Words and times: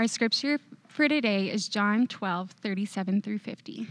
Our 0.00 0.08
scripture 0.08 0.58
for 0.88 1.08
today 1.08 1.50
is 1.50 1.68
John 1.68 2.06
12, 2.06 2.52
37 2.52 3.20
through 3.20 3.38
50. 3.40 3.86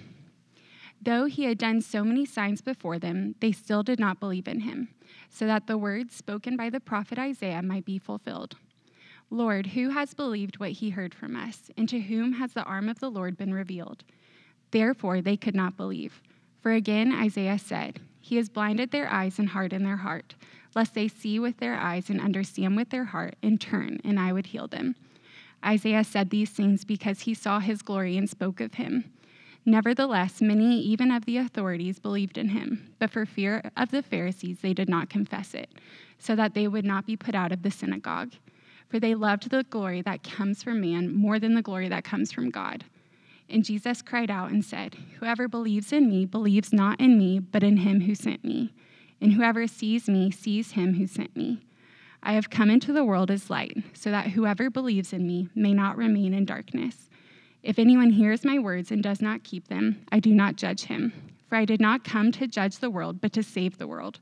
Though 0.99 1.25
he 1.25 1.43
had 1.43 1.59
done 1.59 1.81
so 1.81 2.03
many 2.03 2.25
signs 2.25 2.61
before 2.61 2.97
them, 2.97 3.35
they 3.41 3.51
still 3.51 3.83
did 3.83 3.99
not 3.99 4.19
believe 4.19 4.47
in 4.47 4.61
him, 4.61 4.87
so 5.29 5.45
that 5.45 5.67
the 5.67 5.77
words 5.77 6.15
spoken 6.15 6.57
by 6.57 6.71
the 6.71 6.79
prophet 6.79 7.19
Isaiah 7.19 7.61
might 7.61 7.85
be 7.85 7.99
fulfilled. 7.99 8.55
Lord, 9.29 9.67
who 9.67 9.89
has 9.89 10.15
believed 10.15 10.59
what 10.59 10.71
he 10.71 10.89
heard 10.89 11.13
from 11.13 11.35
us, 11.35 11.69
and 11.77 11.87
to 11.89 11.99
whom 11.99 12.33
has 12.33 12.53
the 12.53 12.63
arm 12.63 12.89
of 12.89 12.99
the 12.99 13.11
Lord 13.11 13.37
been 13.37 13.53
revealed? 13.53 14.03
Therefore 14.71 15.21
they 15.21 15.37
could 15.37 15.55
not 15.55 15.77
believe. 15.77 16.23
For 16.59 16.71
again 16.71 17.13
Isaiah 17.13 17.59
said, 17.59 17.99
He 18.19 18.37
has 18.37 18.49
blinded 18.49 18.89
their 18.89 19.11
eyes 19.11 19.37
and 19.37 19.49
hardened 19.49 19.85
their 19.85 19.97
heart, 19.97 20.33
lest 20.73 20.95
they 20.95 21.07
see 21.07 21.37
with 21.37 21.57
their 21.57 21.75
eyes 21.75 22.09
and 22.09 22.19
understand 22.19 22.75
with 22.75 22.89
their 22.89 23.05
heart 23.05 23.35
and 23.43 23.61
turn, 23.61 23.99
and 24.03 24.19
I 24.19 24.33
would 24.33 24.47
heal 24.47 24.67
them. 24.67 24.95
Isaiah 25.65 26.03
said 26.03 26.29
these 26.29 26.49
things 26.49 26.85
because 26.85 27.21
he 27.21 27.33
saw 27.33 27.59
his 27.59 27.81
glory 27.81 28.17
and 28.17 28.29
spoke 28.29 28.61
of 28.61 28.75
him. 28.75 29.11
Nevertheless, 29.65 30.41
many, 30.41 30.79
even 30.81 31.11
of 31.11 31.25
the 31.25 31.37
authorities, 31.37 31.99
believed 31.99 32.37
in 32.37 32.49
him, 32.49 32.93
but 32.97 33.11
for 33.11 33.25
fear 33.25 33.71
of 33.75 33.91
the 33.91 34.01
Pharisees, 34.01 34.59
they 34.61 34.73
did 34.73 34.89
not 34.89 35.09
confess 35.09 35.53
it, 35.53 35.69
so 36.17 36.35
that 36.35 36.53
they 36.53 36.67
would 36.67 36.85
not 36.85 37.05
be 37.05 37.17
put 37.17 37.35
out 37.35 37.51
of 37.51 37.61
the 37.61 37.71
synagogue. 37.71 38.31
For 38.87 38.99
they 38.99 39.13
loved 39.13 39.49
the 39.51 39.63
glory 39.63 40.01
that 40.01 40.23
comes 40.23 40.63
from 40.63 40.81
man 40.81 41.13
more 41.13 41.39
than 41.39 41.53
the 41.53 41.61
glory 41.61 41.89
that 41.89 42.03
comes 42.03 42.31
from 42.31 42.49
God. 42.49 42.85
And 43.49 43.63
Jesus 43.63 44.01
cried 44.01 44.31
out 44.31 44.51
and 44.51 44.63
said, 44.63 44.95
Whoever 45.19 45.47
believes 45.47 45.91
in 45.91 46.09
me 46.09 46.25
believes 46.25 46.71
not 46.71 46.99
in 46.99 47.17
me, 47.17 47.39
but 47.39 47.63
in 47.63 47.77
him 47.77 48.01
who 48.01 48.15
sent 48.15 48.43
me. 48.43 48.73
And 49.21 49.33
whoever 49.33 49.67
sees 49.67 50.07
me 50.07 50.31
sees 50.31 50.71
him 50.71 50.95
who 50.95 51.05
sent 51.05 51.35
me. 51.35 51.59
I 52.21 52.33
have 52.33 52.49
come 52.49 52.69
into 52.69 52.93
the 52.93 53.03
world 53.03 53.31
as 53.31 53.49
light, 53.49 53.77
so 53.93 54.11
that 54.11 54.31
whoever 54.31 54.69
believes 54.69 55.13
in 55.13 55.25
me 55.25 55.49
may 55.55 55.73
not 55.73 55.97
remain 55.97 56.33
in 56.33 56.45
darkness. 56.45 57.09
If 57.63 57.79
anyone 57.79 58.11
hears 58.11 58.45
my 58.45 58.59
words 58.59 58.91
and 58.91 59.01
does 59.03 59.21
not 59.21 59.43
keep 59.43 59.67
them, 59.67 60.05
I 60.11 60.19
do 60.19 60.33
not 60.33 60.55
judge 60.55 60.83
him. 60.83 61.13
For 61.47 61.55
I 61.55 61.65
did 61.65 61.81
not 61.81 62.03
come 62.03 62.31
to 62.33 62.47
judge 62.47 62.77
the 62.77 62.89
world, 62.89 63.19
but 63.21 63.33
to 63.33 63.43
save 63.43 63.77
the 63.77 63.87
world. 63.87 64.19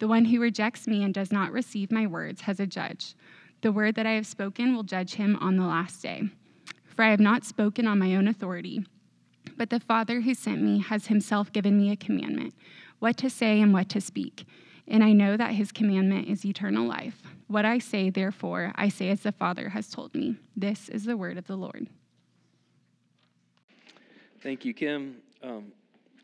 The 0.00 0.08
one 0.08 0.24
who 0.24 0.40
rejects 0.40 0.86
me 0.86 1.02
and 1.04 1.14
does 1.14 1.30
not 1.30 1.52
receive 1.52 1.92
my 1.92 2.06
words 2.06 2.42
has 2.42 2.60
a 2.60 2.66
judge. 2.66 3.14
The 3.60 3.72
word 3.72 3.94
that 3.94 4.06
I 4.06 4.12
have 4.12 4.26
spoken 4.26 4.74
will 4.74 4.82
judge 4.82 5.14
him 5.14 5.36
on 5.36 5.56
the 5.56 5.66
last 5.66 6.02
day. 6.02 6.24
For 6.84 7.02
I 7.02 7.10
have 7.10 7.20
not 7.20 7.44
spoken 7.44 7.86
on 7.86 7.98
my 7.98 8.14
own 8.14 8.28
authority, 8.28 8.84
but 9.56 9.70
the 9.70 9.80
Father 9.80 10.20
who 10.20 10.34
sent 10.34 10.62
me 10.62 10.80
has 10.80 11.06
himself 11.06 11.52
given 11.52 11.78
me 11.78 11.90
a 11.90 11.96
commandment 11.96 12.54
what 12.98 13.16
to 13.18 13.28
say 13.28 13.60
and 13.60 13.72
what 13.72 13.88
to 13.90 14.00
speak. 14.00 14.46
And 14.86 15.02
I 15.02 15.12
know 15.12 15.36
that 15.36 15.52
his 15.52 15.72
commandment 15.72 16.28
is 16.28 16.44
eternal 16.44 16.86
life. 16.86 17.22
What 17.46 17.64
I 17.64 17.78
say, 17.78 18.10
therefore, 18.10 18.72
I 18.74 18.88
say 18.88 19.10
as 19.10 19.20
the 19.20 19.32
Father 19.32 19.68
has 19.68 19.90
told 19.90 20.14
me. 20.14 20.36
This 20.56 20.88
is 20.88 21.04
the 21.04 21.16
word 21.16 21.36
of 21.36 21.46
the 21.46 21.56
Lord. 21.56 21.88
Thank 24.42 24.64
you, 24.64 24.72
Kim. 24.72 25.16
Um, 25.42 25.72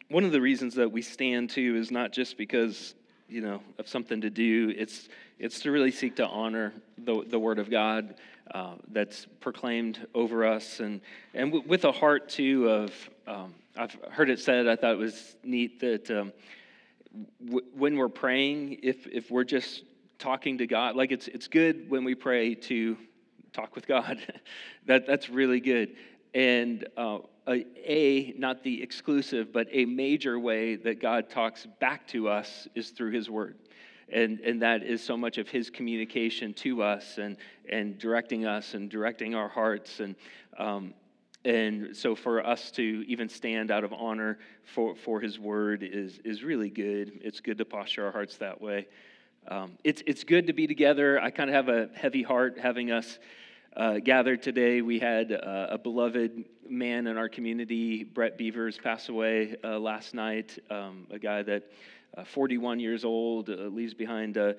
one 0.09 0.25
of 0.25 0.33
the 0.33 0.41
reasons 0.41 0.75
that 0.75 0.91
we 0.91 1.03
stand 1.03 1.51
too 1.51 1.77
is 1.77 1.91
not 1.91 2.13
just 2.13 2.37
because 2.37 2.95
you 3.29 3.41
know 3.41 3.61
of 3.79 3.87
something 3.87 4.21
to 4.23 4.31
do. 4.31 4.73
It's 4.77 5.09
it's 5.39 5.61
to 5.61 5.71
really 5.71 5.91
seek 5.91 6.17
to 6.17 6.27
honor 6.27 6.73
the 6.99 7.25
the 7.29 7.39
Word 7.39 7.59
of 7.59 7.71
God 7.71 8.15
uh, 8.53 8.75
that's 8.89 9.27
proclaimed 9.41 10.07
over 10.15 10.45
us, 10.45 10.81
and 10.81 11.01
and 11.35 11.53
w- 11.53 11.69
with 11.69 11.85
a 11.85 11.93
heart 11.93 12.29
too 12.29 12.69
of 12.69 13.11
um, 13.27 13.55
I've 13.77 13.97
heard 14.11 14.31
it 14.31 14.41
said. 14.41 14.67
I 14.67 14.77
thought 14.77 14.93
it 14.93 14.99
was 14.99 15.37
neat 15.45 15.81
that. 15.81 16.11
Um, 16.11 16.33
when 17.75 17.97
we're 17.97 18.09
praying, 18.09 18.79
if, 18.83 19.05
if 19.09 19.33
we're 19.33 19.43
just 19.43 19.83
talking 20.21 20.59
to 20.59 20.67
God, 20.67 20.95
like 20.95 21.11
it's, 21.11 21.27
it's 21.29 21.49
good 21.49 21.91
when 21.91 22.05
we 22.05 22.15
pray 22.15 22.55
to 22.55 22.97
talk 23.53 23.75
with 23.75 23.87
God. 23.87 24.19
that, 24.87 25.07
that's 25.07 25.29
really 25.29 25.61
good. 25.61 25.97
And 26.35 26.87
uh, 26.97 27.19
a, 27.49 27.67
a, 27.85 28.35
not 28.39 28.63
the 28.63 28.83
exclusive, 28.83 29.53
but 29.53 29.67
a 29.73 29.85
major 29.87 30.39
way 30.39 30.77
that 30.77 31.01
God 31.01 31.29
talks 31.29 31.67
back 31.81 32.07
to 32.09 32.29
us 32.29 32.69
is 32.75 32.91
through 32.91 33.11
His 33.11 33.29
Word. 33.29 33.57
And, 34.13 34.41
and 34.41 34.63
that 34.63 34.83
is 34.83 35.03
so 35.03 35.17
much 35.17 35.39
of 35.39 35.49
His 35.49 35.71
communication 35.71 36.55
to 36.55 36.83
us 36.83 37.19
and, 37.19 37.37
and 37.69 37.99
directing 37.99 38.47
us 38.47 38.75
and 38.75 38.89
directing 38.89 39.35
our 39.35 39.49
hearts. 39.49 40.01
And 40.01 40.15
um, 40.59 40.95
and 41.45 41.97
so 41.97 42.15
for 42.15 42.47
us 42.47 42.71
to 42.73 43.05
even 43.09 43.29
stand 43.29 43.71
out 43.71 43.83
of 43.83 43.93
honor 43.95 44.39
for, 44.63 44.95
for 44.95 45.21
his 45.21 45.39
word 45.39 45.83
is, 45.83 46.21
is 46.23 46.43
really 46.43 46.69
good. 46.69 47.19
It's 47.23 47.41
good 47.41 47.57
to 47.59 47.65
posture 47.65 48.05
our 48.05 48.13
hearts 48.13 48.37
that 48.39 48.61
way. 48.61 48.89
Um, 49.49 49.79
it's, 49.85 50.03
it's 50.07 50.23
good 50.25 50.47
to 50.49 50.53
be 50.53 50.67
together. 50.67 51.21
I 51.21 51.31
kind 51.31 51.49
of 51.49 51.55
have 51.55 51.69
a 51.69 51.89
heavy 51.95 52.23
heart 52.23 52.59
having 52.59 52.91
us 52.91 53.19
uh, 53.77 53.99
gathered 53.99 54.43
today. 54.43 54.83
We 54.83 54.99
had 54.99 55.33
uh, 55.33 55.69
a 55.71 55.79
beloved 55.79 56.45
man 56.69 57.07
in 57.07 57.17
our 57.17 57.29
community, 57.29 58.05
Brett 58.05 58.37
Beavers, 58.37 58.79
pass 58.79 59.09
away 59.09 59.57
uh, 59.65 59.79
last 59.79 60.15
night. 60.15 60.59
Um, 60.71 61.07
a 61.11 61.19
guy 61.19 61.43
that, 61.43 61.65
uh, 62.17 62.25
41 62.25 62.81
years 62.81 63.05
old, 63.05 63.49
uh, 63.49 63.55
leaves 63.55 63.95
behind 63.95 64.37
uh, 64.37 64.53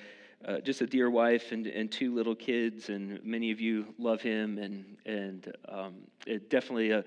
just 0.63 0.81
a 0.81 0.87
dear 0.87 1.09
wife 1.09 1.51
and, 1.51 1.67
and 1.67 1.91
two 1.91 2.15
little 2.15 2.35
kids, 2.35 2.89
and 2.89 3.23
many 3.23 3.51
of 3.51 3.61
you 3.61 3.93
love 3.99 4.21
him, 4.21 4.57
and 4.57 4.97
and 5.05 5.53
um, 5.69 5.93
it 6.25 6.49
definitely 6.49 6.91
a 6.91 7.03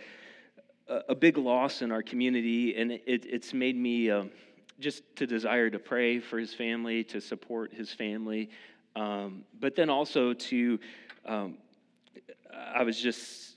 a 1.09 1.15
big 1.15 1.39
loss 1.39 1.83
in 1.83 1.91
our 1.91 2.03
community, 2.03 2.77
and 2.77 2.93
it, 2.93 3.27
it's 3.27 3.55
made 3.55 3.77
me 3.77 4.11
um, 4.11 4.31
just 4.81 5.03
to 5.17 5.27
desire 5.27 5.71
to 5.71 5.79
pray 5.79 6.21
for 6.21 6.39
his 6.39 6.53
family, 6.53 7.05
to 7.05 7.21
support 7.21 7.73
his 7.73 7.93
family, 7.93 8.51
um, 8.97 9.45
but 9.61 9.75
then 9.75 9.91
also 9.91 10.33
to 10.33 10.79
um, 11.27 11.59
I 12.75 12.83
was 12.83 13.01
just 13.01 13.57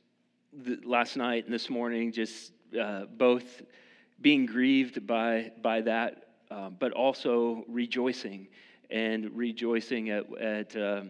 last 0.84 1.18
night 1.18 1.46
and 1.46 1.54
this 1.54 1.70
morning 1.70 2.12
just 2.12 2.52
uh, 2.80 3.06
both 3.06 3.62
being 4.22 4.46
grieved 4.46 5.06
by 5.06 5.52
by 5.62 5.82
that, 5.82 6.28
uh, 6.50 6.70
but 6.70 6.92
also 6.94 7.64
rejoicing 7.68 8.48
and 8.90 9.36
rejoicing 9.36 10.10
at, 10.10 10.26
at, 10.38 10.76
uh, 10.76 11.04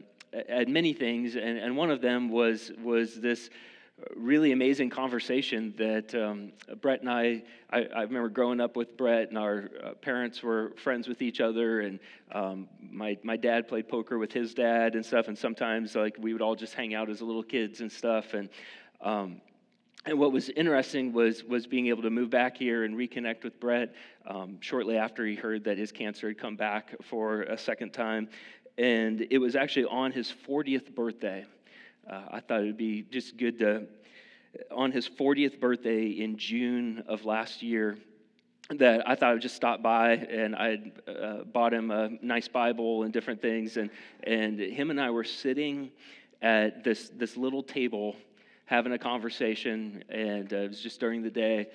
at 0.50 0.68
many 0.68 0.94
things. 0.94 1.36
And, 1.36 1.58
and 1.58 1.76
one 1.78 1.92
of 1.92 2.02
them 2.02 2.30
was, 2.30 2.72
was 2.84 3.20
this 3.20 3.50
really 4.16 4.52
amazing 4.52 4.90
conversation 4.90 5.74
that 5.78 6.14
um, 6.14 6.52
Brett 6.82 7.02
and 7.02 7.10
I, 7.10 7.44
I, 7.72 7.86
I, 7.96 8.02
remember 8.04 8.30
growing 8.30 8.62
up 8.62 8.76
with 8.76 8.96
Brett, 8.96 9.30
and 9.30 9.38
our 9.38 9.70
uh, 9.84 9.94
parents 9.94 10.44
were 10.44 10.74
friends 10.78 11.08
with 11.08 11.22
each 11.22 11.42
other, 11.42 11.82
and 11.82 12.00
um, 12.32 12.68
my, 12.80 13.18
my 13.24 13.38
dad 13.38 13.68
played 13.68 13.88
poker 13.88 14.18
with 14.18 14.32
his 14.32 14.54
dad 14.54 14.96
and 14.96 15.06
stuff, 15.06 15.28
and 15.28 15.38
sometimes 15.38 15.96
like 15.96 16.16
we 16.20 16.34
would 16.34 16.42
all 16.42 16.56
just 16.56 16.74
hang 16.74 16.94
out 16.94 17.10
as 17.10 17.22
little 17.22 17.44
kids 17.44 17.82
and 17.82 17.92
stuff, 17.92 18.34
and 18.34 18.50
um, 19.02 19.42
and 20.06 20.18
what 20.18 20.32
was 20.32 20.50
interesting 20.50 21.12
was, 21.12 21.44
was 21.44 21.68
being 21.68 21.88
able 21.88 22.02
to 22.04 22.10
move 22.10 22.30
back 22.30 22.56
here 22.56 22.86
and 22.86 22.96
reconnect 22.96 23.44
with 23.44 23.60
Brett 23.60 23.94
um, 24.26 24.58
shortly 24.62 24.96
after 24.96 25.26
he 25.26 25.36
heard 25.36 25.66
that 25.66 25.78
his 25.78 25.92
cancer 25.92 26.30
had 26.30 26.38
come 26.38 26.56
back 26.56 26.96
for 27.04 27.42
a 27.42 27.58
second 27.58 27.92
time. 27.92 28.30
And 28.78 29.28
it 29.30 29.38
was 29.38 29.58
actually 29.58 29.86
on 29.86 30.14
his 30.14 30.34
40th 30.48 30.96
birthday. 30.96 31.46
Uh, 32.10 32.22
I 32.32 32.40
thought 32.40 32.62
it 32.62 32.66
would 32.66 32.78
be 32.78 33.02
just 33.02 33.38
good 33.38 33.60
to, 33.60 33.84
on 34.72 34.92
his 34.92 35.10
40th 35.10 35.60
birthday 35.60 36.08
in 36.08 36.38
June 36.38 37.04
of 37.08 37.26
last 37.26 37.62
year, 37.62 37.98
that 38.70 39.08
I 39.08 39.16
thought 39.16 39.30
I 39.30 39.34
would 39.34 39.42
just 39.42 39.56
stop 39.56 39.82
by 39.82 40.12
and 40.14 40.56
I 40.56 40.80
uh, 41.10 41.44
bought 41.44 41.74
him 41.74 41.92
a 41.92 42.10
nice 42.22 42.48
Bible 42.48 43.04
and 43.04 43.14
different 43.14 43.42
things. 43.42 43.78
And, 43.78 43.90
and 44.24 44.60
him 44.60 44.90
and 44.90 45.00
I 45.00 45.10
were 45.10 45.24
sitting 45.24 45.92
at 46.42 46.84
this, 46.84 47.10
this 47.16 47.38
little 47.38 47.64
table 47.64 48.16
having 48.66 48.92
a 48.92 48.98
conversation, 48.98 50.04
and 50.10 50.52
uh, 50.52 50.58
it 50.58 50.70
was 50.70 50.82
just 50.82 51.00
during 51.00 51.24
the 51.24 51.30
day. 51.30 51.68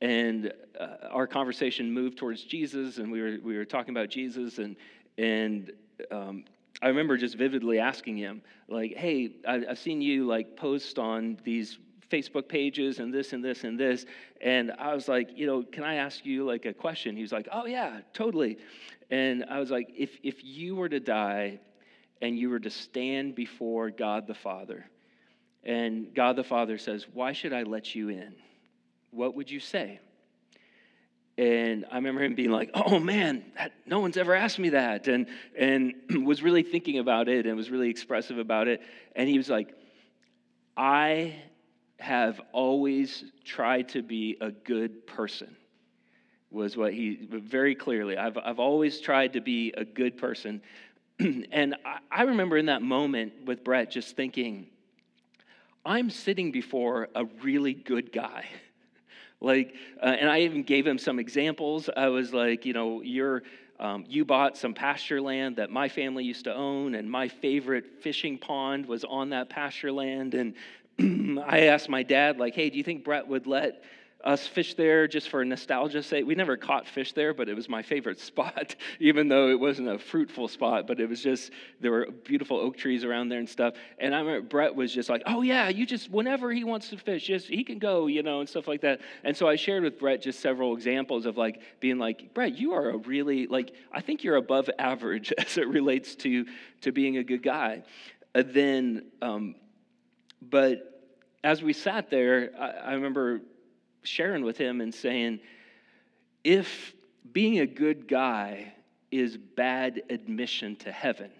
And 0.00 0.52
uh, 0.78 1.08
our 1.10 1.28
conversation 1.28 1.92
moved 1.92 2.18
towards 2.18 2.42
Jesus, 2.42 2.98
and 2.98 3.10
we 3.10 3.20
were, 3.20 3.38
we 3.42 3.56
were 3.56 3.64
talking 3.64 3.94
about 3.94 4.10
Jesus. 4.10 4.58
And, 4.58 4.74
and 5.16 5.72
um, 6.10 6.44
I 6.82 6.88
remember 6.88 7.16
just 7.16 7.36
vividly 7.36 7.78
asking 7.78 8.16
him, 8.16 8.42
like, 8.68 8.96
hey, 8.96 9.36
I've 9.46 9.78
seen 9.78 10.02
you 10.02 10.26
like 10.26 10.56
post 10.56 10.98
on 10.98 11.38
these 11.44 11.78
Facebook 12.10 12.48
pages 12.48 12.98
and 12.98 13.14
this 13.14 13.32
and 13.32 13.42
this 13.42 13.64
and 13.64 13.78
this. 13.78 14.04
And 14.40 14.72
I 14.78 14.92
was 14.92 15.08
like, 15.08 15.30
you 15.34 15.46
know, 15.46 15.62
can 15.62 15.84
I 15.84 15.94
ask 15.94 16.26
you 16.26 16.44
like 16.44 16.66
a 16.66 16.74
question? 16.74 17.16
He 17.16 17.22
was 17.22 17.32
like, 17.32 17.48
oh, 17.52 17.66
yeah, 17.66 18.00
totally. 18.12 18.58
And 19.10 19.44
I 19.48 19.60
was 19.60 19.70
like, 19.70 19.92
if, 19.96 20.10
if 20.22 20.42
you 20.42 20.74
were 20.74 20.88
to 20.88 21.00
die 21.00 21.60
and 22.20 22.38
you 22.38 22.50
were 22.50 22.60
to 22.60 22.70
stand 22.70 23.34
before 23.34 23.90
God 23.90 24.26
the 24.26 24.34
Father, 24.34 24.86
and 25.64 26.12
God 26.14 26.36
the 26.36 26.44
Father 26.44 26.78
says, 26.78 27.06
Why 27.12 27.32
should 27.32 27.52
I 27.52 27.62
let 27.62 27.94
you 27.94 28.08
in? 28.08 28.34
What 29.10 29.36
would 29.36 29.50
you 29.50 29.60
say? 29.60 30.00
And 31.38 31.86
I 31.90 31.96
remember 31.96 32.22
him 32.22 32.34
being 32.34 32.50
like, 32.50 32.70
"Oh 32.74 32.98
man, 32.98 33.44
that, 33.56 33.72
no 33.86 34.00
one's 34.00 34.16
ever 34.16 34.34
asked 34.34 34.58
me 34.58 34.70
that," 34.70 35.08
and 35.08 35.26
and 35.56 35.94
was 36.26 36.42
really 36.42 36.62
thinking 36.62 36.98
about 36.98 37.28
it 37.28 37.46
and 37.46 37.56
was 37.56 37.70
really 37.70 37.88
expressive 37.88 38.38
about 38.38 38.68
it. 38.68 38.82
And 39.16 39.28
he 39.28 39.38
was 39.38 39.48
like, 39.48 39.74
"I 40.76 41.34
have 41.98 42.40
always 42.52 43.24
tried 43.44 43.88
to 43.90 44.02
be 44.02 44.36
a 44.40 44.50
good 44.50 45.06
person." 45.06 45.56
Was 46.50 46.76
what 46.76 46.92
he 46.92 47.26
very 47.30 47.74
clearly. 47.74 48.18
I've 48.18 48.36
I've 48.36 48.60
always 48.60 49.00
tried 49.00 49.32
to 49.32 49.40
be 49.40 49.72
a 49.74 49.86
good 49.86 50.18
person, 50.18 50.60
and 51.18 51.76
I, 51.84 51.98
I 52.10 52.22
remember 52.24 52.58
in 52.58 52.66
that 52.66 52.82
moment 52.82 53.46
with 53.46 53.64
Brett 53.64 53.90
just 53.90 54.16
thinking, 54.16 54.66
I'm 55.84 56.10
sitting 56.10 56.52
before 56.52 57.08
a 57.14 57.24
really 57.42 57.74
good 57.74 58.12
guy. 58.12 58.44
like, 59.42 59.74
uh, 60.02 60.06
and 60.06 60.30
I 60.30 60.40
even 60.40 60.62
gave 60.62 60.86
him 60.86 60.98
some 60.98 61.18
examples. 61.18 61.90
I 61.96 62.08
was 62.08 62.32
like, 62.32 62.64
you 62.64 62.72
know, 62.72 63.02
you're. 63.02 63.42
Um, 63.80 64.04
you 64.08 64.24
bought 64.24 64.56
some 64.56 64.74
pasture 64.74 65.20
land 65.20 65.56
that 65.56 65.68
my 65.68 65.88
family 65.88 66.22
used 66.22 66.44
to 66.44 66.54
own, 66.54 66.94
and 66.94 67.10
my 67.10 67.26
favorite 67.26 67.84
fishing 68.00 68.38
pond 68.38 68.86
was 68.86 69.02
on 69.02 69.30
that 69.30 69.48
pasture 69.48 69.90
land. 69.90 70.34
And 70.34 70.54
I 71.44 71.62
asked 71.62 71.88
my 71.88 72.04
dad, 72.04 72.38
like, 72.38 72.54
hey, 72.54 72.70
do 72.70 72.78
you 72.78 72.84
think 72.84 73.02
Brett 73.02 73.26
would 73.26 73.48
let 73.48 73.82
us 74.24 74.46
fish 74.46 74.74
there 74.74 75.08
just 75.08 75.28
for 75.28 75.44
nostalgia's 75.44 76.06
sake. 76.06 76.26
We 76.26 76.34
never 76.34 76.56
caught 76.56 76.86
fish 76.86 77.12
there, 77.12 77.34
but 77.34 77.48
it 77.48 77.54
was 77.54 77.68
my 77.68 77.82
favorite 77.82 78.20
spot, 78.32 78.76
even 79.00 79.28
though 79.28 79.48
it 79.48 79.58
wasn't 79.58 79.88
a 79.88 79.98
fruitful 79.98 80.48
spot. 80.48 80.86
But 80.86 81.00
it 81.00 81.08
was 81.08 81.22
just, 81.22 81.50
there 81.80 81.90
were 81.90 82.08
beautiful 82.24 82.58
oak 82.58 82.76
trees 82.76 83.04
around 83.04 83.28
there 83.28 83.38
and 83.38 83.48
stuff. 83.48 83.74
And 83.98 84.14
I 84.14 84.20
remember 84.20 84.46
Brett 84.46 84.74
was 84.74 84.92
just 84.92 85.08
like, 85.08 85.22
oh, 85.26 85.42
yeah, 85.42 85.68
you 85.68 85.86
just, 85.86 86.10
whenever 86.10 86.52
he 86.52 86.64
wants 86.64 86.88
to 86.90 86.96
fish, 86.96 87.26
just, 87.26 87.48
he 87.48 87.64
can 87.64 87.78
go, 87.78 88.06
you 88.06 88.22
know, 88.22 88.40
and 88.40 88.48
stuff 88.48 88.68
like 88.68 88.80
that. 88.82 89.00
And 89.24 89.36
so 89.36 89.48
I 89.48 89.56
shared 89.56 89.82
with 89.82 89.98
Brett 89.98 90.22
just 90.22 90.40
several 90.40 90.74
examples 90.74 91.26
of 91.26 91.36
like 91.36 91.60
being 91.80 91.98
like, 91.98 92.34
Brett, 92.34 92.56
you 92.56 92.72
are 92.72 92.90
a 92.90 92.96
really, 92.98 93.46
like, 93.46 93.72
I 93.92 94.00
think 94.00 94.24
you're 94.24 94.36
above 94.36 94.70
average 94.78 95.32
as 95.38 95.58
it 95.58 95.68
relates 95.68 96.14
to, 96.16 96.46
to 96.82 96.92
being 96.92 97.16
a 97.16 97.24
good 97.24 97.42
guy. 97.42 97.82
And 98.34 98.54
then, 98.54 99.06
um, 99.20 99.56
but 100.40 100.88
as 101.44 101.62
we 101.62 101.72
sat 101.72 102.10
there, 102.10 102.50
I, 102.58 102.68
I 102.68 102.92
remember 102.94 103.40
sharing 104.02 104.44
with 104.44 104.56
him 104.56 104.80
and 104.80 104.94
saying, 104.94 105.40
if 106.44 106.94
being 107.32 107.60
a 107.60 107.66
good 107.66 108.08
guy 108.08 108.72
is 109.10 109.36
bad 109.36 110.02
admission 110.10 110.76
to 110.76 110.92
heaven, 110.92 111.30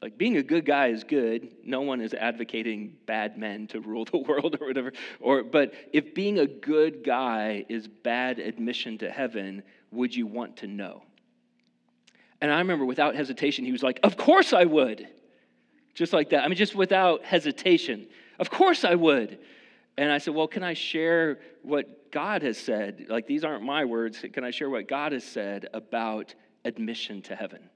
like 0.00 0.16
being 0.16 0.36
a 0.36 0.42
good 0.42 0.64
guy 0.64 0.88
is 0.88 1.02
good. 1.02 1.48
No 1.64 1.80
one 1.80 2.00
is 2.00 2.14
advocating 2.14 2.96
bad 3.06 3.36
men 3.36 3.66
to 3.68 3.80
rule 3.80 4.04
the 4.04 4.18
world 4.28 4.56
or 4.60 4.68
whatever. 4.68 4.92
Or, 5.20 5.42
but 5.42 5.74
if 5.92 6.14
being 6.14 6.38
a 6.38 6.46
good 6.46 7.02
guy 7.04 7.64
is 7.68 7.88
bad 7.88 8.38
admission 8.38 8.98
to 8.98 9.10
heaven, 9.10 9.62
would 9.90 10.14
you 10.14 10.26
want 10.26 10.58
to 10.58 10.68
know? 10.68 11.02
And 12.40 12.52
I 12.52 12.58
remember 12.58 12.84
without 12.84 13.16
hesitation, 13.16 13.64
he 13.64 13.72
was 13.72 13.82
like, 13.82 13.98
Of 14.04 14.16
course 14.16 14.52
I 14.52 14.64
would. 14.64 15.08
Just 15.94 16.12
like 16.12 16.30
that. 16.30 16.44
I 16.44 16.48
mean, 16.48 16.56
just 16.56 16.76
without 16.76 17.24
hesitation. 17.24 18.06
Of 18.38 18.50
course 18.50 18.84
I 18.84 18.94
would. 18.94 19.40
And 19.98 20.12
I 20.12 20.18
said, 20.18 20.32
Well, 20.32 20.46
can 20.46 20.62
I 20.62 20.74
share 20.74 21.40
what 21.62 22.12
God 22.12 22.42
has 22.42 22.56
said? 22.56 23.06
Like, 23.08 23.26
these 23.26 23.44
aren't 23.44 23.64
my 23.64 23.84
words. 23.84 24.24
Can 24.32 24.44
I 24.44 24.52
share 24.52 24.70
what 24.70 24.86
God 24.86 25.10
has 25.10 25.24
said 25.24 25.68
about 25.74 26.34
admission 26.64 27.20
to 27.22 27.34
heaven? 27.34 27.68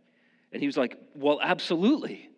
And 0.52 0.62
he 0.62 0.66
was 0.66 0.76
like, 0.76 0.96
Well, 1.16 1.40
absolutely. 1.42 2.30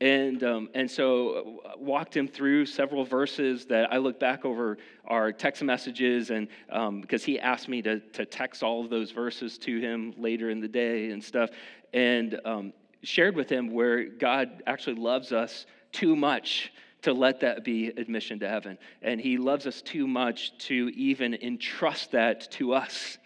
And, 0.00 0.44
um, 0.44 0.68
and 0.74 0.88
so 0.88 1.60
uh, 1.64 1.72
walked 1.78 2.16
him 2.16 2.28
through 2.28 2.66
several 2.66 3.04
verses 3.04 3.64
that 3.66 3.92
I 3.92 3.96
look 3.96 4.20
back 4.20 4.44
over 4.44 4.76
our 5.06 5.32
text 5.32 5.62
messages 5.62 6.30
and 6.30 6.46
um, 6.70 7.00
because 7.00 7.24
he 7.24 7.40
asked 7.40 7.68
me 7.68 7.82
to, 7.82 7.98
to 7.98 8.26
text 8.26 8.62
all 8.62 8.84
of 8.84 8.90
those 8.90 9.10
verses 9.10 9.58
to 9.58 9.80
him 9.80 10.14
later 10.16 10.50
in 10.50 10.60
the 10.60 10.68
day 10.68 11.10
and 11.10 11.24
stuff 11.24 11.50
and 11.92 12.38
um, 12.44 12.72
shared 13.02 13.34
with 13.34 13.48
him 13.48 13.72
where 13.72 14.04
God 14.04 14.62
actually 14.68 15.00
loves 15.00 15.32
us 15.32 15.66
too 15.90 16.14
much 16.14 16.70
to 17.02 17.12
let 17.12 17.40
that 17.40 17.64
be 17.64 17.88
admission 17.88 18.40
to 18.40 18.48
heaven. 18.48 18.78
And 19.02 19.20
He 19.20 19.36
loves 19.36 19.66
us 19.66 19.82
too 19.82 20.06
much 20.06 20.56
to 20.66 20.90
even 20.94 21.34
entrust 21.34 22.12
that 22.12 22.50
to 22.52 22.74
us. 22.74 23.18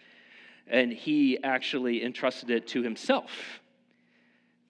And 0.67 0.91
He 0.91 1.41
actually 1.43 2.03
entrusted 2.03 2.49
it 2.49 2.67
to 2.69 2.83
Himself, 2.83 3.31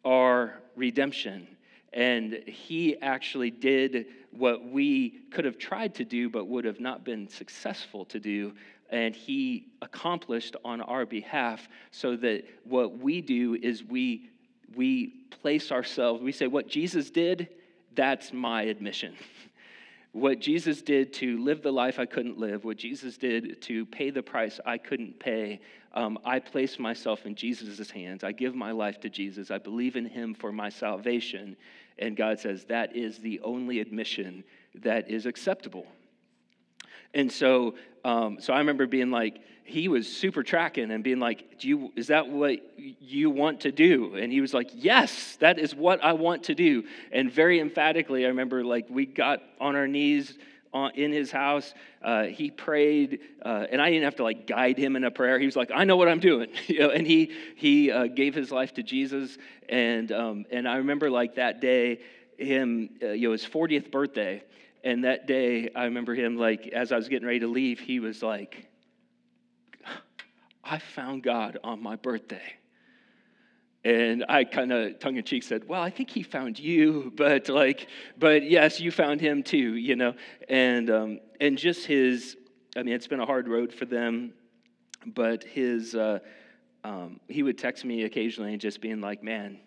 our 0.05 0.59
redemption. 0.75 1.47
And 1.91 2.33
He 2.47 2.97
actually 3.01 3.51
did 3.51 4.07
what 4.31 4.65
we 4.65 5.21
could 5.31 5.45
have 5.45 5.57
tried 5.57 5.95
to 5.95 6.05
do, 6.05 6.29
but 6.29 6.47
would 6.47 6.65
have 6.65 6.79
not 6.79 7.03
been 7.03 7.27
successful 7.27 8.05
to 8.05 8.19
do. 8.19 8.53
And 8.89 9.15
He 9.15 9.67
accomplished 9.81 10.55
on 10.63 10.79
our 10.81 11.05
behalf 11.05 11.67
so 11.91 12.15
that 12.17 12.45
what 12.63 12.97
we 12.99 13.21
do 13.21 13.55
is 13.61 13.83
we, 13.83 14.29
we 14.75 15.07
place 15.29 15.71
ourselves, 15.73 16.23
we 16.23 16.31
say, 16.31 16.47
what 16.47 16.67
Jesus 16.67 17.09
did 17.09 17.49
that's 17.95 18.33
my 18.33 18.63
admission. 18.63 19.15
what 20.13 20.39
Jesus 20.39 20.81
did 20.81 21.11
to 21.13 21.43
live 21.43 21.63
the 21.63 21.71
life 21.71 21.97
I 21.97 22.05
couldn't 22.05 22.37
live, 22.37 22.63
what 22.63 22.77
Jesus 22.77 23.17
did 23.17 23.61
to 23.63 23.85
pay 23.87 24.11
the 24.11 24.21
price 24.21 24.59
I 24.65 24.77
couldn't 24.77 25.19
pay, 25.19 25.59
um, 25.93 26.19
I 26.23 26.39
place 26.39 26.77
myself 26.79 27.25
in 27.25 27.35
Jesus' 27.35 27.89
hands. 27.89 28.23
I 28.23 28.31
give 28.31 28.55
my 28.55 28.71
life 28.71 28.99
to 29.01 29.09
Jesus. 29.09 29.51
I 29.51 29.57
believe 29.57 29.95
in 29.95 30.05
him 30.05 30.33
for 30.33 30.51
my 30.51 30.69
salvation. 30.69 31.55
And 31.97 32.15
God 32.15 32.39
says 32.39 32.65
that 32.65 32.95
is 32.95 33.19
the 33.19 33.39
only 33.41 33.79
admission 33.79 34.43
that 34.75 35.09
is 35.09 35.25
acceptable. 35.25 35.87
And 37.13 37.31
so, 37.31 37.75
um, 38.03 38.37
so 38.39 38.53
I 38.53 38.59
remember 38.59 38.87
being 38.87 39.11
like, 39.11 39.41
he 39.65 39.87
was 39.87 40.07
super 40.07 40.43
tracking 40.43 40.91
and 40.91 41.03
being 41.03 41.19
like, 41.19 41.59
do 41.59 41.67
you, 41.67 41.91
is 41.95 42.07
that 42.07 42.27
what 42.27 42.59
you 42.77 43.29
want 43.29 43.61
to 43.61 43.71
do? 43.71 44.15
And 44.15 44.31
he 44.31 44.41
was 44.41 44.53
like, 44.53 44.69
yes, 44.73 45.37
that 45.37 45.57
is 45.57 45.73
what 45.73 46.03
I 46.03 46.13
want 46.13 46.43
to 46.45 46.55
do. 46.55 46.83
And 47.11 47.31
very 47.31 47.59
emphatically, 47.59 48.25
I 48.25 48.29
remember 48.29 48.63
like 48.63 48.87
we 48.89 49.05
got 49.05 49.41
on 49.59 49.75
our 49.75 49.87
knees 49.87 50.37
in 50.95 51.11
his 51.11 51.31
house. 51.31 51.73
Uh, 52.01 52.23
he 52.23 52.49
prayed, 52.51 53.19
uh, 53.45 53.67
and 53.71 53.81
I 53.81 53.89
didn't 53.89 54.03
have 54.03 54.15
to 54.17 54.23
like 54.23 54.47
guide 54.47 54.77
him 54.77 54.95
in 54.95 55.03
a 55.03 55.11
prayer. 55.11 55.39
He 55.39 55.45
was 55.45 55.55
like, 55.55 55.71
I 55.73 55.83
know 55.83 55.95
what 55.95 56.09
I'm 56.09 56.19
doing. 56.19 56.49
you 56.67 56.79
know, 56.79 56.89
and 56.89 57.05
he, 57.05 57.31
he 57.55 57.91
uh, 57.91 58.07
gave 58.07 58.35
his 58.35 58.51
life 58.51 58.73
to 58.75 58.83
Jesus. 58.83 59.37
And, 59.69 60.11
um, 60.11 60.45
and 60.51 60.67
I 60.67 60.77
remember 60.77 61.09
like 61.09 61.35
that 61.35 61.61
day, 61.61 61.99
him, 62.37 62.89
uh, 63.01 63.09
you 63.09 63.27
know, 63.27 63.31
his 63.31 63.45
40th 63.45 63.91
birthday. 63.91 64.43
And 64.83 65.05
that 65.05 65.27
day, 65.27 65.69
I 65.73 65.85
remember 65.85 66.13
him 66.13 66.37
like, 66.37 66.67
as 66.67 66.91
I 66.91 66.97
was 66.97 67.07
getting 67.07 67.25
ready 67.25 67.39
to 67.39 67.47
leave, 67.47 67.79
he 67.79 68.01
was 68.01 68.21
like, 68.21 68.67
I 70.63 70.79
found 70.79 71.23
God 71.23 71.57
on 71.63 71.81
my 71.81 71.95
birthday. 71.95 72.53
And 73.85 74.23
I 74.29 74.45
kind 74.45 74.71
of 74.71 74.99
tongue 74.99 75.17
in 75.17 75.23
cheek 75.25 75.43
said, 75.43 75.67
Well, 75.67 75.81
I 75.81 75.89
think 75.89 76.09
he 76.09 76.23
found 76.23 76.57
you, 76.57 77.11
but 77.17 77.49
like, 77.49 77.87
but 78.17 78.43
yes, 78.49 78.79
you 78.79 78.91
found 78.91 79.19
him 79.19 79.43
too, 79.43 79.75
you 79.75 79.95
know? 79.95 80.13
And, 80.47 80.89
um, 80.89 81.19
and 81.41 81.57
just 81.57 81.85
his, 81.85 82.37
I 82.77 82.83
mean, 82.83 82.93
it's 82.93 83.07
been 83.07 83.19
a 83.19 83.25
hard 83.25 83.47
road 83.47 83.73
for 83.73 83.85
them, 83.85 84.33
but 85.05 85.43
his, 85.43 85.95
uh, 85.95 86.19
um, 86.85 87.19
he 87.27 87.43
would 87.43 87.57
text 87.57 87.83
me 87.83 88.03
occasionally 88.03 88.53
and 88.53 88.61
just 88.61 88.79
being 88.79 89.01
like, 89.01 89.21
Man, 89.21 89.59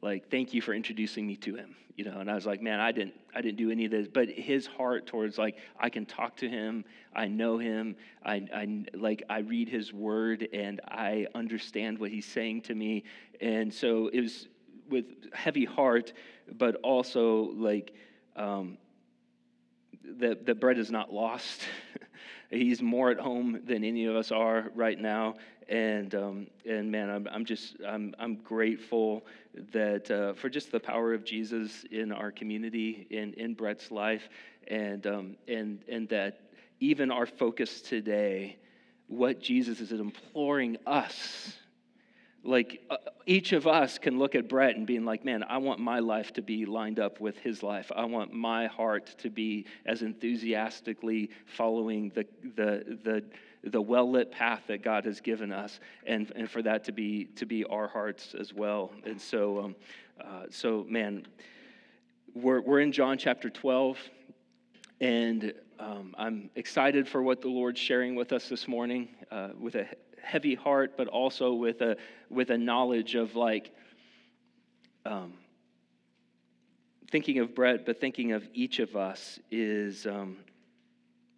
like, 0.00 0.30
thank 0.30 0.54
you 0.54 0.62
for 0.62 0.74
introducing 0.74 1.26
me 1.26 1.36
to 1.36 1.54
him 1.54 1.76
you 1.98 2.04
know? 2.04 2.20
And 2.20 2.30
i 2.30 2.34
was 2.34 2.46
like 2.46 2.62
man 2.62 2.80
i 2.80 2.92
didn't 2.92 3.14
i 3.34 3.42
didn't 3.42 3.58
do 3.58 3.70
any 3.70 3.84
of 3.84 3.90
this. 3.90 4.06
But 4.08 4.30
his 4.30 4.66
heart 4.66 5.06
towards 5.06 5.36
like 5.36 5.56
i 5.78 5.90
can 5.90 6.06
talk 6.06 6.36
to 6.36 6.48
him 6.48 6.84
i 7.14 7.26
know 7.26 7.58
him 7.58 7.96
i, 8.24 8.46
I 8.54 8.84
like 8.94 9.24
i 9.28 9.40
read 9.40 9.68
his 9.68 9.92
word 9.92 10.48
and 10.52 10.80
i 10.86 11.26
understand 11.34 11.98
what 11.98 12.10
he's 12.10 12.24
saying 12.24 12.62
to 12.62 12.74
me. 12.74 13.02
And 13.40 13.74
so 13.74 14.08
it 14.08 14.20
was 14.20 14.46
with 14.88 15.04
heavy 15.34 15.64
heart 15.64 16.12
but 16.56 16.76
also 16.76 17.50
like 17.56 17.92
um, 18.36 18.78
that, 20.18 20.46
that 20.46 20.60
Brett 20.60 20.78
is 20.78 20.90
not 20.90 21.12
lost. 21.12 21.62
He's 22.50 22.80
more 22.80 23.10
at 23.10 23.18
home 23.18 23.60
than 23.66 23.84
any 23.84 24.06
of 24.06 24.16
us 24.16 24.32
are 24.32 24.70
right 24.74 24.98
now. 24.98 25.34
And 25.68 26.14
um, 26.14 26.46
and 26.64 26.90
man, 26.90 27.10
I'm, 27.10 27.28
I'm 27.30 27.44
just 27.44 27.76
I'm 27.86 28.14
I'm 28.18 28.36
grateful 28.36 29.26
that 29.72 30.10
uh, 30.10 30.34
for 30.34 30.48
just 30.48 30.72
the 30.72 30.80
power 30.80 31.14
of 31.14 31.24
Jesus 31.24 31.84
in 31.90 32.12
our 32.12 32.30
community 32.30 33.06
in 33.10 33.32
in 33.34 33.54
Brett's 33.54 33.90
life, 33.90 34.28
and 34.66 35.06
um, 35.06 35.36
and 35.46 35.82
and 35.88 36.08
that 36.08 36.40
even 36.80 37.10
our 37.10 37.26
focus 37.26 37.80
today, 37.80 38.56
what 39.08 39.40
Jesus 39.40 39.80
is 39.80 39.92
imploring 39.92 40.76
us. 40.86 41.56
Like 42.48 42.80
uh, 42.88 42.96
each 43.26 43.52
of 43.52 43.66
us 43.66 43.98
can 43.98 44.18
look 44.18 44.34
at 44.34 44.48
Brett 44.48 44.74
and 44.74 44.86
being 44.86 45.04
like, 45.04 45.22
man, 45.22 45.44
I 45.46 45.58
want 45.58 45.80
my 45.80 45.98
life 45.98 46.32
to 46.32 46.42
be 46.42 46.64
lined 46.64 46.98
up 46.98 47.20
with 47.20 47.38
his 47.38 47.62
life. 47.62 47.92
I 47.94 48.06
want 48.06 48.32
my 48.32 48.68
heart 48.68 49.14
to 49.18 49.28
be 49.28 49.66
as 49.84 50.00
enthusiastically 50.00 51.30
following 51.44 52.10
the 52.14 52.26
the 52.56 52.98
the 53.04 53.24
the 53.64 53.82
well 53.82 54.10
lit 54.10 54.32
path 54.32 54.62
that 54.68 54.82
God 54.82 55.04
has 55.04 55.20
given 55.20 55.52
us, 55.52 55.78
and, 56.06 56.32
and 56.36 56.50
for 56.50 56.62
that 56.62 56.84
to 56.84 56.92
be 56.92 57.26
to 57.36 57.44
be 57.44 57.64
our 57.64 57.86
hearts 57.86 58.34
as 58.34 58.54
well. 58.54 58.92
And 59.04 59.20
so, 59.20 59.60
um, 59.60 59.76
uh, 60.18 60.44
so 60.48 60.86
man, 60.88 61.26
we're 62.34 62.62
we're 62.62 62.80
in 62.80 62.92
John 62.92 63.18
chapter 63.18 63.50
twelve, 63.50 63.98
and 65.02 65.52
um, 65.78 66.14
I'm 66.16 66.48
excited 66.56 67.06
for 67.06 67.22
what 67.22 67.42
the 67.42 67.48
Lord's 67.48 67.78
sharing 67.78 68.14
with 68.14 68.32
us 68.32 68.48
this 68.48 68.66
morning, 68.66 69.08
uh, 69.30 69.50
with 69.60 69.74
a 69.74 69.86
heavy 70.22 70.54
heart, 70.54 70.96
but 70.96 71.08
also 71.08 71.54
with 71.54 71.80
a 71.80 71.96
with 72.30 72.50
a 72.50 72.58
knowledge 72.58 73.14
of 73.14 73.34
like. 73.34 73.72
Um, 75.04 75.34
thinking 77.10 77.38
of 77.38 77.54
Brett, 77.54 77.86
but 77.86 77.98
thinking 78.02 78.32
of 78.32 78.46
each 78.52 78.80
of 78.80 78.94
us 78.94 79.38
is 79.50 80.06
um, 80.06 80.36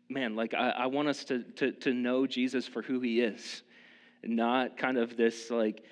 man, 0.09 0.35
like 0.35 0.53
I, 0.53 0.71
I 0.71 0.87
want 0.87 1.07
us 1.07 1.23
to, 1.25 1.45
to, 1.45 1.71
to 1.71 1.95
know 1.95 2.27
Jesus 2.27 2.67
for 2.67 2.83
who 2.83 2.99
he 2.99 3.21
is, 3.21 3.63
not 4.25 4.77
kind 4.77 4.99
of 4.99 5.17
this 5.17 5.49
like 5.49 5.85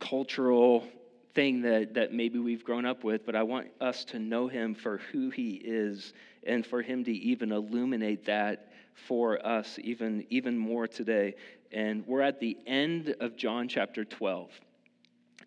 cultural 0.00 0.88
thing 1.34 1.60
that, 1.62 1.92
that 1.92 2.14
maybe 2.14 2.38
we've 2.38 2.64
grown 2.64 2.86
up 2.86 3.04
with, 3.04 3.26
but 3.26 3.36
I 3.36 3.42
want 3.42 3.66
us 3.78 4.06
to 4.06 4.18
know 4.18 4.48
him 4.48 4.74
for 4.74 4.98
who 5.12 5.28
he 5.28 5.60
is 5.62 6.14
and 6.46 6.64
for 6.64 6.80
Him 6.80 7.04
to 7.04 7.12
even 7.12 7.52
illuminate 7.52 8.24
that 8.26 8.68
for 8.94 9.44
us 9.44 9.78
even, 9.82 10.24
even 10.30 10.56
more 10.56 10.86
today. 10.86 11.34
And 11.76 12.06
we're 12.06 12.22
at 12.22 12.40
the 12.40 12.56
end 12.66 13.16
of 13.20 13.36
John 13.36 13.68
chapter 13.68 14.02
12. 14.02 14.48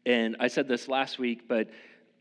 And 0.06 0.36
I 0.40 0.48
said 0.48 0.68
this 0.68 0.88
last 0.88 1.18
week, 1.18 1.48
but 1.48 1.72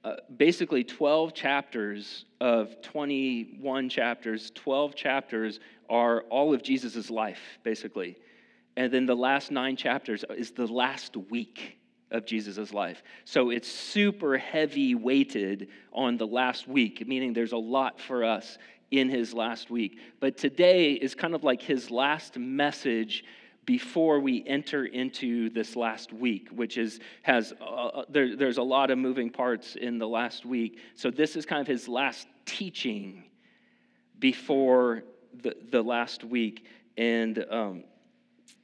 uh, 0.02 0.14
basically 0.34 0.82
12 0.82 1.34
chapters 1.34 2.24
of 2.40 2.80
21 2.80 3.90
chapters, 3.90 4.50
12 4.54 4.94
chapters 4.94 5.60
are 5.90 6.22
all 6.30 6.54
of 6.54 6.62
Jesus' 6.62 7.10
life, 7.10 7.58
basically. 7.62 8.16
And 8.78 8.90
then 8.90 9.04
the 9.04 9.14
last 9.14 9.50
nine 9.50 9.76
chapters 9.76 10.24
is 10.34 10.52
the 10.52 10.66
last 10.66 11.14
week 11.14 11.76
of 12.10 12.24
Jesus' 12.24 12.72
life. 12.72 13.02
So 13.26 13.50
it's 13.50 13.68
super 13.68 14.38
heavy 14.38 14.94
weighted 14.94 15.68
on 15.92 16.16
the 16.16 16.26
last 16.26 16.66
week, 16.66 17.06
meaning 17.06 17.34
there's 17.34 17.52
a 17.52 17.58
lot 17.58 18.00
for 18.00 18.24
us 18.24 18.56
in 18.90 19.10
his 19.10 19.34
last 19.34 19.70
week. 19.70 19.98
But 20.18 20.38
today 20.38 20.92
is 20.94 21.14
kind 21.14 21.34
of 21.34 21.44
like 21.44 21.60
his 21.60 21.90
last 21.90 22.38
message 22.38 23.22
before 23.68 24.18
we 24.18 24.42
enter 24.46 24.86
into 24.86 25.50
this 25.50 25.76
last 25.76 26.10
week, 26.10 26.48
which 26.48 26.78
is 26.78 27.00
has 27.20 27.52
uh, 27.60 27.64
uh, 27.64 28.04
there, 28.08 28.34
there's 28.34 28.56
a 28.56 28.62
lot 28.62 28.90
of 28.90 28.96
moving 28.96 29.28
parts 29.28 29.76
in 29.76 29.98
the 29.98 30.08
last 30.08 30.46
week. 30.46 30.78
So 30.94 31.10
this 31.10 31.36
is 31.36 31.44
kind 31.44 31.60
of 31.60 31.66
his 31.66 31.86
last 31.86 32.28
teaching 32.46 33.24
before 34.18 35.02
the, 35.42 35.54
the 35.70 35.82
last 35.82 36.24
week. 36.24 36.64
And 36.96 37.44
um, 37.50 37.84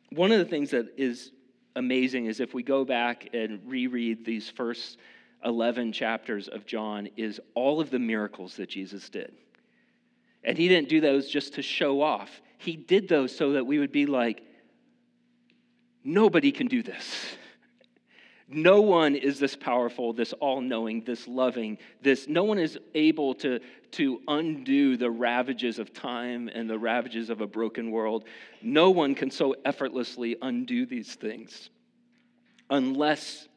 one 0.09 0.33
of 0.33 0.39
the 0.39 0.47
things 0.47 0.71
that 0.71 0.95
is 0.97 1.33
amazing 1.77 2.25
is 2.25 2.41
if 2.41 2.55
we 2.55 2.63
go 2.63 2.83
back 2.87 3.29
and 3.35 3.61
reread 3.67 4.25
these 4.25 4.49
first 4.49 4.97
11 5.45 5.93
chapters 5.93 6.49
of 6.49 6.65
John, 6.65 7.11
is 7.19 7.43
all 7.55 7.79
of 7.79 7.91
the 7.91 7.99
miracles 7.99 8.57
that 8.57 8.71
Jesus 8.71 9.11
did. 9.11 9.35
And 10.45 10.57
he 10.57 10.67
didn't 10.67 10.89
do 10.89 11.03
those 11.03 11.29
just 11.29 11.53
to 11.57 11.63
show 11.63 12.01
off. 12.01 12.41
He 12.57 12.75
did 12.75 13.07
those 13.07 13.37
so 13.37 13.53
that 13.53 13.67
we 13.67 13.79
would 13.79 13.93
be 13.93 14.07
like, 14.07 14.45
Nobody 16.05 16.53
can 16.53 16.67
do 16.67 16.83
this. 16.83 17.37
No 18.47 18.83
one 18.83 19.17
is 19.17 19.39
this 19.39 19.57
powerful, 19.57 20.13
this 20.13 20.35
all 20.35 20.61
knowing, 20.61 21.03
this 21.03 21.27
loving, 21.27 21.79
this. 22.03 22.29
No 22.29 22.45
one 22.45 22.59
is 22.59 22.79
able 22.95 23.35
to, 23.37 23.59
to 23.93 24.21
undo 24.29 24.99
the 24.99 25.11
ravages 25.11 25.79
of 25.79 25.95
time 25.95 26.49
and 26.49 26.69
the 26.69 26.79
ravages 26.79 27.31
of 27.31 27.41
a 27.41 27.47
broken 27.47 27.91
world. 27.91 28.25
No 28.61 28.91
one 28.91 29.15
can 29.15 29.31
so 29.31 29.57
effortlessly 29.65 30.37
undo 30.43 30.85
these 30.85 31.15
things 31.15 31.71
unless 32.69 33.49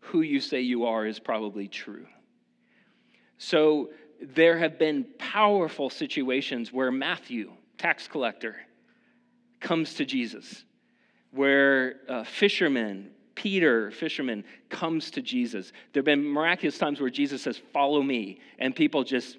who 0.00 0.20
you 0.20 0.40
say 0.40 0.60
you 0.60 0.86
are 0.86 1.04
is 1.04 1.18
probably 1.18 1.66
true. 1.66 2.06
So 3.38 3.90
there 4.20 4.58
have 4.58 4.78
been 4.78 5.04
powerful 5.18 5.90
situations 5.90 6.72
where 6.72 6.92
Matthew, 6.92 7.52
tax 7.76 8.06
collector, 8.06 8.56
comes 9.60 9.94
to 9.94 10.04
Jesus 10.04 10.64
where 11.32 11.96
uh, 12.08 12.24
fishermen, 12.24 13.10
Peter, 13.34 13.90
fisherman, 13.90 14.44
comes 14.68 15.10
to 15.12 15.22
Jesus. 15.22 15.72
There 15.92 16.00
have 16.00 16.06
been 16.06 16.24
miraculous 16.24 16.78
times 16.78 17.00
where 17.00 17.10
Jesus 17.10 17.42
says, 17.42 17.60
Follow 17.72 18.02
me. 18.02 18.40
And 18.58 18.74
people 18.74 19.04
just, 19.04 19.36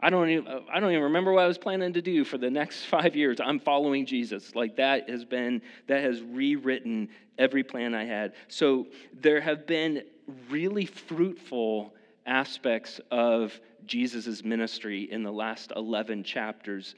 I 0.00 0.10
don't, 0.10 0.28
even, 0.28 0.46
I 0.72 0.80
don't 0.80 0.90
even 0.90 1.04
remember 1.04 1.32
what 1.32 1.44
I 1.44 1.48
was 1.48 1.58
planning 1.58 1.92
to 1.94 2.02
do 2.02 2.24
for 2.24 2.38
the 2.38 2.50
next 2.50 2.84
five 2.90 3.16
years. 3.16 3.40
I'm 3.40 3.58
following 3.58 4.06
Jesus. 4.06 4.54
Like 4.54 4.76
that 4.76 5.08
has 5.08 5.24
been, 5.24 5.62
that 5.86 6.02
has 6.02 6.22
rewritten 6.22 7.08
every 7.38 7.62
plan 7.62 7.94
I 7.94 8.04
had. 8.04 8.34
So 8.48 8.86
there 9.20 9.40
have 9.40 9.66
been 9.66 10.02
really 10.50 10.86
fruitful 10.86 11.94
aspects 12.26 13.00
of 13.10 13.58
Jesus' 13.86 14.44
ministry 14.44 15.10
in 15.10 15.22
the 15.22 15.32
last 15.32 15.72
11 15.74 16.22
chapters 16.22 16.94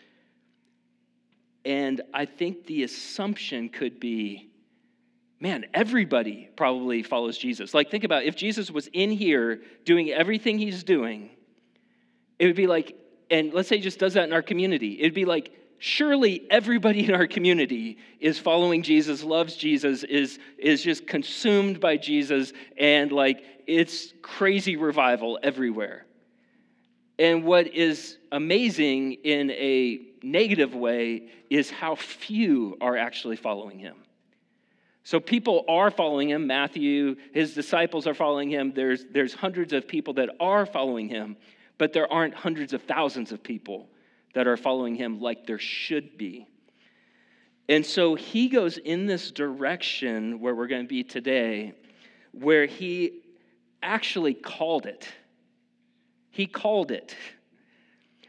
and 1.65 2.01
I 2.15 2.25
think 2.25 2.67
the 2.67 2.85
assumption 2.85 3.69
could 3.69 4.01
be 4.01 4.51
man, 5.41 5.65
everybody 5.73 6.51
probably 6.55 7.03
follows 7.03 7.39
Jesus. 7.39 7.73
Like, 7.73 7.91
think 7.91 8.05
about 8.05 8.25
if 8.25 8.37
Jesus 8.37 8.71
was 8.71 8.89
in 8.93 9.11
here 9.11 9.63
doing 9.85 10.11
everything 10.11 10.59
he's 10.59 10.85
doing, 10.85 11.31
it 12.39 12.47
would 12.47 12.57
be 12.57 12.67
like, 12.67 12.95
and 13.31 13.53
let's 13.55 13.69
say 13.69 13.77
he 13.77 13.83
just 13.83 13.99
does 13.99 14.15
that 14.15 14.25
in 14.25 14.33
our 14.33 14.43
community, 14.43 15.01
it'd 15.01 15.15
be 15.15 15.25
like, 15.25 15.53
surely 15.79 16.47
everybody 16.51 17.05
in 17.09 17.15
our 17.15 17.27
community 17.27 17.97
is 18.21 18.39
following 18.39 18.83
Jesus, 18.83 19.25
loves 19.25 19.57
Jesus, 19.57 20.05
is, 20.05 20.39
is 20.59 20.83
just 20.83 21.07
consumed 21.07 21.81
by 21.81 21.97
Jesus, 21.97 22.53
and 22.77 23.11
like 23.11 23.43
it's 23.67 24.13
crazy 24.21 24.77
revival 24.77 25.39
everywhere. 25.43 26.05
And 27.21 27.45
what 27.45 27.67
is 27.75 28.17
amazing 28.33 29.13
in 29.13 29.51
a 29.51 30.01
negative 30.23 30.75
way 30.75 31.29
is 31.51 31.71
how 31.71 31.95
few 31.95 32.79
are 32.81 32.97
actually 32.97 33.37
following 33.37 33.79
him. 33.79 33.97
So 35.05 35.21
people 35.21 35.67
are 35.69 35.91
following 35.91 36.31
him. 36.31 36.47
Matthew, 36.47 37.17
his 37.35 37.53
disciples 37.53 38.07
are 38.07 38.15
following 38.15 38.49
him. 38.49 38.73
There's, 38.75 39.05
there's 39.13 39.35
hundreds 39.35 39.75
of 39.75 39.87
people 39.87 40.15
that 40.15 40.31
are 40.41 40.65
following 40.65 41.11
him, 41.11 41.37
but 41.77 41.93
there 41.93 42.11
aren't 42.11 42.33
hundreds 42.33 42.73
of 42.73 42.83
thousands 42.85 43.33
of 43.33 43.43
people 43.43 43.91
that 44.33 44.47
are 44.47 44.57
following 44.57 44.95
him 44.95 45.21
like 45.21 45.47
there 45.47 45.59
should 45.59 46.17
be. 46.17 46.47
And 47.69 47.85
so 47.85 48.15
he 48.15 48.49
goes 48.49 48.79
in 48.79 49.05
this 49.05 49.31
direction 49.31 50.41
where 50.41 50.55
we're 50.55 50.69
going 50.69 50.85
to 50.85 50.89
be 50.89 51.05
today, 51.05 51.75
where 52.33 52.65
he 52.65 53.21
actually 53.83 54.33
called 54.33 54.87
it. 54.87 55.07
He 56.31 56.47
called 56.47 56.91
it. 56.91 57.17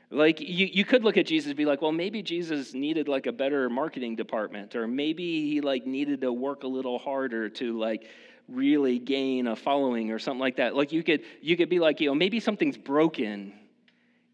Like, 0.10 0.42
you, 0.42 0.68
you 0.72 0.84
could 0.84 1.06
look 1.06 1.16
at 1.16 1.26
Jesus 1.26 1.50
and 1.50 1.58
be 1.58 1.66
like, 1.66 1.82
well, 1.82 1.94
maybe 1.94 2.22
Jesus 2.22 2.74
needed 2.74 3.08
like 3.08 3.28
a 3.28 3.32
better 3.32 3.70
marketing 3.70 4.18
department, 4.18 4.76
or 4.76 4.86
maybe 4.86 5.50
he 5.50 5.62
like 5.62 5.88
needed 5.88 6.22
to 6.22 6.34
work 6.34 6.64
a 6.64 6.68
little 6.68 7.00
harder 7.00 7.48
to 7.50 7.80
like 7.80 8.08
really 8.50 9.00
gain 9.00 9.48
a 9.48 9.56
following 9.56 10.12
or 10.12 10.20
something 10.20 10.42
like 10.42 10.58
that. 10.58 10.76
Like, 10.76 10.92
you 10.92 11.02
could, 11.02 11.22
you 11.42 11.56
could 11.56 11.70
be 11.70 11.80
like, 11.80 12.02
you 12.02 12.08
know, 12.08 12.16
maybe 12.16 12.42
something's 12.42 12.78
broken 12.78 13.54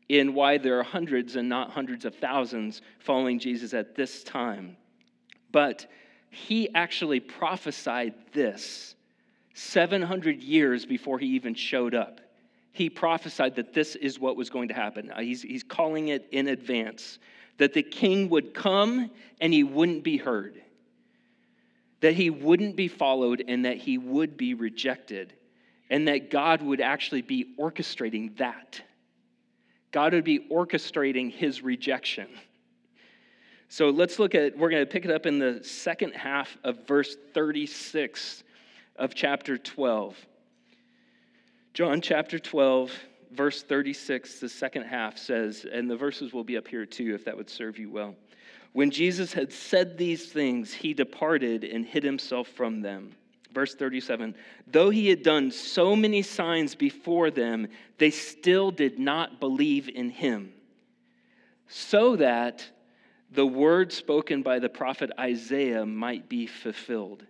in 0.10 0.34
why 0.34 0.58
there 0.58 0.80
are 0.80 0.84
hundreds 0.84 1.36
and 1.36 1.48
not 1.48 1.70
hundreds 1.70 2.06
of 2.06 2.16
thousands 2.16 2.82
following 3.00 3.38
Jesus 3.38 3.74
at 3.74 3.94
this 3.94 4.24
time. 4.24 4.78
But 5.52 5.86
he 6.30 6.74
actually 6.74 7.20
prophesied 7.20 8.14
this 8.34 8.96
700 9.54 10.42
years 10.42 10.86
before 10.86 11.20
he 11.20 11.28
even 11.28 11.54
showed 11.54 11.94
up 11.94 12.22
he 12.78 12.92
prophesied 12.92 13.56
that 13.56 13.74
this 13.74 13.96
is 13.96 14.20
what 14.20 14.38
was 14.38 14.52
going 14.52 14.68
to 14.68 14.74
happen. 14.74 15.12
Uh, 15.12 15.20
he's, 15.20 15.42
he's 15.42 15.64
calling 15.64 16.10
it 16.10 16.28
in 16.32 16.48
advance 16.48 17.18
that 17.58 17.74
the 17.74 17.82
king 17.82 18.30
would 18.30 18.54
come 18.54 19.10
and 19.42 19.52
he 19.52 19.64
wouldn't 19.64 20.04
be 20.04 20.18
heard, 20.18 20.62
that 22.02 22.14
he 22.14 22.30
wouldn't 22.30 22.76
be 22.76 22.88
followed, 22.88 23.44
and 23.48 23.66
that 23.66 23.78
he 23.78 23.98
would 23.98 24.38
be 24.38 24.54
rejected, 24.54 25.34
and 25.90 26.08
that 26.08 26.30
God 26.30 26.62
would 26.62 26.80
actually 26.80 27.24
be 27.24 27.56
orchestrating 27.60 28.38
that. 28.38 28.80
God 29.92 30.14
would 30.14 30.24
be 30.24 30.48
orchestrating 30.52 31.32
his 31.32 31.64
rejection. 31.64 32.28
So 33.70 33.90
let's 33.90 34.20
look 34.20 34.36
at, 34.36 34.56
we're 34.56 34.70
going 34.70 34.86
to 34.86 34.92
pick 34.92 35.04
it 35.04 35.10
up 35.10 35.26
in 35.26 35.40
the 35.40 35.64
second 35.64 36.12
half 36.12 36.56
of 36.64 36.86
verse 36.86 37.18
36 37.34 38.44
of 38.98 39.16
chapter 39.16 39.58
12. 39.58 40.27
John 41.78 42.02
chapter 42.02 42.40
12, 42.40 42.92
verse 43.34 43.62
36, 43.62 44.40
the 44.40 44.50
second 44.50 44.86
half 44.86 45.16
says, 45.16 45.64
and 45.72 45.88
the 45.88 45.96
verses 45.96 46.34
will 46.34 46.44
be 46.44 46.58
up 46.58 46.68
here 46.68 46.88
too, 46.88 47.14
if 47.14 47.24
that 47.26 47.38
would 47.38 47.52
serve 47.52 47.78
you 47.78 47.92
well. 47.92 48.16
When 48.74 48.90
Jesus 48.90 49.32
had 49.32 49.54
said 49.54 49.96
these 49.96 50.32
things, 50.32 50.74
he 50.74 50.96
departed 50.96 51.64
and 51.64 51.86
hid 51.86 52.04
himself 52.04 52.48
from 52.48 52.82
them. 52.82 53.12
Verse 53.54 53.76
37 53.76 54.34
Though 54.66 54.90
he 54.90 55.08
had 55.08 55.22
done 55.22 55.52
so 55.52 55.96
many 55.96 56.24
signs 56.24 56.74
before 56.74 57.30
them, 57.30 57.68
they 58.00 58.10
still 58.10 58.72
did 58.72 58.98
not 58.98 59.40
believe 59.40 59.88
in 59.88 60.10
him. 60.10 60.54
So 61.68 62.16
that 62.16 62.68
the 63.30 63.46
word 63.46 63.94
spoken 63.94 64.42
by 64.42 64.58
the 64.58 64.68
prophet 64.68 65.12
Isaiah 65.20 65.86
might 65.86 66.28
be 66.28 66.48
fulfilled. 66.48 67.24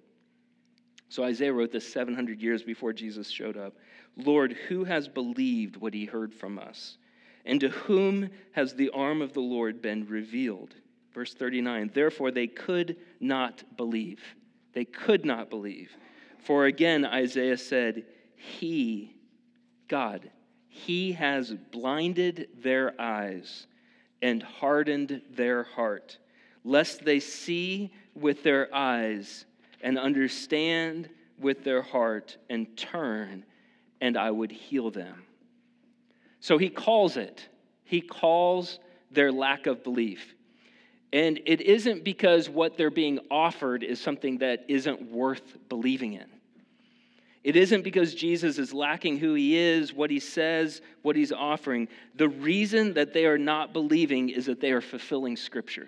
So 1.09 1.23
Isaiah 1.23 1.51
wrote 1.51 1.73
this 1.73 1.91
700 1.91 2.41
years 2.41 2.63
before 2.63 2.93
Jesus 2.93 3.29
showed 3.29 3.57
up. 3.57 3.73
Lord, 4.17 4.53
who 4.67 4.83
has 4.83 5.07
believed 5.07 5.77
what 5.77 5.93
he 5.93 6.05
heard 6.05 6.33
from 6.33 6.57
us? 6.57 6.97
And 7.45 7.61
to 7.61 7.69
whom 7.69 8.29
has 8.51 8.73
the 8.73 8.89
arm 8.89 9.21
of 9.21 9.33
the 9.33 9.39
Lord 9.39 9.81
been 9.81 10.05
revealed? 10.07 10.75
Verse 11.13 11.33
39 11.33 11.91
Therefore 11.93 12.31
they 12.31 12.47
could 12.47 12.97
not 13.19 13.63
believe. 13.77 14.21
They 14.73 14.85
could 14.85 15.25
not 15.25 15.49
believe. 15.49 15.95
For 16.39 16.65
again, 16.65 17.05
Isaiah 17.05 17.57
said, 17.57 18.05
He, 18.35 19.15
God, 19.87 20.29
He 20.67 21.13
has 21.13 21.53
blinded 21.71 22.49
their 22.61 22.99
eyes 22.99 23.67
and 24.21 24.41
hardened 24.41 25.21
their 25.31 25.63
heart, 25.63 26.17
lest 26.63 27.05
they 27.05 27.19
see 27.19 27.91
with 28.13 28.43
their 28.43 28.73
eyes 28.73 29.45
and 29.81 29.97
understand 29.97 31.09
with 31.39 31.63
their 31.63 31.81
heart 31.81 32.37
and 32.49 32.75
turn 32.75 33.45
and 34.01 34.17
I 34.17 34.31
would 34.31 34.51
heal 34.51 34.91
them. 34.91 35.23
So 36.39 36.57
he 36.57 36.69
calls 36.69 37.17
it. 37.17 37.47
He 37.83 38.01
calls 38.01 38.79
their 39.11 39.31
lack 39.31 39.65
of 39.65 39.83
belief. 39.83 40.35
And 41.13 41.39
it 41.45 41.61
isn't 41.61 42.03
because 42.03 42.49
what 42.49 42.77
they're 42.77 42.89
being 42.89 43.19
offered 43.31 43.83
is 43.83 43.99
something 43.99 44.39
that 44.39 44.65
isn't 44.67 45.11
worth 45.11 45.57
believing 45.69 46.13
in. 46.13 46.25
It 47.43 47.55
isn't 47.55 47.83
because 47.83 48.13
Jesus 48.13 48.57
is 48.57 48.73
lacking 48.73 49.19
who 49.19 49.33
he 49.33 49.55
is, 49.57 49.93
what 49.93 50.09
he 50.09 50.19
says, 50.19 50.81
what 51.01 51.15
he's 51.15 51.31
offering. 51.31 51.87
The 52.15 52.27
reason 52.27 52.93
that 52.95 53.13
they 53.13 53.25
are 53.25 53.37
not 53.37 53.71
believing 53.71 54.29
is 54.29 54.47
that 54.47 54.59
they 54.59 54.71
are 54.71 54.81
fulfilling 54.81 55.37
Scripture. 55.37 55.87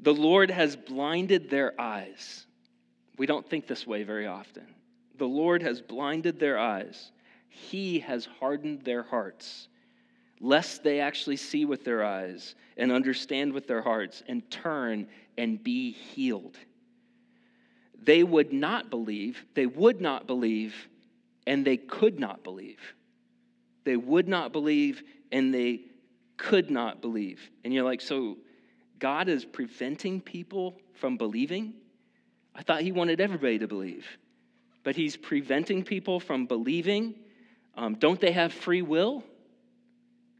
The 0.00 0.12
Lord 0.12 0.50
has 0.50 0.74
blinded 0.74 1.48
their 1.48 1.80
eyes. 1.80 2.44
We 3.18 3.26
don't 3.26 3.48
think 3.48 3.68
this 3.68 3.86
way 3.86 4.02
very 4.02 4.26
often. 4.26 4.66
The 5.22 5.28
Lord 5.28 5.62
has 5.62 5.80
blinded 5.80 6.40
their 6.40 6.58
eyes, 6.58 7.12
He 7.48 8.00
has 8.00 8.26
hardened 8.40 8.82
their 8.82 9.04
hearts, 9.04 9.68
lest 10.40 10.82
they 10.82 10.98
actually 10.98 11.36
see 11.36 11.64
with 11.64 11.84
their 11.84 12.02
eyes 12.02 12.56
and 12.76 12.90
understand 12.90 13.52
with 13.52 13.68
their 13.68 13.82
hearts 13.82 14.24
and 14.26 14.50
turn 14.50 15.06
and 15.38 15.62
be 15.62 15.92
healed 15.92 16.58
they 18.04 18.24
would 18.24 18.52
not 18.52 18.90
believe, 18.90 19.44
they 19.54 19.66
would 19.66 20.00
not 20.00 20.26
believe, 20.26 20.88
and 21.46 21.64
they 21.64 21.76
could 21.76 22.18
not 22.18 22.42
believe. 22.42 22.80
They 23.84 23.96
would 23.96 24.28
not 24.28 24.52
believe, 24.52 25.02
and 25.30 25.54
they 25.54 25.82
could 26.36 26.70
not 26.70 27.00
believe. 27.00 27.50
And 27.64 27.72
you're 27.72 27.84
like, 27.84 28.00
so 28.00 28.38
God 28.98 29.28
is 29.28 29.44
preventing 29.44 30.20
people 30.20 30.80
from 30.94 31.16
believing? 31.16 31.74
I 32.54 32.62
thought 32.62 32.82
He 32.82 32.92
wanted 32.92 33.20
everybody 33.20 33.58
to 33.60 33.68
believe, 33.68 34.06
but 34.84 34.96
He's 34.96 35.16
preventing 35.16 35.84
people 35.84 36.20
from 36.20 36.46
believing. 36.46 37.14
Um, 37.76 37.94
don't 37.94 38.20
they 38.20 38.32
have 38.32 38.52
free 38.52 38.82
will? 38.82 39.24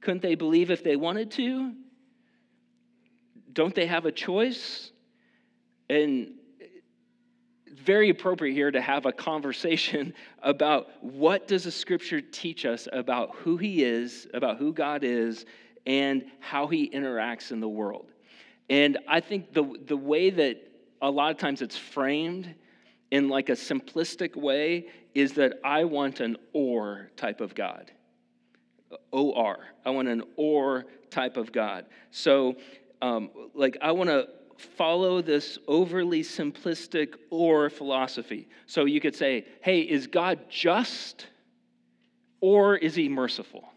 Couldn't 0.01 0.23
they 0.23 0.35
believe 0.35 0.71
if 0.71 0.83
they 0.83 0.97
wanted 0.97 1.31
to? 1.33 1.73
Don't 3.53 3.75
they 3.75 3.87
have 3.87 4.07
a 4.07 4.13
choice? 4.13 4.91
And 5.89 6.35
very 7.83 8.11
appropriate 8.11 8.55
here 8.55 8.71
to 8.71 8.81
have 8.81 9.07
a 9.07 9.13
conversation 9.13 10.15
about 10.43 10.89
what 11.03 11.49
does 11.49 11.65
the 11.65 11.71
scripture 11.71 12.21
teach 12.21 12.65
us 12.65 12.89
about 12.93 13.35
who 13.37 13.57
he 13.57 13.83
is, 13.83 14.27
about 14.35 14.59
who 14.59 14.73
God 14.73 15.05
is, 15.05 15.47
and 15.87 16.25
how 16.39 16.67
he 16.67 16.89
interacts 16.91 17.51
in 17.51 17.61
the 17.61 17.69
world. 17.69 18.07
And 18.71 18.99
I 19.09 19.21
think 19.21 19.53
the, 19.53 19.65
the 19.87 19.97
way 19.97 20.31
that 20.31 20.57
a 21.01 21.11
lot 21.11 21.33
of 21.33 21.39
times 21.39 21.63
it's 21.63 21.77
framed 21.77 22.55
in 23.13 23.29
like 23.29 23.51
a 23.51 23.53
simplistic 23.53 24.35
way 24.35 24.87
is 25.15 25.35
that 25.35 25.61
I 25.63 25.85
want 25.85 26.21
an 26.21 26.37
or 26.55 27.11
type 27.15 27.43
of 27.43 27.55
God. 27.55 27.93
O-R. 29.13 29.59
I 29.85 29.91
want 29.91 30.09
an 30.09 30.23
or 30.37 30.87
type 31.11 31.37
of 31.37 31.53
God. 31.53 31.85
So, 32.11 32.57
um, 33.03 33.31
like, 33.55 33.77
I 33.83 33.93
want 33.93 34.09
to 34.09 34.29
follow 34.57 35.21
this 35.21 35.59
overly 35.69 36.23
simplistic 36.23 37.15
or 37.29 37.69
philosophy. 37.69 38.49
So 38.67 38.87
you 38.87 39.01
could 39.01 39.15
say, 39.15 39.45
hey, 39.61 39.81
is 39.81 40.07
God 40.07 40.39
just 40.49 41.27
or 42.41 42.77
is 42.77 42.95
he 42.95 43.11
merciful? 43.11 43.69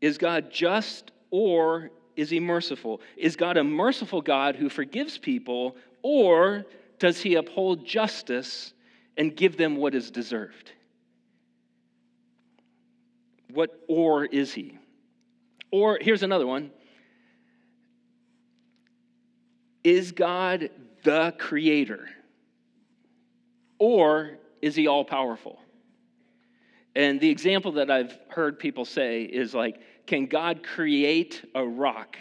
Is 0.00 0.16
God 0.16 0.50
just 0.50 1.12
or 1.30 1.90
is 2.16 2.30
he 2.30 2.40
merciful? 2.40 3.02
Is 3.18 3.36
God 3.36 3.58
a 3.58 3.64
merciful 3.64 4.22
God 4.22 4.56
who 4.56 4.70
forgives 4.70 5.18
people 5.18 5.76
or 6.02 6.64
does 7.00 7.20
he 7.20 7.34
uphold 7.34 7.84
justice 7.84 8.72
and 9.16 9.34
give 9.34 9.56
them 9.56 9.76
what 9.76 9.94
is 9.94 10.10
deserved? 10.10 10.70
What 13.52 13.70
or 13.88 14.26
is 14.26 14.52
he? 14.52 14.78
Or 15.72 15.98
here's 16.00 16.22
another 16.22 16.46
one 16.46 16.70
is 19.82 20.12
God 20.12 20.68
the 21.02 21.34
creator? 21.38 22.06
Or 23.78 24.38
is 24.60 24.76
he 24.76 24.86
all 24.86 25.06
powerful? 25.06 25.58
And 26.94 27.18
the 27.18 27.30
example 27.30 27.72
that 27.72 27.90
I've 27.90 28.18
heard 28.28 28.58
people 28.58 28.84
say 28.84 29.22
is 29.22 29.54
like, 29.54 29.80
can 30.06 30.26
God 30.26 30.62
create 30.62 31.42
a 31.54 31.64
rock 31.64 32.18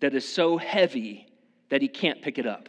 that 0.00 0.12
is 0.12 0.26
so 0.28 0.56
heavy 0.56 1.28
that 1.68 1.82
he 1.82 1.88
can't 1.88 2.20
pick 2.20 2.38
it 2.38 2.46
up? 2.46 2.68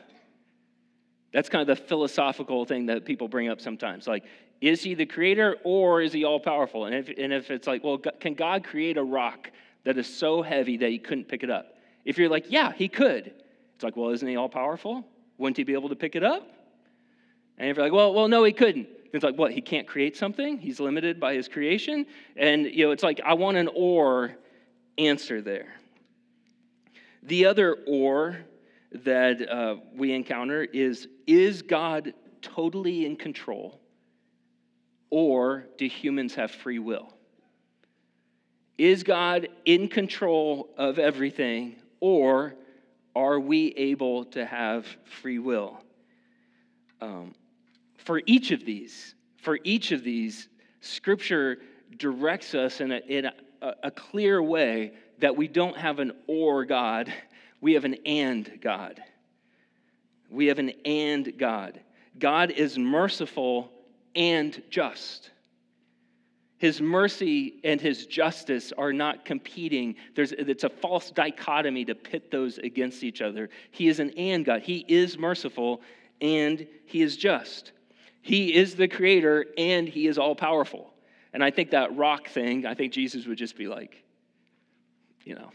That's 1.38 1.50
kind 1.50 1.62
of 1.62 1.68
the 1.68 1.86
philosophical 1.86 2.66
thing 2.66 2.88
that 2.88 3.06
people 3.06 3.28
bring 3.28 3.48
up 3.48 3.62
sometimes. 3.62 4.08
Like, 4.08 4.24
is 4.60 4.82
he 4.82 4.96
the 4.96 5.06
creator 5.06 5.58
or 5.64 6.02
is 6.02 6.12
he 6.12 6.24
all 6.24 6.40
powerful? 6.40 6.86
And 6.86 6.96
if, 6.96 7.10
and 7.16 7.32
if 7.32 7.52
it's 7.52 7.68
like, 7.68 7.84
well, 7.84 8.00
can 8.00 8.34
God 8.34 8.64
create 8.64 8.98
a 8.98 9.04
rock 9.04 9.52
that 9.84 10.00
is 10.00 10.12
so 10.12 10.42
heavy 10.42 10.78
that 10.78 10.90
he 10.90 10.98
couldn't 10.98 11.28
pick 11.28 11.44
it 11.44 11.52
up? 11.52 11.76
If 12.06 12.18
you're 12.18 12.28
like, 12.28 12.48
yeah, 12.50 12.72
he 12.72 12.88
could, 12.88 13.32
it's 13.76 13.84
like, 13.84 13.96
well, 13.96 14.10
isn't 14.10 14.28
he 14.28 14.36
all 14.36 14.50
powerful? 14.50 15.06
Wouldn't 15.38 15.58
he 15.58 15.64
be 15.64 15.74
able 15.74 15.90
to 15.90 15.96
pick 15.96 16.16
it 16.16 16.24
up? 16.24 16.42
And 17.60 17.70
if 17.70 17.78
you're 17.78 17.86
like, 17.86 17.94
well, 17.94 18.16
well, 18.16 18.28
no, 18.28 18.44
he 18.44 18.52
couldn't. 18.52 18.88
It's 19.14 19.24
like, 19.24 19.36
what? 19.36 19.52
He 19.52 19.62
can't 19.62 19.88
create 19.88 20.18
something? 20.18 20.58
He's 20.58 20.80
limited 20.80 21.20
by 21.20 21.36
his 21.36 21.48
creation? 21.48 22.08
And, 22.36 22.66
you 22.66 22.88
know, 22.88 22.92
it's 22.92 23.04
like, 23.04 23.22
I 23.24 23.36
want 23.36 23.58
an 23.58 23.70
or 23.76 24.36
answer 24.98 25.40
there. 25.40 25.76
The 27.22 27.46
other 27.46 27.78
or 27.86 28.40
that 28.92 29.50
uh, 29.50 29.78
we 29.96 30.14
encounter 30.14 30.64
is 30.64 31.08
Is 31.26 31.62
God 31.62 32.14
totally 32.42 33.06
in 33.06 33.16
control, 33.16 33.80
or 35.10 35.68
do 35.78 35.88
humans 35.88 36.36
have 36.36 36.52
free 36.52 36.80
will? 36.80 37.14
Is 38.78 39.04
God 39.04 39.48
in 39.66 39.88
control 39.88 40.70
of 40.78 41.00
everything, 41.00 41.76
or 42.00 42.56
are 43.16 43.40
we 43.40 43.74
able 43.76 44.26
to 44.26 44.46
have 44.46 44.86
free 45.22 45.40
will? 45.40 45.82
Um, 47.02 47.34
for 47.98 48.22
each 48.26 48.52
of 48.52 48.64
these, 48.64 49.16
for 49.38 49.60
each 49.64 49.92
of 49.92 50.04
these, 50.04 50.48
Scripture 50.82 51.58
directs 51.98 52.54
us 52.54 52.80
in, 52.80 52.92
a, 52.92 52.98
in 53.08 53.26
a, 53.26 53.74
a 53.84 53.92
clear 53.92 54.42
way 54.42 54.94
that 55.20 55.36
we 55.36 55.48
don't 55.48 55.76
have 55.76 56.00
an 56.00 56.12
or 56.28 56.64
God, 56.64 57.12
we 57.62 57.74
have 57.74 57.86
an 57.86 57.96
and 58.06 58.60
God. 58.62 59.02
We 60.30 60.48
have 60.48 60.60
an 60.60 60.72
and 60.86 61.38
God. 61.38 61.80
God 62.20 62.52
is 62.52 62.78
merciful 62.78 63.72
and 64.16 64.62
just. 64.70 65.32
His 66.58 66.82
mercy 66.82 67.60
and 67.64 67.80
his 67.80 68.08
justice 68.08 68.74
are 68.78 68.92
not 68.92 69.26
competing. 69.26 69.96
There's, 70.16 70.32
it's 70.32 70.64
a 70.64 70.70
false 70.70 71.12
dichotomy 71.12 71.86
to 71.86 71.96
pit 71.96 72.32
those 72.32 72.58
against 72.58 73.04
each 73.04 73.22
other. 73.22 73.50
He 73.72 73.88
is 73.88 74.00
an 74.00 74.10
and 74.18 74.44
God. 74.44 74.62
He 74.62 74.84
is 74.88 75.20
merciful 75.20 75.82
and 76.20 76.68
he 76.86 77.04
is 77.04 77.16
just. 77.16 77.74
He 78.22 78.56
is 78.56 78.76
the 78.76 78.88
creator 78.88 79.46
and 79.58 79.88
he 79.88 80.08
is 80.08 80.18
all 80.18 80.36
powerful. 80.36 80.92
And 81.32 81.44
I 81.44 81.52
think 81.52 81.72
that 81.72 81.96
rock 81.96 82.28
thing, 82.28 82.66
I 82.66 82.74
think 82.74 82.92
Jesus 82.92 83.28
would 83.28 83.38
just 83.38 83.56
be 83.56 83.68
like, 83.68 84.04
you 85.24 85.36
know, 85.36 85.52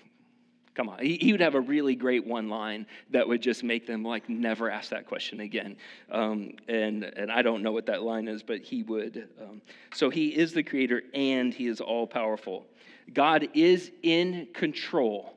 Come 0.75 0.89
on. 0.89 1.01
He, 1.01 1.19
he 1.21 1.33
would 1.33 1.41
have 1.41 1.55
a 1.55 1.61
really 1.61 1.95
great 1.95 2.27
one 2.27 2.49
line 2.49 2.87
that 3.11 3.29
would 3.29 3.43
just 3.43 3.63
make 3.63 3.87
them 3.87 4.03
like 4.03 4.29
never 4.29 4.71
ask 4.71 4.91
that 4.91 5.07
question 5.07 5.41
again. 5.41 5.77
Um, 6.11 6.53
and, 6.67 7.05
and 7.05 7.31
I 7.31 7.43
don't 7.43 7.63
know 7.63 7.73
what 7.73 7.87
that 7.87 8.03
line 8.03 8.27
is, 8.27 8.43
but 8.43 8.61
he 8.61 8.83
would. 8.83 9.29
Um, 9.41 9.61
so 9.95 10.09
he 10.09 10.29
is 10.29 10.55
the 10.55 10.63
creator 10.63 11.03
and 11.13 11.53
he 11.53 11.67
is 11.67 11.81
all 11.81 12.07
powerful. 12.07 12.67
God 13.13 13.49
is 13.53 13.91
in 14.03 14.49
control 14.55 15.35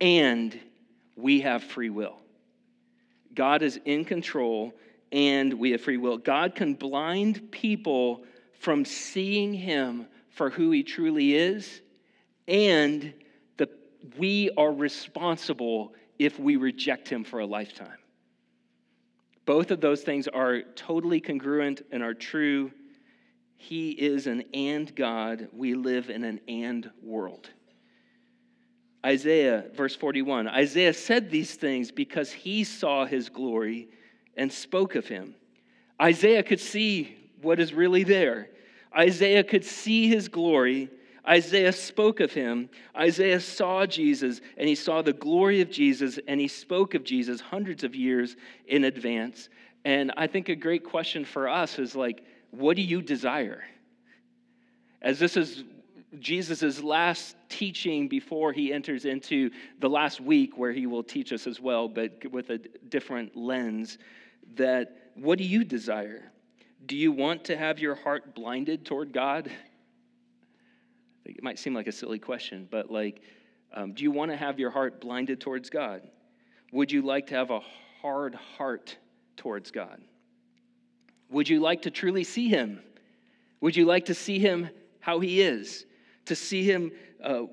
and 0.00 0.58
we 1.14 1.40
have 1.42 1.62
free 1.62 1.90
will. 1.90 2.16
God 3.34 3.62
is 3.62 3.78
in 3.84 4.04
control 4.04 4.74
and 5.12 5.54
we 5.54 5.70
have 5.70 5.82
free 5.82 5.98
will. 5.98 6.18
God 6.18 6.56
can 6.56 6.74
blind 6.74 7.52
people 7.52 8.24
from 8.58 8.84
seeing 8.84 9.54
him 9.54 10.06
for 10.30 10.50
who 10.50 10.72
he 10.72 10.82
truly 10.82 11.34
is 11.34 11.80
and 12.48 13.12
we 14.16 14.50
are 14.56 14.72
responsible 14.72 15.94
if 16.18 16.38
we 16.38 16.56
reject 16.56 17.08
him 17.08 17.24
for 17.24 17.40
a 17.40 17.46
lifetime. 17.46 17.98
Both 19.44 19.70
of 19.70 19.80
those 19.80 20.02
things 20.02 20.28
are 20.28 20.62
totally 20.76 21.20
congruent 21.20 21.82
and 21.90 22.02
are 22.02 22.14
true. 22.14 22.70
He 23.56 23.90
is 23.90 24.26
an 24.26 24.44
and 24.54 24.94
God. 24.94 25.48
We 25.52 25.74
live 25.74 26.10
in 26.10 26.24
an 26.24 26.40
and 26.46 26.90
world. 27.02 27.50
Isaiah, 29.04 29.64
verse 29.74 29.96
41 29.96 30.46
Isaiah 30.46 30.94
said 30.94 31.28
these 31.30 31.56
things 31.56 31.90
because 31.90 32.30
he 32.30 32.62
saw 32.62 33.04
his 33.04 33.28
glory 33.28 33.88
and 34.36 34.52
spoke 34.52 34.94
of 34.94 35.06
him. 35.06 35.34
Isaiah 36.00 36.42
could 36.42 36.60
see 36.60 37.16
what 37.40 37.58
is 37.58 37.72
really 37.72 38.04
there. 38.04 38.48
Isaiah 38.96 39.42
could 39.42 39.64
see 39.64 40.08
his 40.08 40.28
glory 40.28 40.88
Isaiah 41.26 41.72
spoke 41.72 42.20
of 42.20 42.32
him. 42.32 42.68
Isaiah 42.96 43.40
saw 43.40 43.86
Jesus 43.86 44.40
and 44.56 44.68
he 44.68 44.74
saw 44.74 45.02
the 45.02 45.12
glory 45.12 45.60
of 45.60 45.70
Jesus 45.70 46.18
and 46.26 46.40
he 46.40 46.48
spoke 46.48 46.94
of 46.94 47.04
Jesus 47.04 47.40
hundreds 47.40 47.84
of 47.84 47.94
years 47.94 48.36
in 48.66 48.84
advance. 48.84 49.48
And 49.84 50.12
I 50.16 50.26
think 50.26 50.48
a 50.48 50.56
great 50.56 50.84
question 50.84 51.24
for 51.24 51.48
us 51.48 51.78
is 51.78 51.94
like, 51.94 52.24
what 52.50 52.76
do 52.76 52.82
you 52.82 53.02
desire? 53.02 53.62
As 55.00 55.18
this 55.18 55.36
is 55.36 55.64
Jesus' 56.18 56.82
last 56.82 57.36
teaching 57.48 58.08
before 58.08 58.52
he 58.52 58.72
enters 58.72 59.04
into 59.04 59.50
the 59.80 59.88
last 59.88 60.20
week, 60.20 60.58
where 60.58 60.72
he 60.72 60.86
will 60.86 61.02
teach 61.02 61.32
us 61.32 61.46
as 61.46 61.60
well, 61.60 61.88
but 61.88 62.30
with 62.30 62.50
a 62.50 62.58
different 62.58 63.36
lens. 63.36 63.98
That 64.56 65.10
what 65.14 65.38
do 65.38 65.44
you 65.44 65.64
desire? 65.64 66.30
Do 66.84 66.96
you 66.96 67.12
want 67.12 67.44
to 67.44 67.56
have 67.56 67.78
your 67.78 67.94
heart 67.94 68.34
blinded 68.34 68.84
toward 68.84 69.12
God? 69.12 69.50
It 71.24 71.42
might 71.42 71.58
seem 71.58 71.74
like 71.74 71.86
a 71.86 71.92
silly 71.92 72.18
question, 72.18 72.68
but 72.70 72.90
like, 72.90 73.22
um, 73.74 73.92
do 73.92 74.02
you 74.02 74.10
want 74.10 74.30
to 74.30 74.36
have 74.36 74.58
your 74.58 74.70
heart 74.70 75.00
blinded 75.00 75.40
towards 75.40 75.70
God? 75.70 76.02
Would 76.72 76.90
you 76.90 77.02
like 77.02 77.28
to 77.28 77.34
have 77.34 77.50
a 77.50 77.60
hard 78.00 78.34
heart 78.34 78.96
towards 79.36 79.70
God? 79.70 80.00
Would 81.30 81.48
you 81.48 81.60
like 81.60 81.82
to 81.82 81.90
truly 81.90 82.24
see 82.24 82.48
Him? 82.48 82.80
Would 83.60 83.76
you 83.76 83.84
like 83.86 84.06
to 84.06 84.14
see 84.14 84.38
Him 84.38 84.68
how 85.00 85.20
He 85.20 85.40
is? 85.40 85.86
To 86.26 86.36
see 86.36 86.64
Him, 86.64 86.92
uh, 87.22 87.44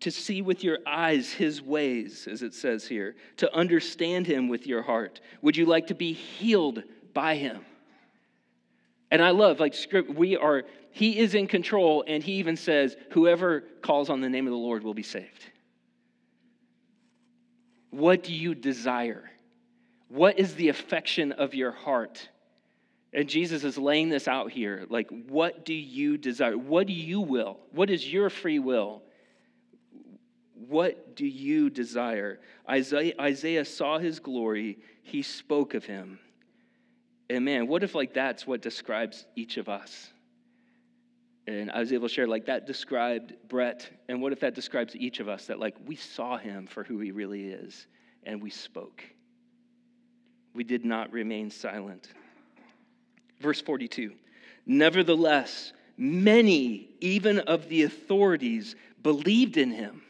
to 0.00 0.10
see 0.10 0.42
with 0.42 0.64
your 0.64 0.78
eyes 0.86 1.32
His 1.32 1.62
ways, 1.62 2.26
as 2.30 2.42
it 2.42 2.54
says 2.54 2.86
here, 2.86 3.14
to 3.36 3.54
understand 3.54 4.26
Him 4.26 4.48
with 4.48 4.66
your 4.66 4.82
heart? 4.82 5.20
Would 5.42 5.56
you 5.56 5.66
like 5.66 5.86
to 5.88 5.94
be 5.94 6.12
healed 6.12 6.82
by 7.14 7.36
Him? 7.36 7.64
And 9.12 9.22
I 9.22 9.28
love, 9.30 9.60
like, 9.60 9.74
script, 9.74 10.08
we 10.08 10.38
are, 10.38 10.62
he 10.90 11.18
is 11.18 11.34
in 11.34 11.46
control, 11.46 12.02
and 12.06 12.24
he 12.24 12.32
even 12.36 12.56
says, 12.56 12.96
whoever 13.10 13.60
calls 13.82 14.08
on 14.08 14.22
the 14.22 14.28
name 14.30 14.46
of 14.46 14.52
the 14.52 14.56
Lord 14.56 14.82
will 14.82 14.94
be 14.94 15.02
saved. 15.02 15.50
What 17.90 18.22
do 18.22 18.32
you 18.32 18.54
desire? 18.54 19.30
What 20.08 20.38
is 20.38 20.54
the 20.54 20.70
affection 20.70 21.32
of 21.32 21.54
your 21.54 21.72
heart? 21.72 22.26
And 23.12 23.28
Jesus 23.28 23.64
is 23.64 23.76
laying 23.76 24.08
this 24.08 24.26
out 24.28 24.50
here. 24.50 24.86
Like, 24.88 25.10
what 25.28 25.66
do 25.66 25.74
you 25.74 26.16
desire? 26.16 26.56
What 26.56 26.86
do 26.86 26.94
you 26.94 27.20
will? 27.20 27.60
What 27.72 27.90
is 27.90 28.10
your 28.10 28.30
free 28.30 28.60
will? 28.60 29.02
What 30.54 31.16
do 31.16 31.26
you 31.26 31.68
desire? 31.68 32.40
Isaiah, 32.66 33.12
Isaiah 33.20 33.66
saw 33.66 33.98
his 33.98 34.20
glory, 34.20 34.78
he 35.02 35.20
spoke 35.20 35.74
of 35.74 35.84
him. 35.84 36.18
And 37.32 37.46
man, 37.46 37.66
what 37.66 37.82
if 37.82 37.94
like 37.94 38.12
that's 38.12 38.46
what 38.46 38.60
describes 38.60 39.24
each 39.36 39.56
of 39.56 39.66
us? 39.66 40.12
And 41.46 41.70
I 41.70 41.80
was 41.80 41.90
able 41.90 42.06
to 42.06 42.12
share 42.12 42.26
like 42.26 42.44
that 42.44 42.66
described 42.66 43.32
Brett, 43.48 43.88
and 44.06 44.20
what 44.20 44.34
if 44.34 44.40
that 44.40 44.54
describes 44.54 44.94
each 44.94 45.18
of 45.18 45.28
us 45.28 45.46
that 45.46 45.58
like 45.58 45.74
we 45.86 45.96
saw 45.96 46.36
him 46.36 46.66
for 46.66 46.84
who 46.84 47.00
he 47.00 47.10
really 47.10 47.48
is 47.48 47.86
and 48.24 48.42
we 48.42 48.50
spoke. 48.50 49.02
We 50.54 50.62
did 50.62 50.84
not 50.84 51.10
remain 51.10 51.50
silent. 51.50 52.10
Verse 53.40 53.62
42 53.62 54.12
Nevertheless, 54.66 55.72
many, 55.96 56.90
even 57.00 57.38
of 57.38 57.70
the 57.70 57.84
authorities, 57.84 58.76
believed 59.02 59.56
in 59.56 59.70
him 59.70 60.02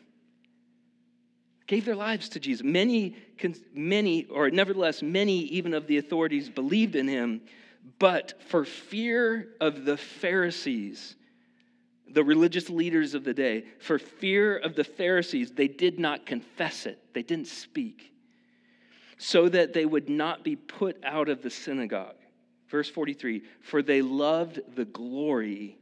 gave 1.72 1.86
their 1.86 1.96
lives 1.96 2.28
to 2.28 2.38
Jesus. 2.38 2.62
Many, 2.62 3.16
many, 3.72 4.26
or 4.26 4.50
nevertheless, 4.50 5.02
many 5.02 5.38
even 5.44 5.72
of 5.72 5.86
the 5.86 5.96
authorities 5.96 6.50
believed 6.50 6.96
in 6.96 7.08
him, 7.08 7.40
but 7.98 8.34
for 8.48 8.66
fear 8.66 9.54
of 9.58 9.86
the 9.86 9.96
Pharisees, 9.96 11.16
the 12.06 12.22
religious 12.22 12.68
leaders 12.68 13.14
of 13.14 13.24
the 13.24 13.32
day, 13.32 13.64
for 13.80 13.98
fear 13.98 14.58
of 14.58 14.76
the 14.76 14.84
Pharisees, 14.84 15.52
they 15.52 15.66
did 15.66 15.98
not 15.98 16.26
confess 16.26 16.84
it, 16.84 16.98
they 17.14 17.22
didn't 17.22 17.46
speak, 17.46 18.12
so 19.16 19.48
that 19.48 19.72
they 19.72 19.86
would 19.86 20.10
not 20.10 20.44
be 20.44 20.56
put 20.56 21.02
out 21.02 21.30
of 21.30 21.40
the 21.40 21.48
synagogue. 21.48 22.16
Verse 22.68 22.90
43 22.90 23.44
For 23.62 23.80
they 23.80 24.02
loved 24.02 24.60
the 24.74 24.84
glory 24.84 25.78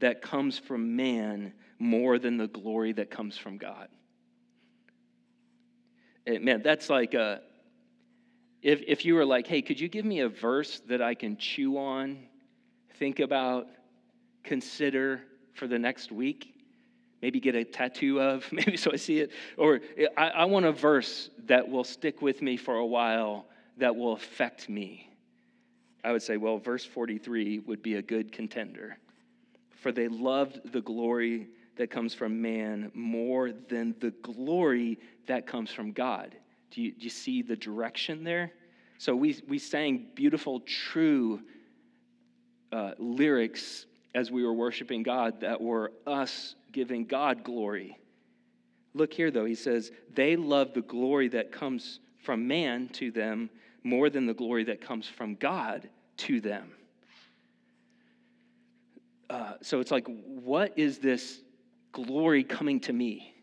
that 0.00 0.20
comes 0.20 0.58
from 0.58 0.96
man 0.96 1.54
more 1.78 2.18
than 2.18 2.36
the 2.36 2.48
glory 2.48 2.92
that 2.92 3.10
comes 3.10 3.38
from 3.38 3.56
God 3.56 3.88
Eh, 6.30 6.38
man, 6.38 6.62
that's 6.62 6.88
like 6.88 7.14
a, 7.14 7.40
if, 8.62 8.82
if 8.86 9.04
you 9.04 9.14
were 9.14 9.24
like, 9.24 9.46
hey, 9.46 9.62
could 9.62 9.80
you 9.80 9.88
give 9.88 10.04
me 10.04 10.20
a 10.20 10.28
verse 10.28 10.80
that 10.88 11.02
I 11.02 11.14
can 11.14 11.36
chew 11.36 11.76
on, 11.76 12.18
think 12.98 13.18
about, 13.20 13.66
consider 14.44 15.22
for 15.54 15.66
the 15.66 15.78
next 15.78 16.12
week? 16.12 16.54
Maybe 17.20 17.40
get 17.40 17.54
a 17.54 17.64
tattoo 17.64 18.20
of, 18.20 18.46
maybe 18.52 18.76
so 18.76 18.92
I 18.92 18.96
see 18.96 19.18
it. 19.18 19.32
Or 19.56 19.80
eh, 19.96 20.06
I, 20.16 20.28
I 20.28 20.44
want 20.44 20.66
a 20.66 20.72
verse 20.72 21.30
that 21.46 21.68
will 21.68 21.84
stick 21.84 22.22
with 22.22 22.42
me 22.42 22.56
for 22.56 22.76
a 22.76 22.86
while, 22.86 23.46
that 23.78 23.96
will 23.96 24.12
affect 24.12 24.68
me. 24.68 25.08
I 26.04 26.12
would 26.12 26.22
say, 26.22 26.36
well, 26.36 26.58
verse 26.58 26.84
43 26.84 27.60
would 27.60 27.82
be 27.82 27.96
a 27.96 28.02
good 28.02 28.30
contender. 28.30 28.98
For 29.80 29.90
they 29.90 30.08
loved 30.08 30.72
the 30.72 30.80
glory 30.80 31.48
that 31.80 31.90
comes 31.90 32.12
from 32.12 32.42
man 32.42 32.90
more 32.92 33.52
than 33.52 33.94
the 34.00 34.10
glory 34.22 34.98
that 35.26 35.46
comes 35.46 35.70
from 35.70 35.92
God. 35.92 36.36
Do 36.70 36.82
you, 36.82 36.92
do 36.92 37.04
you 37.04 37.08
see 37.08 37.40
the 37.40 37.56
direction 37.56 38.22
there? 38.22 38.52
So 38.98 39.16
we, 39.16 39.42
we 39.48 39.58
sang 39.58 40.08
beautiful, 40.14 40.60
true 40.60 41.40
uh, 42.70 42.90
lyrics 42.98 43.86
as 44.14 44.30
we 44.30 44.44
were 44.44 44.52
worshiping 44.52 45.02
God 45.02 45.40
that 45.40 45.58
were 45.58 45.92
us 46.06 46.54
giving 46.70 47.06
God 47.06 47.44
glory. 47.44 47.96
Look 48.92 49.14
here, 49.14 49.30
though, 49.30 49.46
he 49.46 49.54
says, 49.54 49.90
they 50.12 50.36
love 50.36 50.74
the 50.74 50.82
glory 50.82 51.28
that 51.28 51.50
comes 51.50 52.00
from 52.22 52.46
man 52.46 52.88
to 52.88 53.10
them 53.10 53.48
more 53.84 54.10
than 54.10 54.26
the 54.26 54.34
glory 54.34 54.64
that 54.64 54.82
comes 54.82 55.06
from 55.06 55.34
God 55.36 55.88
to 56.18 56.42
them. 56.42 56.72
Uh, 59.30 59.54
so 59.62 59.80
it's 59.80 59.90
like, 59.90 60.06
what 60.26 60.78
is 60.78 60.98
this 60.98 61.40
glory 61.92 62.44
coming 62.44 62.80
to 62.80 62.92
me? 62.92 63.34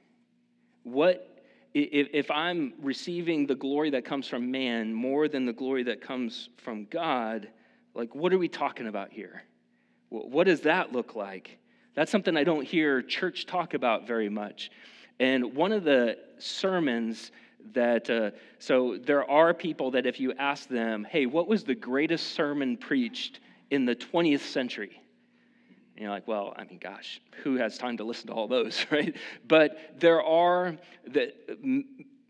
What 0.83 1.43
if, 1.73 2.07
if 2.13 2.31
I'm 2.31 2.73
receiving 2.81 3.45
the 3.45 3.55
glory 3.55 3.91
that 3.91 4.05
comes 4.05 4.27
from 4.27 4.49
man 4.49 4.93
more 4.93 5.27
than 5.27 5.45
the 5.45 5.53
glory 5.53 5.83
that 5.83 6.01
comes 6.01 6.49
from 6.57 6.85
God, 6.85 7.49
like 7.93 8.15
what 8.15 8.33
are 8.33 8.37
we 8.37 8.47
talking 8.47 8.87
about 8.87 9.11
here? 9.11 9.43
What 10.09 10.45
does 10.45 10.61
that 10.61 10.93
look 10.93 11.15
like? 11.15 11.59
That's 11.93 12.11
something 12.11 12.37
I 12.37 12.43
don't 12.43 12.65
hear 12.65 13.01
church 13.01 13.45
talk 13.45 13.73
about 13.73 14.07
very 14.07 14.29
much. 14.29 14.71
And 15.19 15.55
one 15.55 15.71
of 15.71 15.83
the 15.83 16.17
sermons 16.37 17.31
that, 17.73 18.09
uh, 18.09 18.31
so 18.59 18.97
there 18.97 19.29
are 19.29 19.53
people 19.53 19.91
that 19.91 20.05
if 20.05 20.19
you 20.19 20.33
ask 20.33 20.69
them, 20.69 21.05
hey, 21.09 21.25
what 21.25 21.47
was 21.47 21.63
the 21.63 21.75
greatest 21.75 22.33
sermon 22.33 22.77
preached 22.77 23.39
in 23.71 23.85
the 23.85 23.95
20th 23.95 24.41
century? 24.41 25.01
And 25.97 26.03
you're 26.03 26.11
like, 26.11 26.27
well, 26.27 26.53
I 26.55 26.63
mean, 26.63 26.77
gosh, 26.77 27.19
who 27.43 27.55
has 27.55 27.79
time 27.79 27.97
to 27.97 28.03
listen 28.03 28.27
to 28.27 28.33
all 28.33 28.47
those, 28.47 28.85
right? 28.91 29.15
But 29.47 29.99
there 29.99 30.21
are 30.21 30.77
the, 31.07 31.33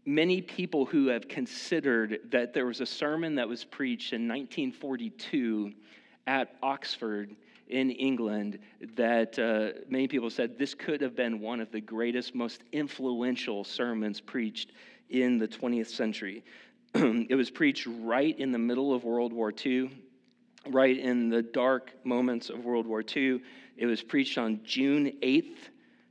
many 0.06 0.42
people 0.42 0.86
who 0.86 1.08
have 1.08 1.28
considered 1.28 2.22
that 2.32 2.54
there 2.54 2.66
was 2.66 2.80
a 2.80 2.86
sermon 2.86 3.36
that 3.36 3.50
was 3.50 3.66
preached 3.66 4.14
in 4.14 4.22
1942 4.22 5.74
at 6.28 6.56
Oxford 6.64 7.36
in 7.68 7.92
England 7.92 8.60
that 8.96 9.38
uh, 9.38 9.82
many 9.90 10.08
people 10.08 10.30
said 10.30 10.58
this 10.58 10.74
could 10.74 11.02
have 11.02 11.14
been 11.14 11.42
one 11.42 11.60
of 11.60 11.70
the 11.70 11.82
greatest, 11.82 12.34
most 12.34 12.62
influential 12.72 13.66
sermons 13.66 14.22
preached 14.22 14.72
in 15.10 15.38
the 15.38 15.48
20th 15.48 15.88
century. 15.88 16.42
it 16.96 17.36
was 17.36 17.52
preached 17.52 17.86
right 18.00 18.40
in 18.40 18.54
the 18.54 18.58
middle 18.58 18.94
of 18.94 19.04
World 19.04 19.34
War 19.34 19.54
II 19.66 19.92
right 20.74 20.98
in 20.98 21.30
the 21.30 21.42
dark 21.42 21.94
moments 22.04 22.50
of 22.50 22.66
World 22.66 22.88
War 22.88 23.04
II. 23.16 23.42
It 23.78 23.86
was 23.86 24.02
preached 24.02 24.38
on 24.38 24.62
June 24.64 25.14
8th, 25.22 25.70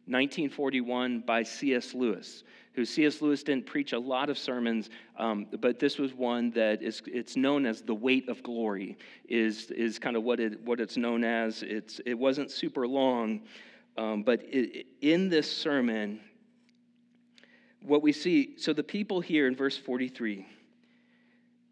1941, 0.08 1.20
by 1.20 1.42
C.S. 1.42 1.94
Lewis, 1.94 2.44
who 2.74 2.84
C.S. 2.84 3.20
Lewis 3.20 3.42
didn't 3.42 3.66
preach 3.66 3.92
a 3.92 3.98
lot 3.98 4.30
of 4.30 4.38
sermons, 4.38 4.90
um, 5.18 5.46
but 5.60 5.78
this 5.78 5.98
was 5.98 6.14
one 6.14 6.50
that 6.52 6.82
is 6.82 7.02
it's 7.06 7.36
known 7.36 7.66
as 7.66 7.82
the 7.82 7.94
weight 7.94 8.28
of 8.28 8.42
glory, 8.42 8.96
is, 9.28 9.70
is 9.72 9.98
kind 9.98 10.16
of 10.16 10.22
what, 10.22 10.38
it, 10.38 10.60
what 10.62 10.80
it's 10.80 10.96
known 10.96 11.24
as. 11.24 11.62
It's, 11.62 12.00
it 12.06 12.14
wasn't 12.14 12.50
super 12.50 12.86
long, 12.86 13.40
um, 13.96 14.22
but 14.22 14.42
it, 14.44 14.86
in 15.00 15.28
this 15.28 15.50
sermon, 15.50 16.20
what 17.82 18.02
we 18.02 18.12
see, 18.12 18.54
so 18.58 18.72
the 18.72 18.82
people 18.82 19.20
here 19.20 19.46
in 19.46 19.56
verse 19.56 19.76
43, 19.76 20.46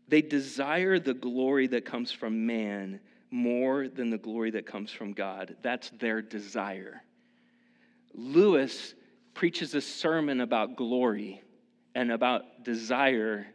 they 0.09 0.23
desire 0.23 0.99
the 0.99 1.14
glory 1.14 1.67
that 1.69 1.85
comes 1.85 2.12
from 2.12 2.47
man 2.47 3.01
more 3.31 3.88
than 3.88 4.11
the 4.11 4.19
glory 4.19 4.51
that 4.53 4.67
comes 4.67 4.90
from 4.93 5.12
God. 5.12 5.57
That's 5.62 5.90
their 5.99 6.23
desire. 6.23 7.03
Lewis 8.14 8.95
preaches 9.35 9.75
a 9.75 9.81
sermon 9.81 10.40
about 10.40 10.77
glory 10.77 11.43
and 11.95 12.12
about 12.12 12.62
desire 12.62 13.47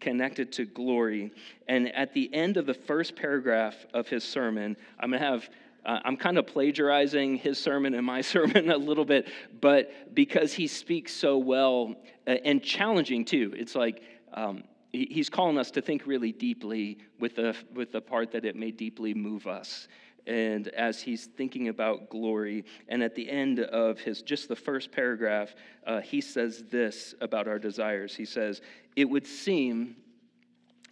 connected 0.00 0.52
to 0.52 0.64
glory. 0.64 1.32
And 1.68 1.94
at 1.94 2.14
the 2.14 2.32
end 2.32 2.56
of 2.56 2.66
the 2.66 2.74
first 2.74 3.16
paragraph 3.16 3.74
of 3.92 4.08
his 4.08 4.24
sermon, 4.24 4.76
I'm 4.98 5.10
going 5.10 5.20
to 5.20 5.26
have 5.26 5.48
uh, 5.84 6.00
I'm 6.04 6.16
kind 6.16 6.36
of 6.36 6.48
plagiarizing 6.48 7.36
his 7.36 7.58
sermon 7.58 7.94
and 7.94 8.04
my 8.04 8.20
sermon 8.34 8.70
a 8.70 8.76
little 8.76 9.04
bit, 9.04 9.28
but 9.60 10.14
because 10.14 10.52
he 10.52 10.66
speaks 10.66 11.12
so 11.12 11.38
well 11.38 11.94
uh, 12.26 12.30
and 12.44 12.60
challenging 12.60 13.24
too, 13.24 13.54
it's 13.56 13.76
like 13.76 14.02
um, 14.34 14.64
he's 15.04 15.28
calling 15.28 15.58
us 15.58 15.70
to 15.72 15.82
think 15.82 16.06
really 16.06 16.32
deeply 16.32 16.98
with 17.18 17.36
the, 17.36 17.54
with 17.74 17.92
the 17.92 18.00
part 18.00 18.32
that 18.32 18.44
it 18.44 18.56
may 18.56 18.70
deeply 18.70 19.14
move 19.14 19.46
us. 19.46 19.88
and 20.26 20.68
as 20.68 21.00
he's 21.00 21.26
thinking 21.26 21.68
about 21.68 22.10
glory. 22.10 22.64
And 22.88 23.00
at 23.00 23.14
the 23.14 23.30
end 23.30 23.60
of 23.60 24.00
his 24.00 24.22
just 24.22 24.48
the 24.48 24.56
first 24.56 24.90
paragraph, 24.90 25.54
uh, 25.86 26.00
he 26.00 26.20
says 26.20 26.64
this 26.68 27.14
about 27.20 27.46
our 27.46 27.60
desires. 27.60 28.16
He 28.16 28.24
says, 28.24 28.60
It 28.96 29.04
would 29.04 29.26
seem 29.26 29.94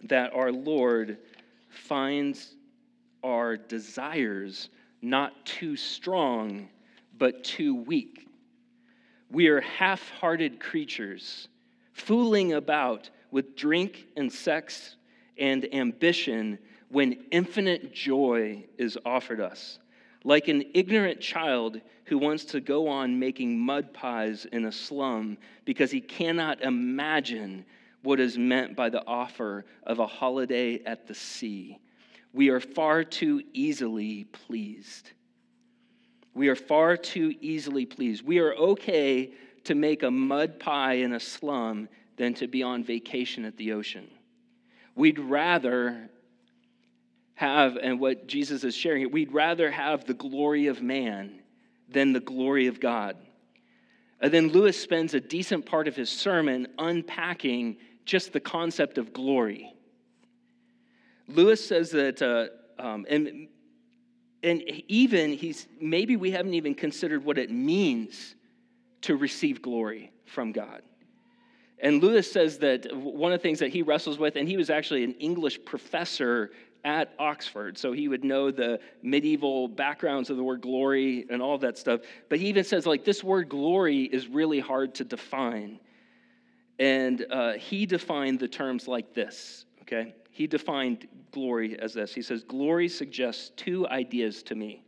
that 0.04 0.32
our 0.34 0.52
Lord 0.52 1.18
finds 1.68 2.54
our 3.24 3.56
desires 3.56 4.68
not 5.02 5.44
too 5.44 5.76
strong, 5.76 6.68
but 7.18 7.42
too 7.42 7.74
weak. 7.74 8.28
We 9.30 9.48
are 9.48 9.60
half 9.60 10.10
hearted 10.10 10.60
creatures, 10.60 11.48
fooling 11.92 12.52
about 12.52 13.10
with 13.34 13.56
drink 13.56 14.06
and 14.16 14.32
sex 14.32 14.94
and 15.38 15.66
ambition 15.74 16.56
when 16.88 17.18
infinite 17.32 17.92
joy 17.92 18.64
is 18.78 18.96
offered 19.04 19.40
us. 19.40 19.80
Like 20.22 20.46
an 20.46 20.62
ignorant 20.72 21.20
child 21.20 21.80
who 22.04 22.16
wants 22.16 22.44
to 22.44 22.60
go 22.60 22.86
on 22.86 23.18
making 23.18 23.58
mud 23.58 23.92
pies 23.92 24.46
in 24.52 24.66
a 24.66 24.72
slum 24.72 25.36
because 25.64 25.90
he 25.90 26.00
cannot 26.00 26.62
imagine 26.62 27.64
what 28.04 28.20
is 28.20 28.38
meant 28.38 28.76
by 28.76 28.88
the 28.88 29.04
offer 29.04 29.64
of 29.82 29.98
a 29.98 30.06
holiday 30.06 30.80
at 30.84 31.08
the 31.08 31.14
sea. 31.14 31.80
We 32.32 32.50
are 32.50 32.60
far 32.60 33.02
too 33.02 33.42
easily 33.52 34.24
pleased. 34.26 35.10
We 36.34 36.46
are 36.46 36.56
far 36.56 36.96
too 36.96 37.34
easily 37.40 37.84
pleased. 37.84 38.24
We 38.24 38.38
are 38.38 38.54
okay 38.54 39.32
to 39.64 39.74
make 39.74 40.04
a 40.04 40.10
mud 40.10 40.60
pie 40.60 40.94
in 40.94 41.14
a 41.14 41.20
slum 41.20 41.88
than 42.16 42.34
to 42.34 42.46
be 42.46 42.62
on 42.62 42.84
vacation 42.84 43.44
at 43.44 43.56
the 43.56 43.72
ocean. 43.72 44.08
We'd 44.94 45.18
rather 45.18 46.10
have, 47.34 47.76
and 47.76 47.98
what 47.98 48.26
Jesus 48.28 48.62
is 48.64 48.74
sharing, 48.74 49.10
we'd 49.10 49.32
rather 49.32 49.70
have 49.70 50.04
the 50.04 50.14
glory 50.14 50.68
of 50.68 50.82
man 50.82 51.40
than 51.88 52.12
the 52.12 52.20
glory 52.20 52.68
of 52.68 52.80
God. 52.80 53.16
And 54.20 54.32
then 54.32 54.48
Lewis 54.48 54.80
spends 54.80 55.14
a 55.14 55.20
decent 55.20 55.66
part 55.66 55.88
of 55.88 55.96
his 55.96 56.08
sermon 56.08 56.68
unpacking 56.78 57.76
just 58.04 58.32
the 58.32 58.40
concept 58.40 58.98
of 58.98 59.12
glory. 59.12 59.72
Lewis 61.26 61.66
says 61.66 61.90
that, 61.90 62.22
uh, 62.22 62.82
um, 62.82 63.06
and, 63.08 63.48
and 64.42 64.62
even 64.88 65.32
he's, 65.32 65.66
maybe 65.80 66.16
we 66.16 66.30
haven't 66.30 66.54
even 66.54 66.74
considered 66.74 67.24
what 67.24 67.38
it 67.38 67.50
means 67.50 68.34
to 69.02 69.16
receive 69.16 69.60
glory 69.60 70.12
from 70.26 70.52
God. 70.52 70.82
And 71.84 72.02
Lewis 72.02 72.32
says 72.32 72.56
that 72.58 72.86
one 72.96 73.32
of 73.32 73.38
the 73.38 73.42
things 73.42 73.58
that 73.58 73.68
he 73.68 73.82
wrestles 73.82 74.18
with, 74.18 74.36
and 74.36 74.48
he 74.48 74.56
was 74.56 74.70
actually 74.70 75.04
an 75.04 75.12
English 75.20 75.62
professor 75.66 76.50
at 76.82 77.12
Oxford, 77.18 77.76
so 77.76 77.92
he 77.92 78.08
would 78.08 78.24
know 78.24 78.50
the 78.50 78.80
medieval 79.02 79.68
backgrounds 79.68 80.30
of 80.30 80.38
the 80.38 80.42
word 80.42 80.62
glory 80.62 81.26
and 81.28 81.42
all 81.42 81.58
that 81.58 81.76
stuff. 81.76 82.00
But 82.30 82.38
he 82.38 82.46
even 82.46 82.64
says, 82.64 82.86
like, 82.86 83.04
this 83.04 83.22
word 83.22 83.50
glory 83.50 84.04
is 84.04 84.28
really 84.28 84.60
hard 84.60 84.94
to 84.96 85.04
define. 85.04 85.78
And 86.78 87.26
uh, 87.30 87.52
he 87.52 87.84
defined 87.84 88.40
the 88.40 88.48
terms 88.48 88.88
like 88.88 89.12
this, 89.12 89.66
okay? 89.82 90.14
He 90.30 90.46
defined 90.46 91.06
glory 91.32 91.78
as 91.78 91.92
this. 91.92 92.14
He 92.14 92.22
says, 92.22 92.44
Glory 92.44 92.88
suggests 92.88 93.50
two 93.56 93.86
ideas 93.88 94.42
to 94.44 94.54
me, 94.54 94.84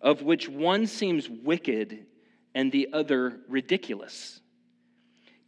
of 0.00 0.22
which 0.22 0.48
one 0.48 0.88
seems 0.88 1.28
wicked 1.28 2.06
and 2.56 2.72
the 2.72 2.88
other 2.92 3.38
ridiculous. 3.48 4.40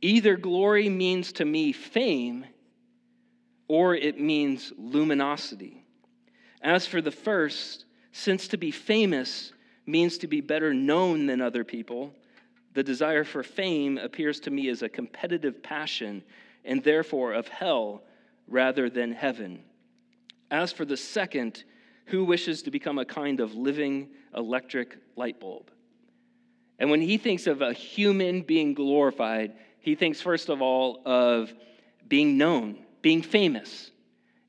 Either 0.03 0.37
glory 0.37 0.89
means 0.89 1.33
to 1.33 1.45
me 1.45 1.73
fame 1.73 2.45
or 3.69 3.95
it 3.95 4.19
means 4.19 4.73
luminosity. 4.79 5.85
As 6.63 6.87
for 6.87 7.01
the 7.01 7.11
first, 7.11 7.85
since 8.13 8.49
to 8.49 8.57
be 8.57 8.71
famous 8.71 9.53
means 9.87 10.19
to 10.19 10.27
be 10.27 10.41
better 10.41 10.75
known 10.75 11.27
than 11.27 11.41
other 11.41 11.65
people, 11.65 12.15
the 12.73 12.83
desire 12.83 13.25
for 13.25 13.43
fame 13.43 13.99
appears 13.99 14.41
to 14.41 14.51
me 14.51 14.69
as 14.69 14.83
a 14.83 14.89
competitive 14.89 15.63
passion 15.63 16.23
and 16.65 16.83
therefore 16.83 17.33
of 17.33 17.49
hell 17.49 18.03
rather 18.47 18.91
than 18.91 19.13
heaven. 19.13 19.63
As 20.51 20.73
for 20.73 20.85
the 20.85 20.97
second, 20.97 21.65
who 22.07 22.25
wishes 22.25 22.63
to 22.63 22.71
become 22.71 22.99
a 22.99 23.05
kind 23.05 23.41
of 23.41 23.55
living 23.55 24.09
electric 24.37 24.99
light 25.17 25.41
bulb? 25.41 25.71
And 26.79 26.91
when 26.91 27.01
he 27.01 27.19
thinks 27.19 27.47
of 27.47 27.63
a 27.63 27.73
human 27.73 28.43
being 28.43 28.75
glorified, 28.75 29.53
he 29.81 29.95
thinks, 29.95 30.21
first 30.21 30.49
of 30.49 30.63
all, 30.63 31.03
of 31.05 31.53
being 32.09 32.37
known 32.37 32.79
being 33.03 33.23
famous. 33.23 33.91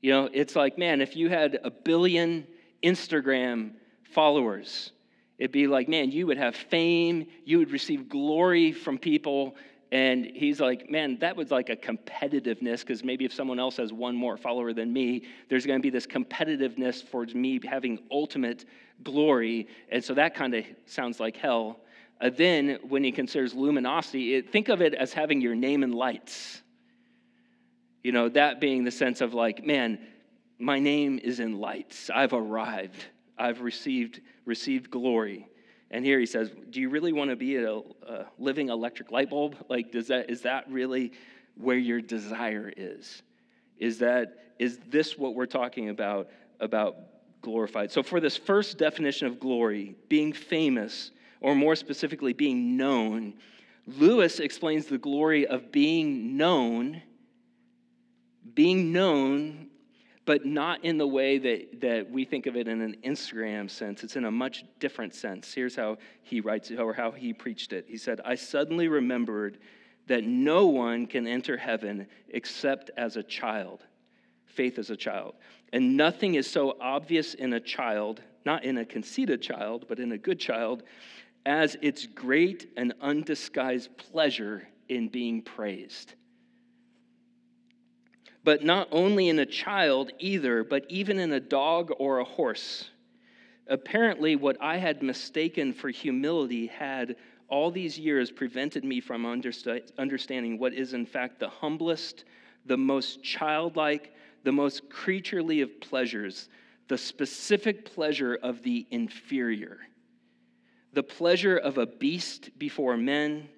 You 0.00 0.12
know, 0.12 0.28
it's 0.32 0.56
like, 0.56 0.78
man, 0.78 1.00
if 1.00 1.16
you 1.16 1.28
had 1.28 1.58
a 1.62 1.70
billion 1.70 2.46
Instagram 2.82 3.72
followers, 4.02 4.92
it'd 5.38 5.52
be 5.52 5.66
like, 5.66 5.88
man, 5.88 6.10
you 6.10 6.26
would 6.26 6.38
have 6.38 6.56
fame, 6.56 7.26
you 7.44 7.58
would 7.58 7.70
receive 7.70 8.08
glory 8.08 8.72
from 8.72 8.98
people. 8.98 9.56
And 9.92 10.24
he's 10.24 10.58
like, 10.58 10.90
man, 10.90 11.18
that 11.20 11.36
was 11.36 11.50
like 11.50 11.68
a 11.68 11.76
competitiveness 11.76 12.80
because 12.80 13.04
maybe 13.04 13.24
if 13.24 13.32
someone 13.32 13.60
else 13.60 13.76
has 13.76 13.92
one 13.92 14.16
more 14.16 14.36
follower 14.36 14.72
than 14.72 14.92
me, 14.92 15.26
there's 15.48 15.66
going 15.66 15.78
to 15.78 15.82
be 15.82 15.90
this 15.90 16.06
competitiveness 16.06 17.02
for 17.02 17.26
me 17.26 17.60
having 17.62 17.98
ultimate 18.10 18.64
glory. 19.04 19.68
And 19.90 20.02
so 20.02 20.14
that 20.14 20.34
kind 20.34 20.54
of 20.54 20.64
sounds 20.86 21.20
like 21.20 21.36
hell. 21.36 21.80
Uh, 22.22 22.30
then, 22.30 22.78
when 22.88 23.02
he 23.02 23.10
considers 23.10 23.52
luminosity, 23.52 24.36
it, 24.36 24.52
think 24.52 24.68
of 24.68 24.80
it 24.80 24.94
as 24.94 25.12
having 25.12 25.40
your 25.40 25.56
name 25.56 25.82
in 25.82 25.90
lights. 25.90 26.62
You 28.04 28.12
know, 28.12 28.28
that 28.28 28.60
being 28.60 28.84
the 28.84 28.92
sense 28.92 29.20
of 29.20 29.34
like, 29.34 29.66
man, 29.66 29.98
my 30.60 30.78
name 30.78 31.18
is 31.18 31.40
in 31.40 31.58
lights. 31.58 32.10
I've 32.14 32.32
arrived. 32.32 33.04
I've 33.36 33.60
received 33.60 34.20
received 34.44 34.88
glory. 34.88 35.48
And 35.90 36.04
here 36.04 36.20
he 36.20 36.26
says, 36.26 36.52
"Do 36.70 36.80
you 36.80 36.88
really 36.88 37.12
want 37.12 37.30
to 37.30 37.36
be 37.36 37.56
a, 37.56 37.78
a 37.78 38.26
living 38.38 38.68
electric 38.68 39.10
light 39.10 39.28
bulb? 39.28 39.56
Like, 39.68 39.90
does 39.90 40.06
that 40.06 40.30
is 40.30 40.42
that 40.42 40.70
really 40.70 41.12
where 41.56 41.76
your 41.76 42.00
desire 42.00 42.72
is? 42.76 43.22
Is 43.78 43.98
that 43.98 44.54
is 44.60 44.78
this 44.88 45.18
what 45.18 45.34
we're 45.34 45.46
talking 45.46 45.88
about 45.88 46.30
about 46.60 46.96
glorified? 47.40 47.90
So 47.90 48.00
for 48.02 48.20
this 48.20 48.36
first 48.36 48.78
definition 48.78 49.26
of 49.26 49.40
glory, 49.40 49.96
being 50.08 50.32
famous, 50.32 51.10
or 51.42 51.54
more 51.54 51.76
specifically, 51.76 52.32
being 52.32 52.76
known, 52.76 53.34
Lewis 53.86 54.40
explains 54.40 54.86
the 54.86 54.98
glory 54.98 55.46
of 55.46 55.70
being 55.70 56.36
known 56.36 57.02
being 58.54 58.92
known, 58.92 59.68
but 60.24 60.44
not 60.46 60.84
in 60.84 60.98
the 60.98 61.06
way 61.06 61.38
that, 61.38 61.80
that 61.80 62.10
we 62.10 62.24
think 62.24 62.46
of 62.46 62.56
it 62.56 62.68
in 62.68 62.80
an 62.80 62.96
Instagram 63.04 63.70
sense. 63.70 64.04
It's 64.04 64.16
in 64.16 64.24
a 64.24 64.30
much 64.30 64.64
different 64.78 65.14
sense. 65.14 65.52
Here's 65.52 65.74
how 65.74 65.98
he 66.22 66.40
writes 66.40 66.70
it, 66.70 66.78
or 66.78 66.92
how 66.92 67.10
he 67.10 67.32
preached 67.32 67.72
it. 67.72 67.86
He 67.88 67.96
said, 67.96 68.20
I 68.24 68.34
suddenly 68.34 68.88
remembered 68.88 69.58
that 70.06 70.24
no 70.24 70.66
one 70.66 71.06
can 71.06 71.26
enter 71.26 71.56
heaven 71.56 72.06
except 72.28 72.90
as 72.96 73.16
a 73.16 73.22
child, 73.22 73.84
faith 74.44 74.78
as 74.78 74.90
a 74.90 74.96
child. 74.96 75.34
And 75.72 75.96
nothing 75.96 76.34
is 76.34 76.50
so 76.50 76.76
obvious 76.80 77.34
in 77.34 77.52
a 77.54 77.60
child, 77.60 78.20
not 78.44 78.64
in 78.64 78.78
a 78.78 78.84
conceited 78.84 79.42
child, 79.42 79.86
but 79.88 79.98
in 79.98 80.12
a 80.12 80.18
good 80.18 80.38
child, 80.38 80.82
as 81.44 81.76
its 81.82 82.06
great 82.06 82.70
and 82.76 82.94
undisguised 83.00 83.96
pleasure 83.96 84.68
in 84.88 85.08
being 85.08 85.42
praised 85.42 86.14
but 88.44 88.64
not 88.64 88.88
only 88.90 89.28
in 89.28 89.38
a 89.38 89.46
child 89.46 90.10
either, 90.18 90.64
but 90.64 90.84
even 90.88 91.18
in 91.18 91.32
a 91.32 91.40
dog 91.40 91.92
or 91.98 92.18
a 92.18 92.24
horse. 92.24 92.90
Apparently, 93.68 94.36
what 94.36 94.56
I 94.60 94.78
had 94.78 95.02
mistaken 95.02 95.72
for 95.72 95.90
humility 95.90 96.66
had 96.66 97.16
all 97.48 97.70
these 97.70 97.98
years 97.98 98.30
prevented 98.30 98.84
me 98.84 99.00
from 99.00 99.26
understanding 99.26 100.58
what 100.58 100.74
is, 100.74 100.94
in 100.94 101.06
fact, 101.06 101.38
the 101.38 101.48
humblest, 101.48 102.24
the 102.66 102.76
most 102.76 103.22
childlike, 103.22 104.12
the 104.42 104.52
most 104.52 104.88
creaturely 104.90 105.60
of 105.60 105.80
pleasures, 105.80 106.48
the 106.88 106.98
specific 106.98 107.84
pleasure 107.94 108.38
of 108.42 108.62
the 108.62 108.86
inferior. 108.90 109.78
The 110.92 111.02
pleasure 111.02 111.56
of 111.56 111.78
a 111.78 111.86
beast 111.86 112.50
before 112.58 112.96
men, 112.96 113.48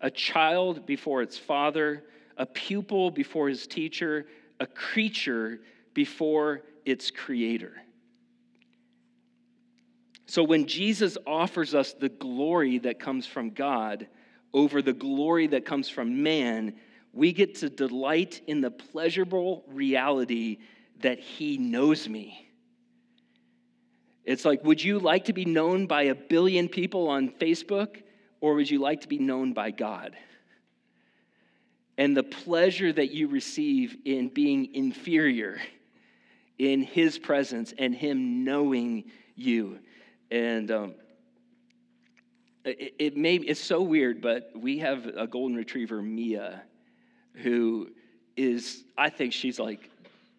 a 0.00 0.10
child 0.10 0.86
before 0.86 1.22
its 1.22 1.36
father, 1.36 2.04
a 2.36 2.46
pupil 2.46 3.10
before 3.10 3.48
his 3.48 3.66
teacher, 3.66 4.26
a 4.60 4.66
creature 4.66 5.60
before 5.92 6.62
its 6.84 7.10
creator. 7.10 7.74
So 10.26 10.42
when 10.42 10.66
Jesus 10.66 11.18
offers 11.26 11.74
us 11.74 11.92
the 11.92 12.08
glory 12.08 12.78
that 12.78 12.98
comes 12.98 13.26
from 13.26 13.50
God 13.50 14.08
over 14.52 14.80
the 14.82 14.92
glory 14.92 15.48
that 15.48 15.64
comes 15.64 15.88
from 15.88 16.22
man, 16.22 16.74
we 17.12 17.32
get 17.32 17.56
to 17.56 17.70
delight 17.70 18.40
in 18.46 18.60
the 18.60 18.70
pleasurable 18.70 19.64
reality 19.68 20.58
that 21.00 21.18
he 21.18 21.58
knows 21.58 22.08
me. 22.08 22.48
It's 24.24 24.44
like, 24.44 24.64
would 24.64 24.82
you 24.82 24.98
like 24.98 25.26
to 25.26 25.32
be 25.32 25.44
known 25.44 25.86
by 25.86 26.04
a 26.04 26.14
billion 26.14 26.68
people 26.68 27.08
on 27.08 27.30
Facebook, 27.30 28.02
or 28.40 28.54
would 28.54 28.70
you 28.70 28.78
like 28.78 29.02
to 29.02 29.08
be 29.08 29.18
known 29.18 29.52
by 29.52 29.70
God? 29.70 30.16
and 31.96 32.16
the 32.16 32.22
pleasure 32.22 32.92
that 32.92 33.12
you 33.12 33.28
receive 33.28 33.96
in 34.04 34.28
being 34.28 34.74
inferior 34.74 35.60
in 36.58 36.82
his 36.82 37.18
presence 37.18 37.72
and 37.78 37.94
him 37.94 38.44
knowing 38.44 39.04
you. 39.36 39.78
And 40.30 40.70
um, 40.70 40.94
it, 42.64 42.94
it 42.98 43.16
may, 43.16 43.36
it's 43.36 43.60
so 43.60 43.82
weird, 43.82 44.20
but 44.20 44.50
we 44.54 44.78
have 44.78 45.06
a 45.06 45.26
golden 45.26 45.56
retriever, 45.56 46.02
Mia, 46.02 46.62
who 47.34 47.88
is, 48.36 48.84
I 48.96 49.10
think 49.10 49.32
she's 49.32 49.58
like 49.58 49.90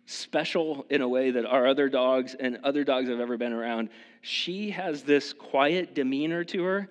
special 0.05 0.85
in 0.89 1.01
a 1.01 1.07
way 1.07 1.31
that 1.31 1.45
our 1.45 1.67
other 1.67 1.89
dogs 1.89 2.35
and 2.39 2.59
other 2.63 2.83
dogs 2.83 3.09
I've 3.09 3.19
ever 3.19 3.37
been 3.37 3.53
around. 3.53 3.89
She 4.21 4.69
has 4.71 5.03
this 5.03 5.33
quiet 5.33 5.95
demeanor 5.95 6.43
to 6.45 6.63
her, 6.63 6.89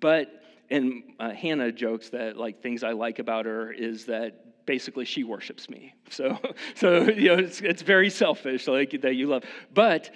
but 0.00 0.42
and 0.68 1.02
uh, 1.20 1.30
Hannah 1.30 1.70
jokes 1.70 2.08
that 2.10 2.36
like 2.36 2.60
things 2.60 2.82
I 2.82 2.92
like 2.92 3.20
about 3.20 3.46
her 3.46 3.72
is 3.72 4.04
that 4.06 4.66
basically 4.66 5.04
she 5.04 5.22
worships 5.22 5.70
me. 5.70 5.94
So 6.10 6.38
so 6.74 7.04
you 7.04 7.28
know 7.28 7.42
it's, 7.42 7.60
it's 7.60 7.82
very 7.82 8.10
selfish 8.10 8.66
like 8.66 9.00
that 9.02 9.14
you 9.14 9.28
love. 9.28 9.44
But 9.72 10.10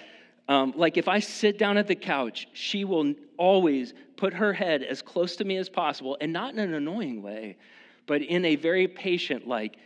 um, 0.49 0.73
like 0.75 0.97
if 0.97 1.07
I 1.07 1.19
sit 1.19 1.57
down 1.57 1.77
at 1.77 1.87
the 1.87 1.95
couch, 1.95 2.47
she 2.53 2.83
will 2.83 3.13
always 3.37 3.93
put 4.17 4.33
her 4.33 4.51
head 4.51 4.83
as 4.83 5.01
close 5.01 5.35
to 5.37 5.45
me 5.45 5.57
as 5.57 5.69
possible, 5.69 6.17
and 6.19 6.33
not 6.33 6.53
in 6.53 6.59
an 6.59 6.73
annoying 6.73 7.21
way, 7.21 7.57
but 8.05 8.21
in 8.21 8.43
a 8.43 8.55
very 8.57 8.87
patient 8.87 9.47
like 9.47 9.77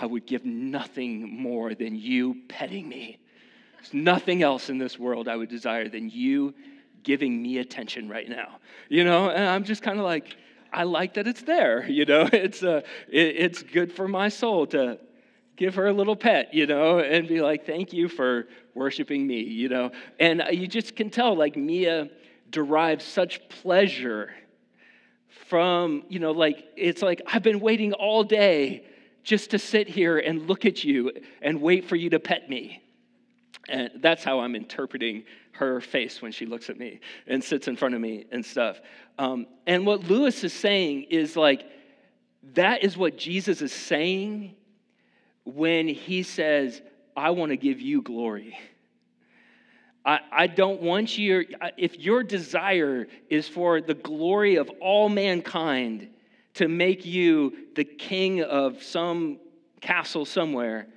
I 0.00 0.06
would 0.06 0.26
give 0.26 0.44
nothing 0.44 1.40
more 1.40 1.74
than 1.74 1.94
you 1.94 2.36
petting 2.48 2.88
me. 2.88 3.18
There's 3.76 3.92
nothing 3.92 4.42
else 4.42 4.70
in 4.70 4.78
this 4.78 4.98
world 4.98 5.28
I 5.28 5.36
would 5.36 5.50
desire 5.50 5.88
than 5.88 6.08
you 6.08 6.54
giving 7.02 7.40
me 7.40 7.58
attention 7.58 8.08
right 8.08 8.28
now. 8.28 8.58
You 8.88 9.04
know, 9.04 9.30
and 9.30 9.44
I'm 9.44 9.64
just 9.64 9.82
kind 9.82 9.98
of 9.98 10.04
like, 10.04 10.36
I 10.72 10.84
like 10.84 11.14
that 11.14 11.26
it's 11.26 11.42
there. 11.42 11.86
You 11.88 12.06
know, 12.06 12.28
it's 12.32 12.62
uh, 12.62 12.80
it, 13.08 13.36
it's 13.36 13.62
good 13.62 13.92
for 13.92 14.08
my 14.08 14.30
soul 14.30 14.66
to 14.68 14.98
give 15.56 15.74
her 15.74 15.86
a 15.86 15.92
little 15.92 16.16
pet. 16.16 16.54
You 16.54 16.66
know, 16.66 17.00
and 17.00 17.28
be 17.28 17.42
like, 17.42 17.66
thank 17.66 17.92
you 17.92 18.08
for 18.08 18.48
worshiping 18.74 19.26
me. 19.26 19.40
You 19.40 19.68
know, 19.68 19.92
and 20.18 20.42
you 20.50 20.66
just 20.66 20.96
can 20.96 21.10
tell 21.10 21.36
like 21.36 21.56
Mia 21.56 22.08
derives 22.50 23.04
such 23.04 23.48
pleasure 23.48 24.30
from 25.48 26.04
you 26.08 26.18
know 26.18 26.32
like 26.32 26.64
it's 26.76 27.02
like 27.02 27.22
I've 27.26 27.42
been 27.42 27.60
waiting 27.60 27.92
all 27.92 28.24
day 28.24 28.84
just 29.22 29.50
to 29.50 29.58
sit 29.58 29.88
here 29.88 30.18
and 30.18 30.48
look 30.48 30.64
at 30.64 30.84
you 30.84 31.12
and 31.42 31.60
wait 31.60 31.84
for 31.84 31.96
you 31.96 32.10
to 32.10 32.20
pet 32.20 32.48
me. 32.48 32.82
And 33.68 33.90
that's 33.96 34.24
how 34.24 34.40
I'm 34.40 34.54
interpreting 34.54 35.24
her 35.52 35.80
face 35.80 36.22
when 36.22 36.32
she 36.32 36.46
looks 36.46 36.70
at 36.70 36.78
me 36.78 37.00
and 37.26 37.42
sits 37.44 37.68
in 37.68 37.76
front 37.76 37.94
of 37.94 38.00
me 38.00 38.24
and 38.32 38.44
stuff. 38.44 38.80
Um, 39.18 39.46
and 39.66 39.86
what 39.86 40.04
Lewis 40.04 40.42
is 40.42 40.52
saying 40.52 41.04
is 41.10 41.36
like, 41.36 41.64
that 42.54 42.82
is 42.82 42.96
what 42.96 43.18
Jesus 43.18 43.60
is 43.60 43.72
saying 43.72 44.56
when 45.44 45.88
he 45.88 46.22
says, 46.22 46.80
I 47.16 47.30
want 47.30 47.50
to 47.50 47.56
give 47.56 47.80
you 47.80 48.02
glory. 48.02 48.58
I, 50.04 50.20
I 50.32 50.46
don't 50.46 50.80
want 50.80 51.18
you, 51.18 51.44
if 51.76 51.98
your 51.98 52.22
desire 52.22 53.06
is 53.28 53.46
for 53.46 53.80
the 53.82 53.94
glory 53.94 54.56
of 54.56 54.70
all 54.80 55.08
mankind, 55.08 56.08
to 56.54 56.68
make 56.68 57.06
you 57.06 57.52
the 57.74 57.84
king 57.84 58.42
of 58.42 58.82
some 58.82 59.38
castle 59.80 60.24
somewhere. 60.24 60.88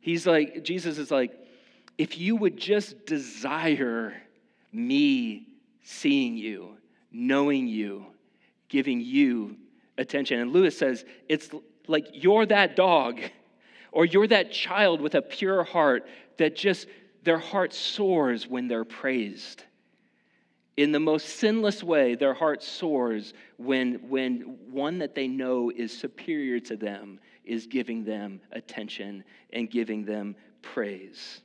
He's 0.00 0.26
like, 0.26 0.64
Jesus 0.64 0.98
is 0.98 1.10
like, 1.10 1.32
if 1.98 2.18
you 2.18 2.36
would 2.36 2.56
just 2.56 3.06
desire 3.06 4.14
me 4.72 5.46
seeing 5.82 6.36
you, 6.36 6.76
knowing 7.10 7.66
you, 7.68 8.06
giving 8.68 9.00
you 9.00 9.56
attention. 9.98 10.40
And 10.40 10.52
Lewis 10.52 10.76
says, 10.76 11.04
it's 11.28 11.50
like 11.86 12.06
you're 12.12 12.46
that 12.46 12.76
dog 12.76 13.20
or 13.90 14.04
you're 14.04 14.26
that 14.28 14.52
child 14.52 15.00
with 15.00 15.14
a 15.14 15.22
pure 15.22 15.64
heart 15.64 16.06
that 16.38 16.56
just 16.56 16.86
their 17.22 17.38
heart 17.38 17.72
soars 17.72 18.48
when 18.48 18.68
they're 18.68 18.84
praised 18.84 19.64
in 20.76 20.92
the 20.92 21.00
most 21.00 21.28
sinless 21.36 21.82
way, 21.82 22.14
their 22.14 22.34
heart 22.34 22.62
soars 22.62 23.34
when, 23.58 24.08
when 24.08 24.40
one 24.70 24.98
that 24.98 25.14
they 25.14 25.28
know 25.28 25.70
is 25.74 25.96
superior 25.96 26.58
to 26.60 26.76
them 26.76 27.20
is 27.44 27.66
giving 27.66 28.04
them 28.04 28.40
attention 28.52 29.22
and 29.52 29.70
giving 29.70 30.04
them 30.04 30.34
praise, 30.62 31.42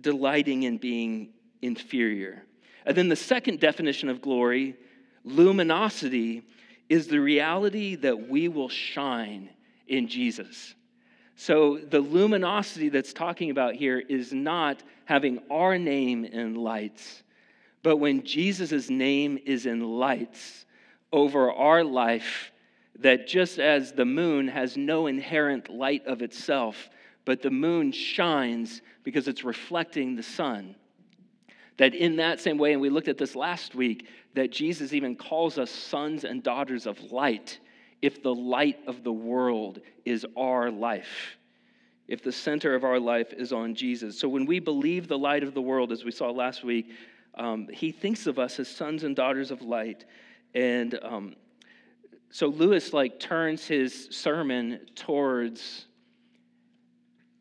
delighting 0.00 0.64
in 0.64 0.76
being 0.76 1.30
inferior. 1.62 2.44
And 2.84 2.96
then 2.96 3.08
the 3.08 3.16
second 3.16 3.58
definition 3.58 4.08
of 4.08 4.20
glory, 4.20 4.76
luminosity, 5.24 6.42
is 6.88 7.06
the 7.06 7.20
reality 7.20 7.94
that 7.96 8.28
we 8.28 8.48
will 8.48 8.68
shine 8.68 9.48
in 9.88 10.08
Jesus. 10.08 10.74
So 11.36 11.78
the 11.78 12.00
luminosity 12.00 12.90
that's 12.90 13.12
talking 13.12 13.50
about 13.50 13.74
here 13.74 13.98
is 13.98 14.32
not 14.32 14.82
having 15.04 15.40
our 15.50 15.78
name 15.78 16.24
in 16.24 16.54
lights 16.54 17.22
but 17.86 17.98
when 17.98 18.24
Jesus' 18.24 18.90
name 18.90 19.38
is 19.46 19.64
in 19.64 19.80
lights 19.80 20.66
over 21.12 21.52
our 21.52 21.84
life, 21.84 22.50
that 22.98 23.28
just 23.28 23.60
as 23.60 23.92
the 23.92 24.04
moon 24.04 24.48
has 24.48 24.76
no 24.76 25.06
inherent 25.06 25.68
light 25.68 26.04
of 26.04 26.20
itself, 26.20 26.90
but 27.24 27.42
the 27.42 27.50
moon 27.52 27.92
shines 27.92 28.82
because 29.04 29.28
it's 29.28 29.44
reflecting 29.44 30.16
the 30.16 30.24
sun. 30.24 30.74
That 31.76 31.94
in 31.94 32.16
that 32.16 32.40
same 32.40 32.58
way, 32.58 32.72
and 32.72 32.82
we 32.82 32.90
looked 32.90 33.06
at 33.06 33.18
this 33.18 33.36
last 33.36 33.76
week, 33.76 34.08
that 34.34 34.50
Jesus 34.50 34.92
even 34.92 35.14
calls 35.14 35.56
us 35.56 35.70
sons 35.70 36.24
and 36.24 36.42
daughters 36.42 36.86
of 36.86 37.12
light 37.12 37.60
if 38.02 38.20
the 38.20 38.34
light 38.34 38.80
of 38.88 39.04
the 39.04 39.12
world 39.12 39.78
is 40.04 40.26
our 40.36 40.72
life, 40.72 41.38
if 42.08 42.20
the 42.20 42.32
center 42.32 42.74
of 42.74 42.82
our 42.82 42.98
life 42.98 43.32
is 43.32 43.52
on 43.52 43.76
Jesus. 43.76 44.18
So 44.18 44.28
when 44.28 44.44
we 44.44 44.58
believe 44.58 45.06
the 45.06 45.16
light 45.16 45.44
of 45.44 45.54
the 45.54 45.62
world, 45.62 45.92
as 45.92 46.04
we 46.04 46.10
saw 46.10 46.32
last 46.32 46.64
week, 46.64 46.90
um, 47.36 47.68
he 47.72 47.92
thinks 47.92 48.26
of 48.26 48.38
us 48.38 48.58
as 48.58 48.68
sons 48.68 49.04
and 49.04 49.14
daughters 49.14 49.50
of 49.50 49.62
light. 49.62 50.04
And 50.54 50.98
um, 51.02 51.36
so 52.30 52.48
Lewis 52.48 52.92
like 52.92 53.20
turns 53.20 53.66
his 53.66 54.08
sermon 54.10 54.80
towards 54.94 55.86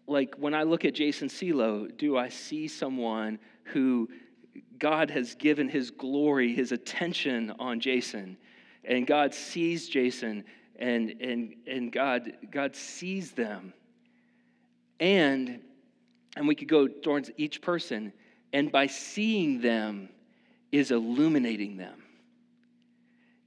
like 0.07 0.35
when 0.35 0.53
I 0.53 0.63
look 0.63 0.85
at 0.85 0.93
Jason 0.93 1.29
Selo, 1.29 1.87
do 1.87 2.15
I 2.15 2.29
see 2.29 2.67
someone 2.67 3.39
who 3.63 4.07
God 4.77 5.09
has 5.09 5.33
given 5.35 5.67
his 5.67 5.89
glory, 5.89 6.53
his 6.53 6.71
attention 6.71 7.51
on 7.57 7.79
Jason, 7.79 8.37
and 8.83 9.07
God 9.07 9.33
sees 9.33 9.89
Jason 9.89 10.43
and 10.77 11.15
and 11.21 11.55
and 11.67 11.91
God 11.91 12.33
God 12.51 12.75
sees 12.75 13.31
them. 13.31 13.73
And 14.99 15.61
and 16.37 16.47
we 16.47 16.55
could 16.55 16.67
go 16.67 16.87
towards 16.87 17.31
each 17.37 17.61
person 17.61 18.13
and 18.55 18.71
by 18.71 18.87
seeing 18.87 19.59
them 19.59 20.07
is 20.71 20.89
illuminating 20.89 21.75
them 21.75 22.01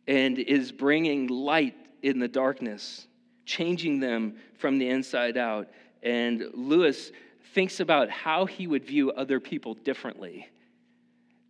and 0.07 0.39
is 0.39 0.71
bringing 0.71 1.29
light 1.29 1.75
in 2.03 2.19
the 2.19 2.29
darkness, 2.29 3.07
changing 3.47 4.01
them 4.01 4.37
from 4.59 4.79
the 4.79 4.87
inside 4.87 5.39
out. 5.39 5.69
And 6.03 6.45
Lewis 6.53 7.11
thinks 7.55 7.81
about 7.81 8.11
how 8.11 8.45
he 8.45 8.67
would 8.67 8.85
view 8.85 9.11
other 9.13 9.41
people 9.41 9.73
differently, 9.73 10.47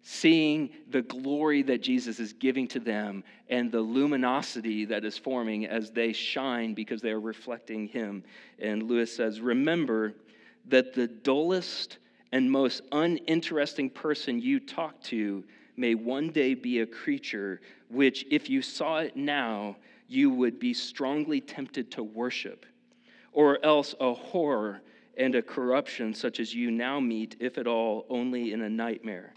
seeing 0.03 0.71
the 0.91 1.03
glory 1.03 1.63
that 1.63 1.83
Jesus 1.83 2.21
is 2.21 2.33
giving 2.33 2.69
to 2.69 2.79
them 2.79 3.25
and 3.49 3.73
the 3.73 3.81
luminosity 3.81 4.85
that 4.85 5.05
is 5.05 5.19
forming 5.19 5.67
as 5.67 5.91
they 5.91 6.13
shine 6.13 6.75
because 6.75 7.01
they 7.01 7.11
are 7.11 7.21
reflecting 7.21 7.89
him. 7.89 8.23
And 8.61 8.85
Lewis 8.85 9.17
says, 9.17 9.41
Remember 9.41 10.15
that 10.69 10.95
the 10.95 11.09
dullest 11.09 11.99
and 12.33 12.51
most 12.51 12.83
uninteresting 12.93 13.91
person 13.91 14.41
you 14.41 14.61
talk 14.61 15.01
to 15.03 15.45
may 15.77 15.95
one 15.95 16.31
day 16.31 16.55
be 16.55 16.81
a 16.81 16.87
creature 16.87 17.61
which, 17.89 18.27
if 18.31 18.51
you 18.51 18.61
saw 18.61 18.99
it 18.99 19.17
now, 19.17 19.77
you 20.09 20.31
would 20.31 20.59
be 20.59 20.75
strongly 20.75 21.41
tempted 21.41 21.91
to 21.93 22.03
worship, 22.03 22.67
or 23.33 23.65
else 23.65 23.95
a 24.01 24.13
horror 24.13 24.83
and 25.17 25.35
a 25.35 25.43
corruption 25.43 26.15
such 26.15 26.41
as 26.41 26.55
you 26.55 26.71
now 26.71 27.01
meet, 27.01 27.37
if 27.41 27.59
at 27.59 27.67
all, 27.67 28.07
only 28.09 28.53
in 28.53 28.63
a 28.63 28.69
nightmare. 28.69 29.35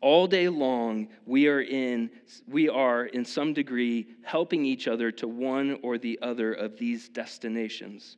All 0.00 0.26
day 0.26 0.48
long, 0.48 1.08
we 1.26 1.48
are 1.48 1.60
in, 1.60 2.10
we 2.46 2.68
are 2.68 3.06
in 3.06 3.24
some 3.24 3.52
degree 3.52 4.06
helping 4.22 4.64
each 4.64 4.86
other 4.86 5.10
to 5.12 5.26
one 5.26 5.78
or 5.82 5.98
the 5.98 6.18
other 6.22 6.52
of 6.52 6.78
these 6.78 7.08
destinations. 7.08 8.16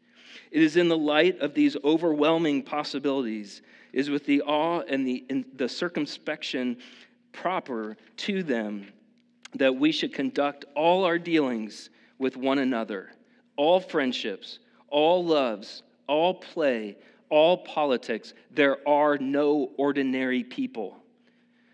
It 0.50 0.62
is 0.62 0.76
in 0.76 0.88
the 0.88 0.98
light 0.98 1.38
of 1.40 1.54
these 1.54 1.76
overwhelming 1.82 2.62
possibilities 2.62 3.62
is 3.92 4.10
with 4.10 4.24
the 4.26 4.42
awe 4.42 4.80
and 4.80 5.06
the, 5.06 5.24
the 5.56 5.68
circumspection 5.68 6.76
proper 7.32 7.96
to 8.16 8.42
them 8.42 8.86
that 9.54 9.74
we 9.74 9.92
should 9.92 10.14
conduct 10.14 10.64
all 10.74 11.04
our 11.04 11.18
dealings 11.18 11.90
with 12.18 12.36
one 12.36 12.58
another, 12.58 13.10
all 13.56 13.80
friendships, 13.80 14.60
all 14.88 15.24
loves, 15.24 15.82
all 16.06 16.34
play, 16.34 16.96
all 17.30 17.58
politics. 17.58 18.34
There 18.50 18.86
are 18.88 19.18
no 19.18 19.70
ordinary 19.76 20.44
people. 20.44 20.96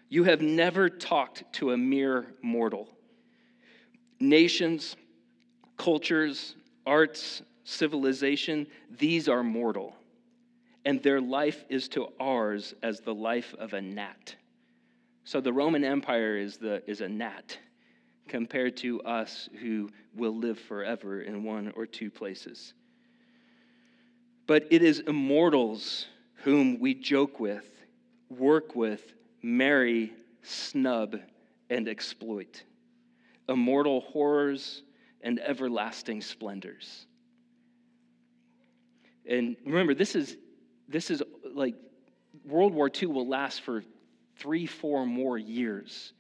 You 0.09 0.25
have 0.25 0.41
never 0.41 0.89
talked 0.89 1.45
to 1.55 1.73
a 1.73 1.77
mere 1.77 2.35
mortal. 2.43 2.89
Nations, 4.21 4.97
cultures, 5.77 6.55
arts, 6.87 7.43
civilization, 7.65 8.67
these 8.91 9.29
are 9.29 9.43
mortal 9.43 9.97
and 10.87 11.03
their 11.03 11.21
life 11.21 11.65
is 11.69 11.89
to 11.89 12.07
ours 12.21 12.73
as 12.81 13.01
the 13.01 13.13
life 13.13 13.55
of 13.59 13.75
a 13.75 13.83
gnat. 13.83 14.37
So 15.25 15.41
the 15.41 15.53
Roman 15.53 15.83
Empire 15.83 16.39
is, 16.39 16.59
the, 16.59 16.81
is 16.89 17.01
a 17.01 17.09
gnat 17.09 17.59
compared 18.29 18.77
to 18.79 19.03
us 19.03 19.49
who 19.61 19.91
will 20.15 20.37
live 20.37 20.61
forever 20.61 21.23
in 21.23 21.43
one 21.43 21.73
or 21.75 21.87
two 21.87 22.09
places. 22.09 22.73
But 24.47 24.69
it 24.71 24.81
is 24.81 25.01
immortals 25.01 26.07
whom 26.45 26.79
we 26.79 26.95
joke 26.95 27.41
with, 27.41 27.69
work 28.31 28.77
with, 28.77 29.13
marry, 29.43 30.13
snub, 30.43 31.17
and 31.69 31.89
exploit. 31.89 32.63
Immortal 33.49 34.03
horrors 34.03 34.83
and 35.21 35.41
everlasting 35.41 36.23
splendors. 36.23 37.07
And 39.29 39.57
remember, 39.65 39.93
this 39.93 40.15
is 40.15 40.37
this 40.89 41.11
is 41.11 41.23
like 41.55 41.75
World 42.45 42.73
War 42.73 42.91
II 42.91 43.09
will 43.09 43.29
last 43.29 43.63
for 43.63 43.83
three, 44.37 44.67
four 44.67 45.07
more 45.07 45.39
years. 45.39 46.13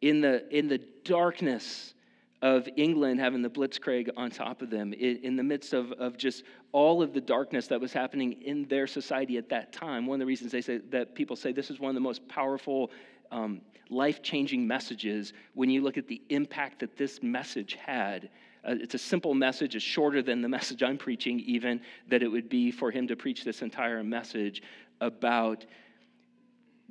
In 0.00 0.20
the 0.20 0.48
in 0.56 0.68
the 0.68 0.80
darkness 1.04 1.94
of 2.42 2.68
England 2.76 3.20
having 3.20 3.42
the 3.42 3.50
Blitzkrieg 3.50 4.08
on 4.16 4.30
top 4.30 4.62
of 4.62 4.70
them, 4.70 4.92
in, 4.94 5.18
in, 5.18 5.36
the 5.36 5.42
midst 5.42 5.74
of, 5.74 5.92
of 5.92 6.16
just 6.16 6.44
all 6.72 7.02
of 7.02 7.12
the 7.12 7.20
darkness 7.20 7.66
that 7.66 7.78
was 7.78 7.92
happening 7.92 8.32
in 8.40 8.64
their 8.64 8.86
society 8.86 9.36
at 9.36 9.50
that 9.50 9.72
time. 9.72 10.06
One 10.06 10.16
of 10.16 10.20
the 10.20 10.26
reasons 10.26 10.52
they 10.52 10.62
say 10.62 10.78
that 10.90 11.14
people 11.14 11.36
say 11.36 11.52
this 11.52 11.70
is 11.70 11.78
one 11.78 11.90
of 11.90 11.94
the 11.94 12.00
most 12.00 12.26
powerful, 12.28 12.90
um, 13.30 13.60
life 13.90 14.22
changing 14.22 14.66
messages 14.66 15.34
when 15.54 15.68
you 15.68 15.82
look 15.82 15.98
at 15.98 16.08
the 16.08 16.22
impact 16.30 16.80
that 16.80 16.96
this 16.96 17.22
message 17.22 17.74
had. 17.74 18.30
Uh, 18.64 18.74
it's 18.78 18.94
a 18.94 18.98
simple 18.98 19.34
message, 19.34 19.74
it's 19.74 19.84
shorter 19.84 20.22
than 20.22 20.42
the 20.42 20.48
message 20.56 20.82
I'm 20.82 20.98
preaching, 20.98 21.40
even, 21.40 21.80
that 22.08 22.22
it 22.22 22.28
would 22.28 22.48
be 22.48 22.70
for 22.70 22.90
him 22.90 23.08
to 23.08 23.16
preach 23.16 23.44
this 23.44 23.62
entire 23.62 24.02
message 24.02 24.62
about 25.00 25.64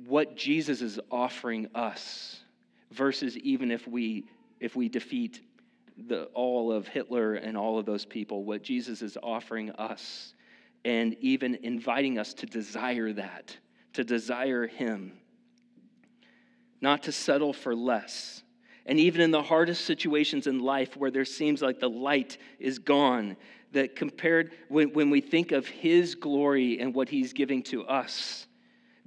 what 0.06 0.36
Jesus 0.36 0.80
is 0.80 0.98
offering 1.10 1.68
us 1.74 2.40
versus 2.90 3.36
even 3.38 3.70
if 3.70 3.86
we 3.86 4.24
if 4.60 4.76
we 4.76 4.88
defeat 4.88 5.40
the, 6.08 6.24
all 6.34 6.70
of 6.70 6.86
Hitler 6.86 7.34
and 7.34 7.56
all 7.56 7.78
of 7.78 7.86
those 7.86 8.04
people, 8.04 8.44
what 8.44 8.62
Jesus 8.62 9.02
is 9.02 9.16
offering 9.22 9.70
us, 9.72 10.34
and 10.84 11.16
even 11.20 11.56
inviting 11.62 12.18
us 12.18 12.34
to 12.34 12.46
desire 12.46 13.12
that, 13.14 13.56
to 13.94 14.04
desire 14.04 14.66
Him, 14.66 15.12
not 16.80 17.02
to 17.04 17.12
settle 17.12 17.52
for 17.52 17.74
less. 17.74 18.42
And 18.86 18.98
even 18.98 19.20
in 19.20 19.30
the 19.30 19.42
hardest 19.42 19.84
situations 19.84 20.46
in 20.46 20.60
life 20.60 20.96
where 20.96 21.10
there 21.10 21.24
seems 21.24 21.62
like 21.62 21.80
the 21.80 21.90
light 21.90 22.38
is 22.58 22.78
gone, 22.78 23.36
that 23.72 23.94
compared 23.94 24.52
when, 24.68 24.92
when 24.92 25.10
we 25.10 25.20
think 25.20 25.52
of 25.52 25.66
His 25.66 26.14
glory 26.14 26.80
and 26.80 26.94
what 26.94 27.08
He's 27.08 27.32
giving 27.32 27.62
to 27.64 27.84
us, 27.84 28.46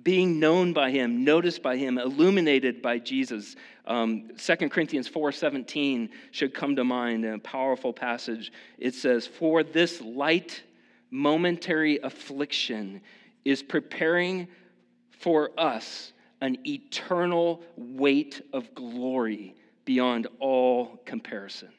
being 0.03 0.39
known 0.39 0.73
by 0.73 0.91
him, 0.91 1.23
noticed 1.23 1.63
by 1.63 1.77
him, 1.77 1.97
illuminated 1.97 2.81
by 2.81 2.99
Jesus. 2.99 3.55
Um, 3.85 4.31
2 4.37 4.69
Corinthians 4.69 5.07
4:17 5.07 6.09
should 6.31 6.53
come 6.53 6.75
to 6.75 6.83
mind, 6.83 7.25
a 7.25 7.39
powerful 7.39 7.93
passage. 7.93 8.51
It 8.77 8.93
says, 8.95 9.25
"For 9.25 9.63
this 9.63 10.01
light 10.01 10.61
momentary 11.09 11.99
affliction 11.99 13.01
is 13.45 13.63
preparing 13.63 14.47
for 15.09 15.51
us 15.57 16.11
an 16.41 16.57
eternal 16.67 17.63
weight 17.77 18.41
of 18.51 18.73
glory 18.75 19.55
beyond 19.85 20.27
all 20.39 21.01
comparison." 21.05 21.69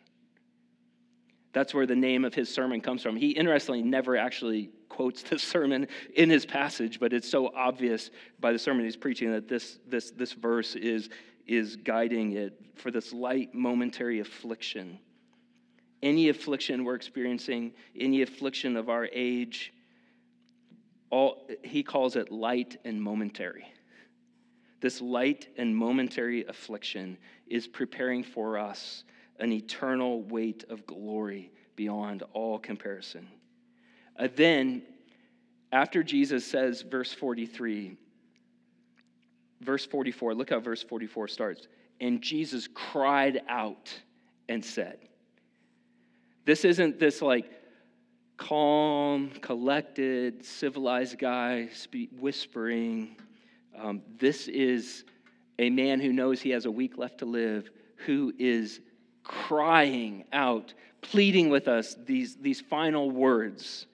That's 1.55 1.72
where 1.72 1.86
the 1.86 1.96
name 1.96 2.24
of 2.24 2.34
his 2.34 2.52
sermon 2.52 2.80
comes 2.80 3.00
from. 3.00 3.14
He 3.16 3.30
interestingly 3.30 3.82
never 3.82 4.16
actually 4.16 4.70
quotes 4.88 5.22
the 5.22 5.38
sermon 5.55 5.86
in 6.14 6.28
his 6.28 6.44
passage, 6.44 6.98
but 7.00 7.12
it's 7.12 7.28
so 7.28 7.55
obvious 7.55 8.11
by 8.40 8.52
the 8.52 8.59
sermon 8.59 8.84
he's 8.84 8.96
preaching 8.96 9.30
that 9.30 9.48
this, 9.48 9.78
this, 9.86 10.11
this 10.11 10.32
verse 10.32 10.74
is, 10.74 11.09
is 11.46 11.76
guiding 11.76 12.32
it 12.32 12.61
for 12.74 12.90
this 12.90 13.12
light 13.12 13.55
momentary 13.55 14.18
affliction. 14.18 14.98
Any 16.02 16.28
affliction 16.28 16.84
we're 16.84 16.96
experiencing, 16.96 17.72
any 17.98 18.22
affliction 18.22 18.76
of 18.76 18.88
our 18.88 19.09
age, 19.12 19.72
all, 21.11 21.48
he 21.62 21.84
calls 21.84 22.16
it 22.16 22.32
light 22.32 22.76
and 22.84 23.00
momentary. 23.00 23.64
This 24.85 25.01
light 25.01 25.49
and 25.57 25.74
momentary 25.74 26.45
affliction 26.45 27.16
is 27.47 27.66
preparing 27.66 28.22
for 28.22 28.59
us 28.59 29.05
an 29.41 29.51
eternal 29.51 30.20
weight 30.24 30.64
of 30.68 30.85
glory 30.85 31.51
beyond 31.74 32.22
all 32.35 32.59
comparison. 32.59 33.26
Uh, 34.18 34.28
then, 34.37 34.82
after 35.72 36.03
Jesus 36.03 36.45
says, 36.45 36.82
verse 36.82 37.14
43, 37.14 37.97
verse 39.62 39.87
44, 39.87 40.35
look 40.35 40.51
how 40.51 40.61
verse 40.61 40.82
44 40.82 41.28
starts. 41.28 41.66
And 42.03 42.20
Jesus 42.20 42.68
cried 42.74 43.41
out 43.49 43.91
and 44.51 44.62
said, 44.62 44.99
This 46.45 46.62
isn't 46.62 46.99
this 46.99 47.22
like 47.22 47.51
calm, 48.37 49.30
collected, 49.41 50.45
civilized 50.45 51.18
guy 51.18 51.70
whispering. 52.18 53.16
Um, 53.79 54.03
this 54.18 54.49
is 54.49 55.05
a 55.59 55.70
man 55.70 56.01
who 56.01 56.12
knows 56.12 56.41
he 56.41 56.51
has 56.51 56.64
a 56.64 56.70
week 56.70 56.97
left 56.97 57.18
to 57.18 57.25
live, 57.27 57.70
who 58.07 58.33
is 58.39 58.81
crying 59.22 60.25
out, 60.33 60.75
pleading 61.01 61.49
with 61.49 61.68
us 61.68 61.97
these, 62.07 62.37
these 62.37 62.61
final 62.61 63.11
words. 63.11 63.87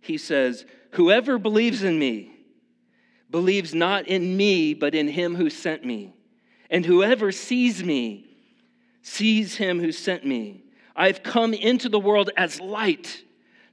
He 0.00 0.18
says, 0.18 0.64
Whoever 0.92 1.38
believes 1.38 1.82
in 1.82 1.98
me 1.98 2.32
believes 3.30 3.74
not 3.74 4.06
in 4.06 4.36
me, 4.36 4.72
but 4.74 4.94
in 4.94 5.08
him 5.08 5.34
who 5.34 5.50
sent 5.50 5.84
me. 5.84 6.14
And 6.70 6.84
whoever 6.84 7.32
sees 7.32 7.82
me 7.82 8.26
sees 9.02 9.56
him 9.56 9.80
who 9.80 9.92
sent 9.92 10.24
me. 10.24 10.64
I've 10.94 11.22
come 11.22 11.52
into 11.52 11.88
the 11.88 11.98
world 11.98 12.30
as 12.36 12.60
light, 12.60 13.22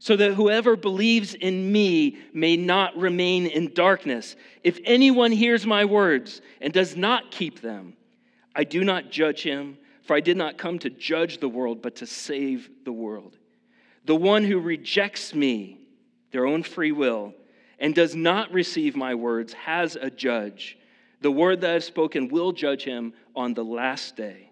so 0.03 0.17
that 0.17 0.33
whoever 0.33 0.75
believes 0.75 1.33
in 1.33 1.71
me 1.71 2.17
may 2.33 2.57
not 2.57 2.93
remain 2.97 3.45
in 3.45 3.73
darkness. 3.73 4.35
If 4.61 4.77
anyone 4.83 5.31
hears 5.31 5.65
my 5.65 5.85
words 5.85 6.41
and 6.59 6.73
does 6.73 6.97
not 6.97 7.31
keep 7.31 7.61
them, 7.61 7.93
I 8.53 8.65
do 8.65 8.83
not 8.83 9.11
judge 9.11 9.43
him 9.43 9.77
for 10.03 10.13
I 10.13 10.19
did 10.19 10.35
not 10.35 10.57
come 10.57 10.79
to 10.79 10.89
judge 10.89 11.39
the 11.39 11.47
world, 11.47 11.81
but 11.81 11.95
to 11.95 12.05
save 12.05 12.69
the 12.83 12.91
world. 12.91 13.37
The 14.03 14.15
one 14.15 14.43
who 14.43 14.59
rejects 14.59 15.33
me, 15.33 15.79
their 16.31 16.45
own 16.45 16.63
free 16.63 16.91
will, 16.91 17.33
and 17.79 17.95
does 17.95 18.13
not 18.13 18.51
receive 18.51 18.97
my 18.97 19.15
words 19.15 19.53
has 19.53 19.95
a 19.95 20.09
judge. 20.09 20.77
The 21.21 21.31
word 21.31 21.61
that 21.61 21.75
I've 21.75 21.83
spoken 21.85 22.27
will 22.27 22.51
judge 22.51 22.83
him 22.83 23.13
on 23.37 23.53
the 23.53 23.63
last 23.63 24.17
day. 24.17 24.51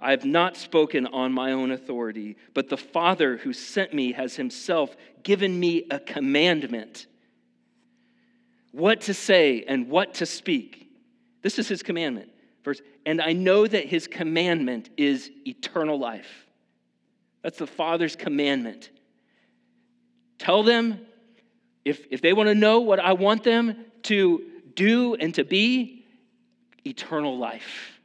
I 0.00 0.10
have 0.12 0.24
not 0.24 0.56
spoken 0.56 1.06
on 1.06 1.32
my 1.32 1.52
own 1.52 1.72
authority, 1.72 2.36
but 2.54 2.68
the 2.68 2.76
Father 2.76 3.36
who 3.36 3.52
sent 3.52 3.92
me 3.92 4.12
has 4.12 4.36
himself 4.36 4.96
given 5.22 5.58
me 5.58 5.86
a 5.90 5.98
commandment 5.98 7.06
what 8.72 9.00
to 9.02 9.14
say 9.14 9.64
and 9.66 9.88
what 9.88 10.14
to 10.14 10.26
speak. 10.26 10.88
This 11.42 11.58
is 11.58 11.68
his 11.68 11.82
commandment. 11.82 12.30
Verse, 12.64 12.80
and 13.06 13.20
I 13.20 13.32
know 13.32 13.66
that 13.66 13.86
his 13.86 14.06
commandment 14.06 14.90
is 14.96 15.30
eternal 15.46 15.98
life. 15.98 16.46
That's 17.42 17.58
the 17.58 17.66
Father's 17.66 18.14
commandment. 18.14 18.90
Tell 20.38 20.62
them 20.62 21.00
if, 21.84 22.06
if 22.10 22.20
they 22.20 22.32
want 22.32 22.48
to 22.48 22.54
know 22.54 22.80
what 22.80 23.00
I 23.00 23.14
want 23.14 23.42
them 23.42 23.84
to 24.04 24.44
do 24.74 25.14
and 25.14 25.34
to 25.34 25.44
be, 25.44 26.04
eternal 26.84 27.36
life. 27.38 27.98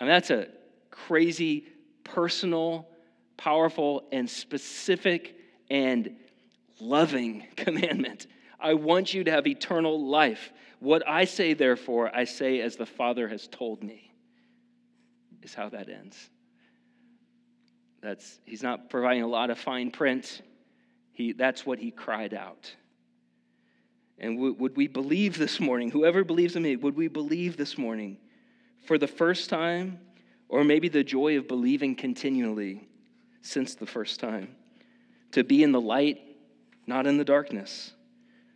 I 0.00 0.04
mean, 0.04 0.10
that's 0.10 0.30
a 0.30 0.48
crazy, 0.92 1.66
personal, 2.04 2.88
powerful, 3.36 4.04
and 4.12 4.30
specific 4.30 5.36
and 5.68 6.14
loving 6.80 7.46
commandment. 7.56 8.28
I 8.60 8.74
want 8.74 9.12
you 9.12 9.24
to 9.24 9.30
have 9.32 9.48
eternal 9.48 10.06
life. 10.06 10.52
What 10.78 11.06
I 11.08 11.24
say, 11.24 11.54
therefore, 11.54 12.14
I 12.14 12.24
say 12.24 12.60
as 12.60 12.76
the 12.76 12.86
Father 12.86 13.26
has 13.26 13.48
told 13.48 13.82
me, 13.82 14.14
is 15.42 15.54
how 15.54 15.68
that 15.70 15.88
ends. 15.88 16.30
That's, 18.00 18.38
he's 18.44 18.62
not 18.62 18.90
providing 18.90 19.22
a 19.22 19.28
lot 19.28 19.50
of 19.50 19.58
fine 19.58 19.90
print. 19.90 20.42
He, 21.12 21.32
that's 21.32 21.66
what 21.66 21.78
he 21.78 21.90
cried 21.90 22.34
out. 22.34 22.72
And 24.18 24.36
w- 24.36 24.54
would 24.54 24.76
we 24.76 24.86
believe 24.86 25.38
this 25.38 25.58
morning, 25.60 25.90
whoever 25.90 26.24
believes 26.24 26.54
in 26.56 26.62
me, 26.62 26.76
would 26.76 26.96
we 26.96 27.08
believe 27.08 27.56
this 27.56 27.76
morning 27.78 28.18
for 28.86 28.98
the 28.98 29.06
first 29.06 29.48
time, 29.48 29.98
or 30.52 30.62
maybe 30.62 30.88
the 30.88 31.02
joy 31.02 31.36
of 31.38 31.48
believing 31.48 31.96
continually 31.96 32.86
since 33.40 33.74
the 33.74 33.86
first 33.86 34.20
time? 34.20 34.54
To 35.32 35.42
be 35.42 35.62
in 35.62 35.72
the 35.72 35.80
light, 35.80 36.20
not 36.86 37.06
in 37.06 37.16
the 37.16 37.24
darkness. 37.24 37.92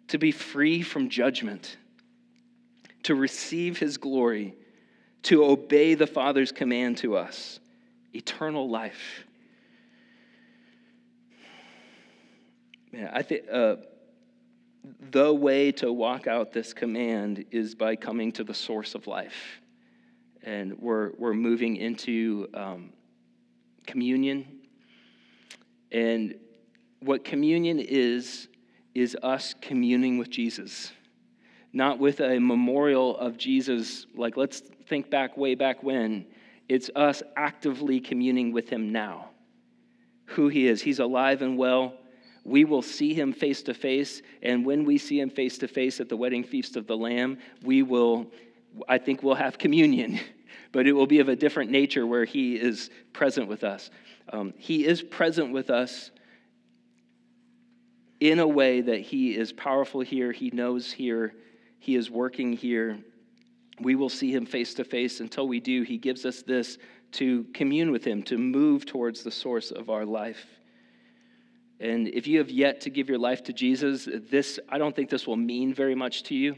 To 0.08 0.18
be 0.18 0.30
free 0.30 0.82
from 0.82 1.08
judgment 1.08 1.78
to 3.06 3.14
receive 3.14 3.78
his 3.78 3.98
glory, 3.98 4.52
to 5.22 5.44
obey 5.44 5.94
the 5.94 6.08
Father's 6.08 6.50
command 6.50 6.98
to 6.98 7.16
us 7.16 7.60
eternal 8.12 8.68
life. 8.68 9.24
Man, 12.90 13.08
I 13.12 13.22
think 13.22 13.44
uh, 13.50 13.76
the 15.12 15.32
way 15.32 15.70
to 15.70 15.92
walk 15.92 16.26
out 16.26 16.52
this 16.52 16.72
command 16.74 17.44
is 17.52 17.76
by 17.76 17.94
coming 17.94 18.32
to 18.32 18.42
the 18.42 18.54
source 18.54 18.96
of 18.96 19.06
life. 19.06 19.60
And 20.46 20.78
we're, 20.78 21.10
we're 21.18 21.34
moving 21.34 21.76
into 21.76 22.48
um, 22.54 22.92
communion. 23.86 24.46
And 25.92 26.36
what 27.00 27.22
communion 27.22 27.78
is, 27.78 28.48
is 28.94 29.14
us 29.22 29.54
communing 29.60 30.16
with 30.16 30.30
Jesus, 30.30 30.92
not 31.74 31.98
with 31.98 32.20
a 32.20 32.38
memorial 32.38 33.18
of 33.18 33.36
Jesus, 33.36 34.06
like 34.14 34.38
let's 34.38 34.62
think 34.88 35.10
back 35.10 35.36
way 35.36 35.54
back 35.54 35.82
when. 35.82 36.24
It's 36.70 36.90
us 36.96 37.22
actively 37.36 38.00
communing 38.00 38.52
with 38.52 38.70
him 38.70 38.90
now, 38.90 39.28
who 40.24 40.48
he 40.48 40.66
is. 40.66 40.80
He's 40.80 41.00
alive 41.00 41.42
and 41.42 41.58
well 41.58 41.92
we 42.46 42.64
will 42.64 42.82
see 42.82 43.12
him 43.12 43.32
face 43.32 43.60
to 43.62 43.74
face. 43.74 44.22
And 44.40 44.64
when 44.64 44.84
we 44.84 44.98
see 44.98 45.18
him 45.18 45.30
face 45.30 45.58
to 45.58 45.68
face 45.68 46.00
at 46.00 46.08
the 46.08 46.16
wedding 46.16 46.44
feast 46.44 46.76
of 46.76 46.86
the 46.86 46.96
Lamb, 46.96 47.38
we 47.62 47.82
will, 47.82 48.30
I 48.88 48.98
think, 48.98 49.22
we'll 49.22 49.34
have 49.34 49.58
communion, 49.58 50.20
but 50.72 50.86
it 50.86 50.92
will 50.92 51.06
be 51.06 51.20
of 51.20 51.28
a 51.28 51.36
different 51.36 51.70
nature 51.70 52.06
where 52.06 52.24
he 52.24 52.56
is 52.56 52.90
present 53.12 53.48
with 53.48 53.64
us. 53.64 53.90
Um, 54.32 54.54
he 54.56 54.84
is 54.84 55.02
present 55.02 55.52
with 55.52 55.70
us 55.70 56.10
in 58.20 58.38
a 58.38 58.46
way 58.46 58.80
that 58.80 59.00
he 59.00 59.36
is 59.36 59.52
powerful 59.52 60.00
here, 60.00 60.32
he 60.32 60.50
knows 60.50 60.90
here, 60.90 61.34
he 61.78 61.96
is 61.96 62.10
working 62.10 62.52
here. 62.52 62.98
We 63.80 63.94
will 63.94 64.08
see 64.08 64.34
him 64.34 64.46
face 64.46 64.72
to 64.74 64.84
face. 64.84 65.20
Until 65.20 65.46
we 65.46 65.60
do, 65.60 65.82
he 65.82 65.98
gives 65.98 66.24
us 66.24 66.42
this 66.42 66.78
to 67.12 67.44
commune 67.52 67.90
with 67.90 68.04
him, 68.04 68.22
to 68.24 68.38
move 68.38 68.86
towards 68.86 69.22
the 69.22 69.30
source 69.30 69.70
of 69.70 69.90
our 69.90 70.04
life. 70.04 70.46
And 71.78 72.08
if 72.08 72.26
you 72.26 72.38
have 72.38 72.50
yet 72.50 72.80
to 72.82 72.90
give 72.90 73.08
your 73.08 73.18
life 73.18 73.42
to 73.44 73.52
Jesus, 73.52 74.08
this 74.30 74.58
I 74.68 74.78
don't 74.78 74.96
think 74.96 75.10
this 75.10 75.26
will 75.26 75.36
mean 75.36 75.74
very 75.74 75.94
much 75.94 76.22
to 76.24 76.34
you. 76.34 76.56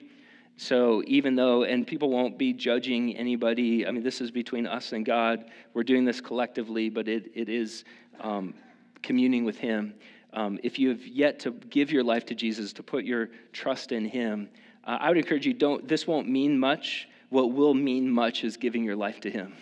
So 0.61 1.05
even 1.07 1.37
though, 1.37 1.63
and 1.63 1.87
people 1.87 2.11
won't 2.11 2.37
be 2.37 2.53
judging 2.53 3.17
anybody, 3.17 3.87
I 3.87 3.93
mean, 3.93 4.03
this 4.03 4.21
is 4.21 4.33
between 4.33 4.67
us 4.67 4.93
and 4.93 5.07
God. 5.07 5.45
We're 5.73 5.85
doing 5.85 6.05
this 6.05 6.21
collectively, 6.21 6.91
but 6.91 7.07
it, 7.07 7.31
it 7.33 7.49
is 7.49 7.85
um, 8.19 8.55
communing 9.01 9.45
with 9.45 9.57
Him. 9.57 9.95
Um, 10.33 10.59
if 10.65 10.77
you 10.77 10.89
have 10.89 11.07
yet 11.07 11.39
to 11.41 11.53
give 11.53 11.93
your 11.93 12.03
life 12.03 12.27
to 12.27 12.35
Jesus, 12.35 12.73
to 12.73 12.83
put 12.83 13.05
your 13.05 13.31
trust 13.53 13.93
in 13.93 14.05
Him, 14.05 14.49
uh, 14.83 14.99
I 15.01 15.09
would 15.11 15.17
encourage 15.17 15.47
you, 15.47 15.55
don't, 15.55 15.87
this 15.87 16.09
won't 16.09 16.29
mean 16.29 16.59
much. 16.59 17.09
What 17.29 17.53
will 17.53 17.73
mean 17.73 18.11
much 18.11 18.43
is 18.43 18.57
giving 18.57 18.83
your 18.83 18.97
life 18.97 19.21
to 19.21 19.31
Him, 19.31 19.55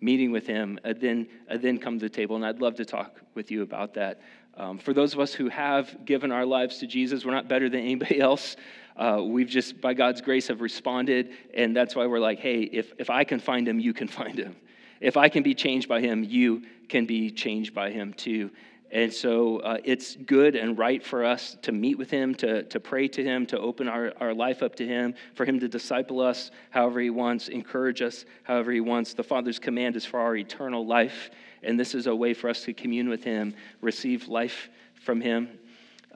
meeting 0.00 0.30
with 0.30 0.46
Him, 0.46 0.78
and 0.84 1.00
then, 1.00 1.26
and 1.48 1.60
then 1.60 1.76
come 1.76 1.98
to 1.98 2.04
the 2.04 2.08
table. 2.08 2.36
And 2.36 2.46
I'd 2.46 2.60
love 2.60 2.76
to 2.76 2.84
talk 2.84 3.20
with 3.34 3.50
you 3.50 3.62
about 3.62 3.94
that. 3.94 4.20
Um, 4.56 4.78
for 4.78 4.94
those 4.94 5.12
of 5.12 5.18
us 5.18 5.34
who 5.34 5.48
have 5.48 6.04
given 6.04 6.30
our 6.30 6.46
lives 6.46 6.78
to 6.78 6.86
Jesus, 6.86 7.24
we're 7.24 7.32
not 7.32 7.48
better 7.48 7.68
than 7.68 7.80
anybody 7.80 8.20
else. 8.20 8.56
Uh, 8.96 9.22
we've 9.22 9.48
just, 9.48 9.80
by 9.80 9.94
God's 9.94 10.20
grace, 10.20 10.48
have 10.48 10.60
responded. 10.60 11.30
And 11.54 11.76
that's 11.76 11.94
why 11.94 12.06
we're 12.06 12.20
like, 12.20 12.38
hey, 12.38 12.62
if, 12.62 12.92
if 12.98 13.10
I 13.10 13.24
can 13.24 13.40
find 13.40 13.68
him, 13.68 13.78
you 13.78 13.92
can 13.92 14.08
find 14.20 14.38
him. 14.38 14.56
If 15.00 15.16
I 15.16 15.28
can 15.28 15.42
be 15.42 15.54
changed 15.54 15.88
by 15.88 16.00
him, 16.00 16.24
you 16.24 16.62
can 16.88 17.06
be 17.06 17.30
changed 17.30 17.74
by 17.74 17.90
him 17.90 18.14
too. 18.14 18.50
And 18.90 19.12
so 19.12 19.58
uh, 19.58 19.78
it's 19.84 20.14
good 20.14 20.54
and 20.54 20.78
right 20.78 21.04
for 21.04 21.24
us 21.24 21.56
to 21.62 21.72
meet 21.72 21.98
with 21.98 22.08
him, 22.08 22.34
to, 22.36 22.62
to 22.62 22.80
pray 22.80 23.08
to 23.08 23.22
him, 23.22 23.44
to 23.46 23.58
open 23.58 23.88
our, 23.88 24.12
our 24.20 24.32
life 24.32 24.62
up 24.62 24.76
to 24.76 24.86
him, 24.86 25.14
for 25.34 25.44
him 25.44 25.58
to 25.60 25.68
disciple 25.68 26.20
us 26.20 26.50
however 26.70 27.00
he 27.00 27.10
wants, 27.10 27.48
encourage 27.48 28.00
us 28.00 28.24
however 28.44 28.70
he 28.70 28.80
wants. 28.80 29.12
The 29.12 29.24
Father's 29.24 29.58
command 29.58 29.96
is 29.96 30.06
for 30.06 30.20
our 30.20 30.36
eternal 30.36 30.86
life 30.86 31.30
and 31.66 31.78
this 31.78 31.94
is 31.94 32.06
a 32.06 32.14
way 32.14 32.32
for 32.32 32.48
us 32.48 32.62
to 32.62 32.72
commune 32.72 33.08
with 33.08 33.24
Him, 33.24 33.54
receive 33.80 34.28
life 34.28 34.70
from 34.94 35.20
Him. 35.20 35.58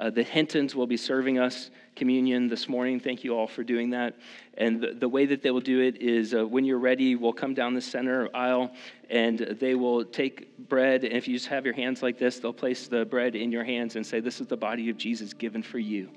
Uh, 0.01 0.09
the 0.09 0.22
Hintons 0.22 0.74
will 0.74 0.86
be 0.86 0.96
serving 0.96 1.38
us 1.38 1.70
communion 1.94 2.48
this 2.48 2.70
morning. 2.70 2.98
Thank 2.98 3.22
you 3.22 3.36
all 3.36 3.46
for 3.46 3.62
doing 3.62 3.90
that. 3.90 4.16
And 4.55 4.80
the, 4.80 4.94
the 4.94 5.09
way 5.09 5.26
that 5.26 5.42
they 5.42 5.51
will 5.51 5.61
do 5.61 5.80
it 5.80 6.01
is 6.01 6.32
uh, 6.32 6.46
when 6.46 6.64
you're 6.64 6.78
ready, 6.78 7.16
we'll 7.16 7.34
come 7.34 7.53
down 7.53 7.74
the 7.74 7.82
center 7.82 8.34
aisle 8.34 8.72
and 9.11 9.38
they 9.38 9.74
will 9.74 10.07
take 10.07 10.57
bread. 10.70 11.05
And 11.05 11.12
if 11.12 11.28
you 11.28 11.34
just 11.34 11.48
have 11.48 11.66
your 11.66 11.74
hands 11.74 12.03
like 12.03 12.18
this, 12.18 12.38
they'll 12.38 12.55
place 12.55 12.88
the 12.88 13.05
bread 13.05 13.36
in 13.36 13.53
your 13.53 13.62
hands 13.62 13.96
and 13.96 14.07
say, 14.07 14.20
This 14.20 14.40
is 14.40 14.46
the 14.46 14.57
body 14.57 14.88
of 14.88 14.96
Jesus 14.96 15.34
given 15.34 15.62
for 15.62 15.78
you. 15.78 16.09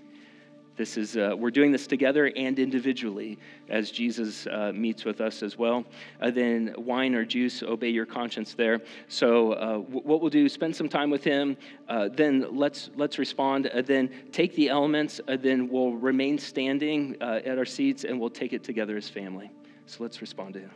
This 0.76 0.98
is, 0.98 1.18
uh, 1.18 1.36
we're 1.38 1.52
doing 1.52 1.72
this 1.72 1.86
together 1.86 2.32
and 2.36 2.58
individually 2.58 3.38
as 3.70 3.92
Jesus 3.92 4.48
uh, 4.48 4.72
meets 4.74 5.06
with 5.06 5.22
us 5.22 5.44
as 5.44 5.58
well. 5.58 5.86
Uh, 6.20 6.32
then 6.32 6.74
wine 6.78 7.14
or 7.14 7.24
juice, 7.26 7.62
obey 7.62 7.90
your 7.90 8.08
conscience 8.08 8.54
there. 8.56 8.82
So 9.08 9.54
uh, 9.54 9.74
w- 9.74 10.02
what 10.02 10.22
we'll 10.22 10.32
do, 10.32 10.50
spend 10.50 10.76
some 10.76 10.90
time 10.90 11.12
with 11.12 11.24
him. 11.24 11.58
Uh, 11.88 12.10
then 12.12 12.48
let's 12.52 12.90
let's 12.96 13.20
respond. 13.20 13.68
Uh, 13.68 13.82
then 13.82 14.10
take 14.32 14.56
the 14.56 14.70
elements. 14.70 15.22
then 15.28 15.70
we'll 15.70 15.94
remain 15.94 16.40
standing 16.40 17.16
at 17.22 17.58
our 17.58 17.66
seats 17.66 18.04
and 18.04 18.20
we'll 18.20 18.30
take 18.30 18.54
it 18.54 18.64
together 18.64 18.98
as 18.98 19.08
family. 19.08 19.52
So 19.86 20.04
let's 20.04 20.22
respond 20.22 20.56
to 20.56 20.62
him. 20.62 20.72